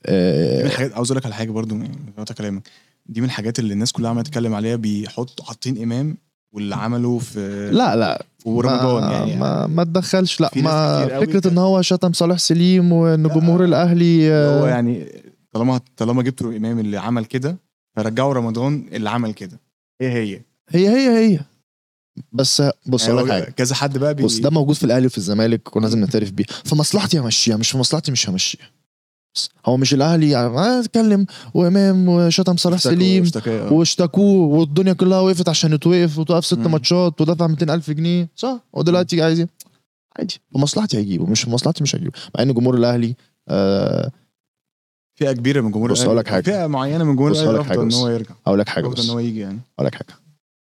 دي 0.08 0.12
من 0.14 0.16
آه 0.16 0.66
الحاجات 0.66 0.94
عاوز 0.94 1.12
أقول 1.12 1.18
لك 1.18 1.26
على 1.26 1.36
حاجة 1.36 1.52
برضو 1.52 1.78
قطع 2.18 2.36
كلامك. 2.36 2.70
دي 3.06 3.22
من 3.22 3.28
الحاجات 3.28 3.60
اللي 3.60 3.74
الناس 3.74 3.92
كلها 3.92 4.10
عماله 4.10 4.24
تتكلم 4.24 4.54
عليها 4.54 4.76
بيحطوا 4.76 5.46
حاطين 5.46 5.84
إمام 5.84 6.18
واللي 6.54 6.76
عمله 6.76 7.20
في 7.20 7.70
لا 7.72 7.96
لا. 7.96 8.26
ورمضان 8.46 9.04
ما 9.04 9.12
يعني. 9.12 9.36
ما, 9.36 9.68
ما 9.68 9.84
تدخلش. 9.84 10.42
لا 10.42 10.52
ما 10.56 11.08
فكرة. 11.08 11.52
إن 11.52 11.58
هو 11.58 11.82
شتم 11.82 12.14
صالح 12.14 12.38
سليم 12.38 12.92
وإن. 12.92 13.24
جمهور 13.28 13.64
الأهلي 13.64 14.30
هو 14.32 14.66
آه، 14.66 14.70
يعني 14.70 15.08
طالما 15.52 15.80
طالما 15.98 16.24
جبتوا 16.24 16.58
امام 16.58 16.80
اللي 16.80 16.98
عمل 16.98 17.26
كده 17.26 17.58
فرجعوا 17.96 18.34
رمضان 18.34 18.86
اللي 18.92 19.10
عمل 19.10 19.34
كده. 19.34 19.60
هي 20.02 20.08
هي. 20.12 20.42
هي 20.70 20.90
هي 20.90 21.28
هي. 21.34 21.40
بس 22.32 22.64
بص 22.86 23.08
يعني 23.08 23.32
حاجة. 23.32 23.44
كذا 23.44 23.76
حد 23.76 23.98
بقى 23.98 24.14
بي... 24.14 24.24
بص 24.24 24.38
ده 24.40 24.50
موجود 24.50 24.76
في 24.76 24.84
الأهلي 24.84 25.06
وفي 25.06 25.18
الزمالك 25.18 25.76
ولازم 25.76 26.00
نعترف 26.00 26.32
بيه. 26.32 26.46
في 26.66 26.76
مصلحتي 26.76 27.20
همشيها 27.20 27.58
مش 27.58 27.72
في 27.72 27.78
مصلحتي 27.78 28.12
مش 28.12 28.30
همشيها. 28.30 28.70
هو 29.66 29.78
مش 29.78 29.94
الأهلي 29.94 30.30
يعني 30.30 30.80
أتكلم. 30.80 31.26
وإمام 31.54 32.10
وشتم 32.10 32.56
اشتكوا- 32.56 32.76
سليم 32.78 33.32
آه. 33.48 33.74
واشتكوه 33.74 34.48
والدنيا 34.58 34.94
كلها 34.94 35.20
وقفت 35.20 35.50
عشان 35.50 35.74
يتوقف 35.74 36.18
وتوقف 36.18 36.46
ست. 36.46 36.58
ماتشات 36.58 37.22
ودفع 37.22 37.48
200 37.48 37.70
ألف 37.74 37.92
جنيه. 37.92 38.30
صح؟ 38.36 38.60
ودلوقتي 38.74 39.22
عايز 39.22 39.40
إيه 39.40 39.48
عادي. 40.20 40.34
في 40.52 40.58
مصلحتي 40.58 41.00
هجيبه 41.02 41.26
مش 41.26 41.42
في 41.42 41.50
مصلحتي 41.50 41.84
مش 41.84 41.96
هجيبه 41.96 42.12
مع 42.36 42.42
إن 42.44 42.54
جمهور 42.54 42.76
الأهلي 42.76 43.16
آه 43.50 44.12
فئة 45.20 45.32
كبيرة 45.32 45.62
من 45.62 45.72
جمهور 45.72 45.92
بص 45.92 45.98
الأهلي. 45.98 46.08
أقول 46.08 46.18
لك 46.20 46.28
حاجة. 46.28 46.44
فئة 46.44 46.68
معينة 46.68 47.04
من 47.04 47.16
جمهور 47.16 47.32
الأهلي 47.32 47.58
رافضه 47.58 47.84
إن. 47.84 47.94
هو 47.94 48.08
يرجع. 48.10 48.36
أقول 48.48 48.60
لك 48.60 48.70
حاجة 48.70 48.88
بس 48.88 49.06
إن 49.06 49.10
هو 49.10 49.20
يجي 49.20 49.40
يعني. 49.40 49.60
أقول 49.76 49.88
لك 49.88 49.96
حاجة. 49.96 50.14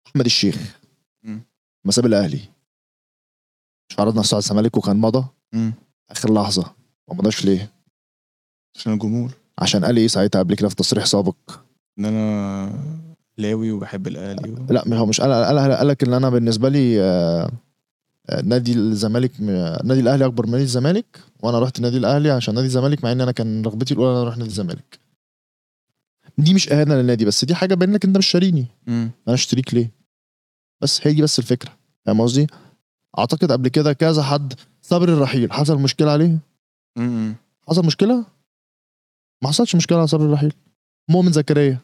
أحمد 0.07 0.25
الشيخ. 0.25 0.57
ما 1.85 1.92
ساب 1.92 2.07
الأهلي. 2.07 2.40
مش 3.90 3.98
عرضنا 4.00 4.21
نفسه 4.21 4.35
على 4.35 4.42
الزمالك 4.42 4.77
وكان 4.77 4.96
مضى. 4.96 5.25
آخر 6.10 6.35
لحظة. 6.35 6.63
ما 7.08 7.15
مضاش 7.15 7.44
ليه؟ 7.44 7.71
عشان 8.77 8.92
الجمهور. 8.92 9.31
عشان 9.58 9.85
قال 9.85 9.96
إيه 9.96 10.06
ساعتها 10.08 10.38
قبل 10.38 10.54
كده 10.54 10.68
في 10.68 10.75
تصريح 10.75 11.04
سابق. 11.04 11.37
إن 11.98 12.04
أنا 12.04 12.73
لاوي 13.38 13.70
وبحب 13.70 14.06
الأهلي 14.06 14.50
و... 14.50 14.66
لا 14.70 14.96
هو 14.96 15.06
مش 15.06 15.20
قال 15.20 15.33
قال 15.58 15.73
قال 15.73 15.88
لك 15.88 16.02
إن 16.02 16.12
أنا 16.12 16.31
بالنسبة 16.31 16.68
لي 16.68 17.02
آه، 17.02 17.50
آه، 18.31 18.40
نادي 18.42 18.73
الزمالك 18.73 19.40
نادي 19.85 20.00
الأهلي 20.00 20.25
أكبر 20.25 20.46
من 20.46 20.52
نادي 20.52 20.64
الزمالك 20.64 21.20
وأنا 21.42 21.58
رحت 21.58 21.81
نادي 21.81 21.96
الأهلي 21.96 22.31
عشان 22.31 22.54
نادي 22.54 22.66
الزمالك 22.66 23.04
مع 23.04 23.12
إن 23.12 23.20
أنا 23.20 23.33
كان 23.33 23.62
رغبتي 23.62 23.94
الأولى 23.94 24.10
إن 24.10 24.14
أنا 24.14 24.23
أروح 24.23 24.37
نادي 24.37 24.50
الزمالك. 24.50 24.98
دي 26.38 26.54
مش 26.54 26.73
إهانة 26.73 26.94
للنادي 26.94 27.25
بس 27.25 27.44
دي 27.44 27.54
حاجة 27.54 27.75
باين 27.75 27.92
لك 27.92 28.04
أنت 28.04 28.18
مش 28.18 28.27
شاريني. 28.27 28.66
أنا 29.29 29.35
اشتريك 29.35 29.75
ليه؟ 29.75 29.90
بس 30.81 31.06
هي 31.06 31.12
دي 31.12 31.23
بس 31.23 31.38
الفكرة. 31.38 31.70
فاهم 32.06 32.20
قصدي؟ 32.20 32.46
أعتقد 33.18 33.52
قبل 33.52 33.68
كده 33.68 33.92
كذا 33.92 34.23
حد 34.23 34.54
صبر 34.83 35.08
الرحيل. 35.08 35.52
حصل 35.52 35.79
مشكلة 35.79 36.10
عليه؟ 36.10 36.38
مم. 36.96 37.35
حصل 37.68 37.87
مشكلة؟ 37.87 38.25
ما 39.43 39.49
حصلش 39.49 39.77
مشكلة 39.77 39.99
على 39.99 40.07
صبر 40.07 40.25
الرحيل. 40.25 40.53
مؤمن 41.09 41.33
زكريا. 41.33 41.79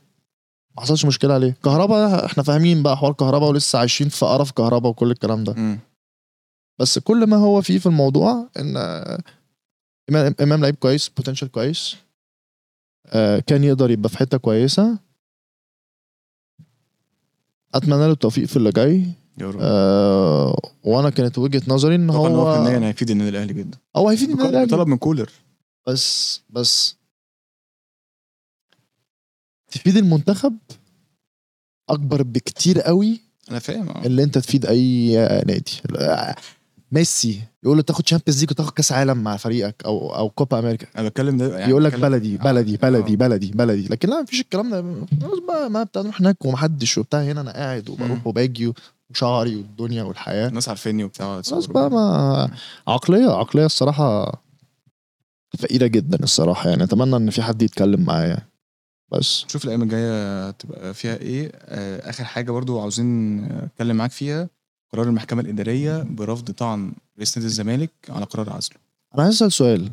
ما 0.77 0.83
حصلش 0.83 1.05
مشكلة 1.05 1.35
عليه. 1.35 1.57
كهربا 1.65 2.27
إحنا 2.27 2.43
فاهمين 2.43 2.83
بقى 2.83 2.97
حوار 2.97 3.13
كهربا 3.13 3.47
ولسه 3.47 3.79
عايشين 3.79 4.09
في 4.09 4.27
قرف 4.27 4.51
كهربا 4.51 4.89
وكل 4.89 5.11
الكلام 5.11 5.45
ده. 5.45 5.53
مم. 5.53 5.79
بس 6.79 6.99
كل 6.99 7.27
ما 7.27 7.37
هو 7.37 7.63
فيه 7.63 7.79
في 7.79 7.87
الموضوع 7.87 8.49
إن 8.59 8.77
إمام 10.41 10.61
لعيب 10.61 10.75
كويس 10.75 11.09
بوتنشال 11.09 11.51
كويس 11.51 11.97
آه 13.07 13.39
كان 13.39 13.65
يقدر 13.65 13.91
يبقى 13.91 14.09
في 14.09 14.19
حتة 14.19 14.39
كويسة. 14.39 14.99
أتمنى 17.75 18.07
له 18.07 18.13
التوفيق 18.13 18.45
في 18.45 18.57
اللي 18.57 18.71
جاي. 18.71 19.05
آه 19.61 20.57
وأنا 20.85 21.11
كانت 21.11 21.39
وجهة 21.39 21.63
نظري 21.69 21.95
إن 21.95 22.13
طبعا 22.13 22.29
هو 22.29 22.49
هو 22.49 22.65
فنيا 22.65 22.89
هيفيد 22.89 23.11
النادي 23.11 23.31
الأهلي 23.31 23.55
جدا. 23.55 23.79
هو 23.97 24.09
هيفيد 24.09 24.31
النادي 24.31 24.49
الأهلي. 24.49 24.71
طلب 24.71 24.89
من 24.89 24.97
كولر. 24.97 25.31
بس 25.87 26.41
بس 26.51 26.98
تفيد 29.71 29.97
المنتخب 29.97 30.57
أكبر 31.89 32.23
بكتير 32.23 32.81
قوي 32.81 33.21
أنا 33.51 33.59
فاهم 33.59 33.89
آه. 33.89 34.07
اللي 34.07 34.23
أنت 34.23 34.39
تفيد 34.39 34.67
أي 34.67 35.17
نادي. 35.47 35.73
ميسي 36.93 37.41
يقول 37.65 37.77
له 37.77 37.83
تاخد 37.83 38.09
شامبيونز 38.09 38.41
ليج 38.41 38.51
وتاخد 38.51 38.73
كأس 38.73 38.93
عالم 38.93 39.19
مع 39.19 39.37
فريقك 39.37 39.83
أو 39.85 40.15
أو 40.17 40.31
كوبا 40.31 40.59
أمريكا 40.59 40.87
أنا 40.99 41.09
بتكلم 41.09 41.37
ده 41.37 41.59
يعني 41.59 41.71
يقول 41.71 41.85
لك 41.85 41.95
بلدي 42.01 42.37
بلدي 42.37 42.77
بلدي 42.77 43.13
آه. 43.13 43.17
بلدي 43.17 43.51
بلدي 43.51 43.89
لكن 43.89 44.09
لا 44.11 44.23
مفيش 44.23 44.41
الكلام 44.41 44.71
ده. 44.71 45.07
خلاص 45.23 45.39
بقى 45.49 45.71
ما 45.71 45.83
بتاع 45.83 46.03
نروح 46.03 46.21
هناك 46.21 46.45
ومحدش 46.45 46.99
وبتاع. 46.99 47.23
هنا 47.23 47.41
أنا 47.41 47.53
قاعد 47.53 47.89
وبروح. 47.91 48.27
وباجي 48.27 48.73
وشعري 49.11 49.57
والدنيا 49.57 50.03
والحياة. 50.03 50.49
الناس 50.49 50.69
عارفيني 50.69 51.05
وبتاع 51.05 51.43
خلاص 51.43 51.67
بقى 51.67 51.91
ما 51.91 52.51
عقلية 52.89 53.31
عقلية 53.31 53.67
الصراحة 53.67 54.33
فقيرة 55.59 55.87
جدا 55.87 56.19
الصراحة. 56.23 56.71
يعني 56.71 56.85
أتمنى 56.85 57.17
إن 57.17 57.31
في 57.31 57.43
حد 57.43 57.63
يتكلم 57.63 58.01
معايا. 58.01 58.39
بس. 59.13 59.45
شوف 59.49 59.65
الأيام 59.65 59.83
الجاية 59.83 60.51
تبقى 60.51 60.95
فيها 60.95 61.17
إيه. 61.17 61.53
آه 61.55 62.11
آخر 62.11 62.25
حاجة 62.25 62.51
برضو 62.51 62.81
عاوزين 62.81 63.45
أتكلم 63.45 63.97
معاك 63.97 64.11
فيها 64.11 64.49
قرار 64.93 65.07
المحكمة 65.07 65.41
الإدارية 65.41 66.03
برفض 66.03 66.51
طعن 66.51 66.93
رئيس 67.17 67.39
نادي 67.39 67.47
الزمالك 67.47 67.91
على 68.09 68.25
قرار 68.25 68.51
عزله. 68.51 68.77
أنا 69.15 69.23
عايز 69.23 69.35
أسأل 69.35 69.53
سؤال. 69.53 69.91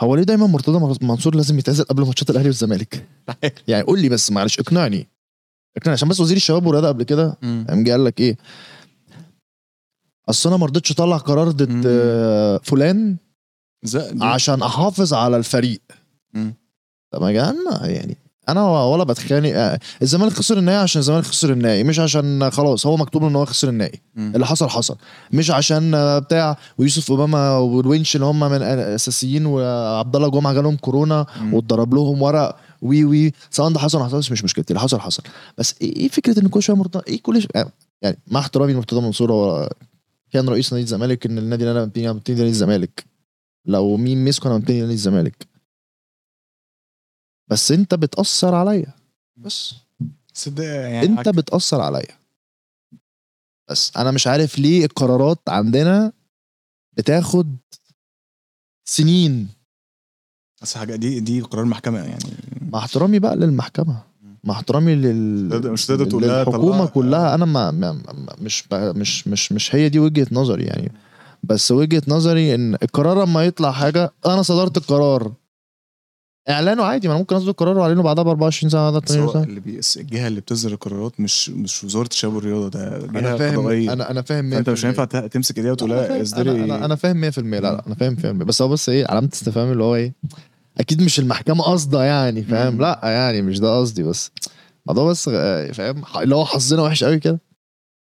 هو 0.00 0.14
ليه 0.16 0.22
دايما 0.22 0.46
مرتضى 0.46 0.98
منصور 1.06 1.34
لازم 1.34 1.58
يتعزل 1.58 1.84
قبل 1.84 2.02
ماتشات 2.06 2.30
الأهلي 2.30 2.48
والزمالك؟ 2.48 3.06
يعني 3.68 3.82
قول 3.82 4.00
لي 4.00 4.08
بس 4.08 4.30
معلش 4.30 4.60
اقنعني. 4.60 5.08
اقنعني 5.76 5.92
عشان 5.92 6.08
بس 6.08 6.20
وزير 6.20 6.36
الشباب 6.36 6.66
والرياضه 6.66 6.88
قبل 6.88 7.02
كده. 7.02 7.38
قام 7.42 7.84
جه 7.84 7.90
قال 7.90 8.04
لك 8.04 8.20
إيه؟ 8.20 8.36
أصل 10.28 10.48
أنا 10.48 10.58
ما 10.58 10.66
رضيتش 10.66 10.92
أطلع 10.92 11.16
قرار 11.16 11.50
ضد. 11.50 11.82
آه، 11.86 12.60
فلان 12.64 13.16
عشان 14.20 14.62
أحافظ 14.62 15.14
على 15.14 15.36
الفريق. 15.36 15.80
طب 17.10 17.22
ما 17.22 17.30
يعني 17.30 18.16
أنا 18.48 18.84
ولا 18.84 19.04
بتخانق 19.04 19.50
آه، 19.54 19.78
الزمالك 20.02 20.32
خسر 20.32 20.58
النهائي 20.58 20.80
عشان 20.80 21.00
الزمالك 21.00 21.24
خسر 21.24 21.52
النهائي 21.52 21.84
مش 21.84 21.98
عشان 21.98 22.50
خلاص 22.50 22.86
هو 22.86 22.96
مكتوب 22.96 23.24
ان 23.24 23.36
هو 23.36 23.44
خسر 23.44 23.68
النهائي. 23.68 24.00
اللي 24.34 24.46
حصل 24.46 24.68
حصل. 24.68 24.96
مش 25.32 25.50
عشان 25.50 25.94
آه، 25.94 26.18
بتاع 26.18 26.56
ويوسف 26.78 27.10
أوباما 27.10 27.56
والونش 27.58 28.14
اللي 28.16 28.26
هم 28.26 28.40
من 28.40 28.56
الأساسيين 28.56 29.46
وعبد 29.46 30.16
الله 30.16 30.28
جمعة 30.28 30.52
جالهم 30.52 30.76
كورونا. 30.76 31.26
واتضرب 31.52 31.94
لهم 31.94 32.22
ورق 32.22 32.56
وي 32.82 33.04
وي. 33.04 33.32
سواء 33.50 33.70
ده 33.72 33.78
حصل 33.80 33.98
ما 33.98 34.04
حصلش 34.04 34.32
مش 34.32 34.44
مشكلتي 34.44 34.70
اللي 34.70 34.80
حصل 34.80 35.00
حصل. 35.00 35.22
بس 35.58 35.74
إيه 35.82 35.96
إيه 35.96 36.08
فكرة 36.08 36.40
إن 36.40 36.48
كل 36.48 36.62
شوية 36.62 36.76
مرتضى 36.76 37.02
إيه 37.08 37.22
كل 37.22 37.42
شوية 37.42 37.66
يعني 38.02 38.18
مع 38.26 38.40
احترامي 38.40 38.72
لمرتضى 38.72 39.00
منصور 39.00 39.32
هو 39.32 39.70
كان 40.32 40.48
رئيس 40.48 40.72
نادي 40.72 40.84
الزمالك 40.84 41.26
إن 41.26 41.38
النادي 41.38 41.64
اللي 41.64 41.72
أنا 41.72 41.84
بنتمي 41.84 42.06
نادي 42.36 42.48
الزمالك. 42.48 43.04
لو 43.66 43.96
مين 43.96 44.24
مسكه 44.24 44.46
أنا 44.48 44.58
بنتمي 44.58 44.80
نادي 44.80 44.92
الزمالك. 44.92 45.46
بس 47.48 47.72
انت 47.72 47.94
بتأثر 47.94 48.54
عليا. 48.54 48.92
بس. 49.36 49.74
صدق 50.32 50.64
يعني 50.64 51.02
انت 51.02 51.28
عك- 51.28 51.34
بتأثر 51.34 51.80
عليا. 51.80 52.18
بس 53.70 53.92
أنا 53.96 54.10
مش 54.10 54.26
عارف 54.26 54.58
ليه 54.58 54.84
القرارات 54.84 55.38
عندنا 55.48 56.12
بتاخد 56.96 57.56
سنين. 58.88 59.48
بس 60.62 60.76
حاجة 60.76 60.96
دي 60.96 61.20
دي 61.20 61.40
قرار 61.40 61.64
محكمه 61.64 61.98
يعني. 61.98 62.24
مع 62.72 62.78
احترامي 62.78 63.18
بقى 63.18 63.36
للمحكمة. 63.36 64.02
مع 64.44 64.54
احترامي 64.54 64.94
لل 64.94 65.72
مش 65.72 65.86
تقدر 65.86 66.04
تقول 66.04 66.22
لها 66.22 66.44
طلع- 66.44 66.86
كلها. 66.86 67.34
أنا 67.34 67.44
ما, 67.44 67.70
ما 67.70 68.02
مش 68.38 68.64
ب- 68.70 68.74
مش 68.98 69.28
مش 69.28 69.52
مش 69.52 69.74
هي 69.74 69.88
دي 69.88 69.98
وجهة 69.98 70.26
نظري 70.32 70.64
يعني. 70.64 70.92
بس 71.42 71.70
وجهة 71.70 72.02
نظري 72.08 72.54
إن 72.54 72.74
القرار 72.74 73.24
لما 73.26 73.44
يطلع 73.44 73.72
حاجة 73.72 74.12
أنا 74.26 74.42
صدرت 74.42 74.76
القرار. 74.76 75.32
إعلانه 76.50 76.82
عادي 76.82 77.08
ما 77.08 77.14
أنا 77.14 77.20
ممكن 77.20 77.36
أصدر 77.36 77.50
القرار 77.50 77.78
وأعلنه 77.78 78.02
بعدها 78.02 78.24
ب 78.24 78.28
24 78.28 78.70
ساعة 78.70 78.82
بعدها 78.90 79.00
ب 79.00 79.04
بس 79.04 79.12
8 79.12 79.26
هو 79.28 79.32
ساعة. 79.32 79.42
اللي. 79.42 79.80
الجهة 79.96 80.28
اللي 80.28 80.40
بتصدر 80.40 80.72
القرارات 80.72 81.20
مش 81.20 81.50
مش 81.50 81.84
وزارة 81.84 82.06
الشباب 82.10 82.34
والرياضة 82.34 82.68
ده 82.68 82.96
أنا 82.96 83.20
جهة 83.20 83.36
فاهم 83.36 83.60
قضائية. 83.60 83.92
أنا 83.92 84.10
أنا 84.10 84.22
فاهم 84.22 84.50
فأنت 84.50 84.70
مش 84.70 84.82
100%. 84.82 84.84
هينفع 84.86 85.04
تمسك 85.04 85.56
إيديها 85.58 85.72
وتقول 85.72 85.92
أنا 85.92 86.00
لها 86.08 86.22
اصدري. 86.22 86.64
أنا, 86.64 86.84
أنا 86.84 86.94
فاهم 86.94 87.30
100% 87.30 87.38
لا 87.38 87.60
لا 87.60 87.86
أنا 87.86 87.94
فاهم 87.94 88.16
100% 88.16 88.26
بس 88.44 88.62
هو 88.62 88.68
بس 88.68 88.88
إيه 88.88 89.06
علامة 89.10 89.28
استفهام 89.32 89.72
اللي 89.72 89.84
هو 89.84 89.94
إيه 89.94 90.12
أكيد 90.78 91.02
مش 91.02 91.18
المحكمة 91.18 91.64
قصدها 91.64 92.04
يعني 92.04 92.42
فاهم. 92.42 92.80
لا 92.80 93.00
يعني 93.04 93.42
مش 93.42 93.60
ده 93.60 93.78
قصدي 93.78 94.02
بس. 94.02 94.30
الموضوع 94.88 95.10
بس 95.10 95.28
آه، 95.32 95.70
فاهم؟ 95.72 96.02
اللي 96.22 96.34
هو 96.34 96.44
حظنا 96.44 96.82
وحش 96.82 97.04
قوي 97.04 97.18
كده. 97.18 97.40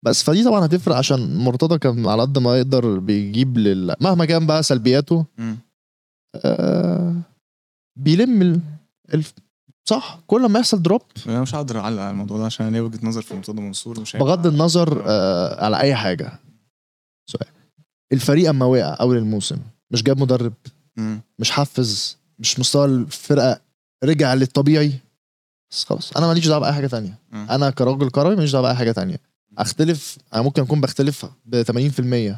بس 0.06 0.24
فدي 0.24 0.44
طبعا 0.44 0.66
هتفرق 0.66 0.96
عشان 0.96 1.36
مرتضى 1.38 1.78
كان 1.78 2.08
على 2.08 2.22
قد 2.22 2.38
ما 2.38 2.58
يقدر 2.58 3.00
بيجيب 3.00 3.58
لل... 3.58 3.96
مهما 4.02 4.26
كان 4.26 4.46
بقى 4.46 4.64
سلبياته. 4.64 5.26
آه 6.36 7.16
بيلم 8.00 8.42
ال... 8.42 8.60
الف... 9.14 9.34
صح؟ 9.86 10.20
كل 10.28 10.46
ما 10.46 10.60
يحصل 10.60 10.82
دروب 10.82 11.02
أنا 11.28 11.42
مش 11.42 11.56
هقدر 11.56 11.80
أعلق 11.80 12.02
على 12.02 12.12
الموضوع 12.12 12.38
ده 12.38 12.46
عشان 12.46 12.66
أنا 12.66 12.74
ليا 12.76 12.82
وجهة 12.82 13.00
نظر 13.08 13.22
في 13.22 13.34
مرتضى 13.36 13.62
منصور 13.62 14.00
مش. 14.00 14.16
بغض 14.16 14.48
النظر 14.48 15.04
آه 15.08 15.66
على 15.66 15.80
أي 15.80 15.96
حاجة. 15.96 16.40
سؤال. 17.30 17.48
الفريق 18.14 18.50
أما 18.50 18.66
وقع 18.66 18.98
أول 19.00 19.18
الموسم 19.18 19.58
مش 19.92 20.04
جاب 20.04 20.20
مدرب 20.22 20.54
مم. 20.98 21.22
مش 21.40 21.52
حفز 21.52 22.18
مش 22.40 22.60
مستوى 22.60 22.86
الفرقة 22.86 23.62
رجع 24.04 24.34
للطبيعي 24.34 24.94
بس 25.72 25.84
خلاص. 25.84 26.18
أنا 26.18 26.28
ماليش 26.28 26.48
دعوة 26.48 26.60
بأي 26.60 26.74
حاجة 26.74 26.88
تانية. 26.88 27.20
مم. 27.32 27.48
أنا 27.50 27.70
كراجل 27.70 28.10
كروي 28.10 28.36
ماليش 28.36 28.52
دعوة 28.52 28.68
بأي 28.68 28.76
حاجة 28.76 28.92
تانية. 28.92 29.18
أختلف 29.58 30.18
أنا 30.34 30.42
ممكن 30.42 30.62
أكون 30.62 30.82
بختلف 30.82 31.26
ب 31.46 31.64
80% 31.64 32.36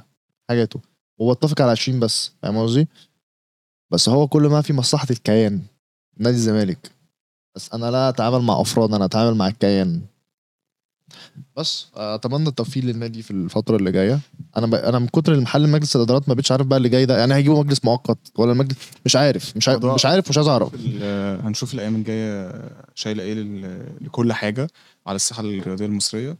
حاجاته 0.50 0.82
وبتفق 1.20 1.62
على 1.62 1.72
20 1.72 2.00
بس. 2.00 2.32
فاهم 2.42 2.58
قصدي؟ 2.58 2.88
بس 3.92 4.10
هو 4.10 4.28
كل 4.28 4.42
ما 4.42 4.62
في 4.62 4.74
مصلحة 4.74 5.08
الكيان 5.12 5.62
نادي 6.18 6.36
الزمالك. 6.36 6.92
بس 7.56 7.74
أنا 7.74 7.92
لا 7.92 8.10
أتعامل 8.10 8.40
مع 8.40 8.62
أفراد 8.62 8.94
أنا 8.94 9.06
أتعامل 9.06 9.38
مع 9.38 9.48
الكيان. 9.48 10.02
بس 11.58 11.88
أتمنى 11.96 12.50
التوفيق 12.50 12.84
للنادي 12.84 13.22
في 13.22 13.32
الفترة 13.32 13.78
اللي 13.78 13.92
جاية. 13.92 14.20
أنا 14.58 14.68
ب... 14.68 14.76
أنا 14.76 15.00
من 15.00 15.08
كتر 15.08 15.34
المحل 15.34 15.70
مجلس 15.70 15.96
الإدارات 15.96 16.30
ما 16.30 16.34
بقتش 16.34 16.52
عارف 16.52 16.66
بقى 16.66 16.78
اللي 16.78 16.90
جاي 16.90 17.06
ده. 17.06 17.18
يعني 17.18 17.34
هيجيبوا 17.34 17.64
مجلس 17.64 17.86
مؤقت 17.86 18.18
ولا 18.36 18.52
المجلس 18.52 18.78
مش 19.06 19.16
عارف. 19.16 19.58
مش 19.58 19.70
عارف 19.70 19.86
مش 19.86 20.06
عارف 20.06 20.30
مش 20.30 20.38
عايز 20.38 20.48
أعرف. 20.48 20.76
هنشوف 21.46 21.74
الأيام 21.74 21.96
الجاية 21.96 22.52
شايلة 22.96 23.24
إيه 23.24 23.34
لكل 24.02 24.34
حاجة 24.34 24.68
على 25.08 25.16
الساحة 25.16 25.42
الرياضية 25.42 25.86
المصرية. 25.86 26.38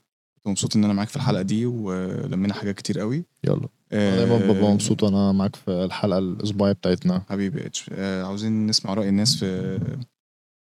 مبسوط 0.48 0.76
إن 0.76 0.84
أنا 0.84 0.94
معاك 0.94 1.08
في 1.10 1.16
الحلقة 1.16 1.42
دي 1.42 1.66
ولمينا 1.66 2.54
حاجات 2.54 2.76
كتير 2.76 3.00
قوي. 3.00 3.24
يلا. 3.44 3.68
آه، 3.92 4.16
دايما 4.16 4.38
ببقى 4.54 4.72
مبسوط 4.74 5.04
وأنا 5.04 5.32
معاك 5.32 5.56
في 5.56 5.72
الحلقة 5.72 6.18
الأسبوعية 6.18 6.74
بتاعتنا. 6.74 7.24
حبيبي 7.30 7.66
H. 7.66 7.90
آه، 7.94 8.24
عاوزين 8.24 8.68
نسمع 8.68 8.94
رأي 8.94 9.10
الناس 9.10 9.36
في 9.36 9.80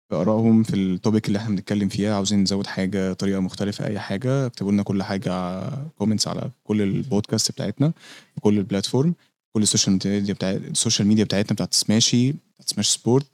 في 0.08 0.16
آرائهم 0.16 0.62
في 0.62 0.76
ال 0.76 0.84
topic 0.84 1.26
اللي 1.28 1.38
إحنا 1.38 1.50
بنتكلم 1.50 1.88
فيها. 1.88 2.14
عاوزين 2.14 2.42
نزود 2.42 2.66
حاجة 2.66 3.12
طريقة 3.12 3.40
مختلفة 3.40 3.86
أي 3.86 3.98
حاجة 3.98 4.46
اكتبوا 4.46 4.72
لنا 4.72 4.82
كل 4.82 5.02
حاجة 5.02 5.62
comments 5.98 6.28
على 6.28 6.50
كل 6.64 6.82
البودكاست 6.82 7.50
بتاعتنا 7.52 7.92
في 8.34 8.40
كل 8.40 8.58
ال 8.58 8.64
platform 8.64 9.14
كل 9.52 9.62
ال 9.62 9.67
social 9.67 9.98
media 10.04 10.34
بتاع 10.34 10.50
ال 10.50 10.58
social 10.58 11.08
media 11.08 11.24
بتاعتنا 11.24 11.52
بتاعت 11.52 11.74
سماش 11.74 12.32
بتاعت 12.32 12.68
سماش 12.68 12.88
سبورت 12.88 13.26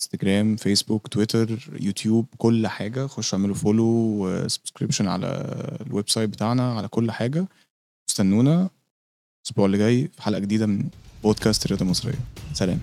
انستجرام 0.00 0.56
فيسبوك 0.56 1.08
تويتر 1.08 1.70
يوتيوب 1.80 2.26
كل 2.38 2.66
حاجة. 2.66 3.06
خشوا 3.06 3.38
اعملوا 3.38 3.54
follow 3.54 3.84
و 3.84 3.93
subscription 3.93 5.08
على 5.08 5.26
ال 5.86 6.08
website 6.08 6.30
بتاعنا 6.30 6.72
على 6.72 6.88
كل 6.88 7.10
حاجة. 7.10 7.48
استنونا. 8.10 8.70
الأسبوع 9.42 9.66
اللي 9.66 9.78
جاي 9.78 10.08
في 10.08 10.22
حلقة 10.22 10.38
جديدة 10.38 10.66
من 10.66 10.88
بودكاست 11.22 11.64
الرياضة 11.64 11.84
المصرية. 11.84 12.18
سلام. 12.52 12.80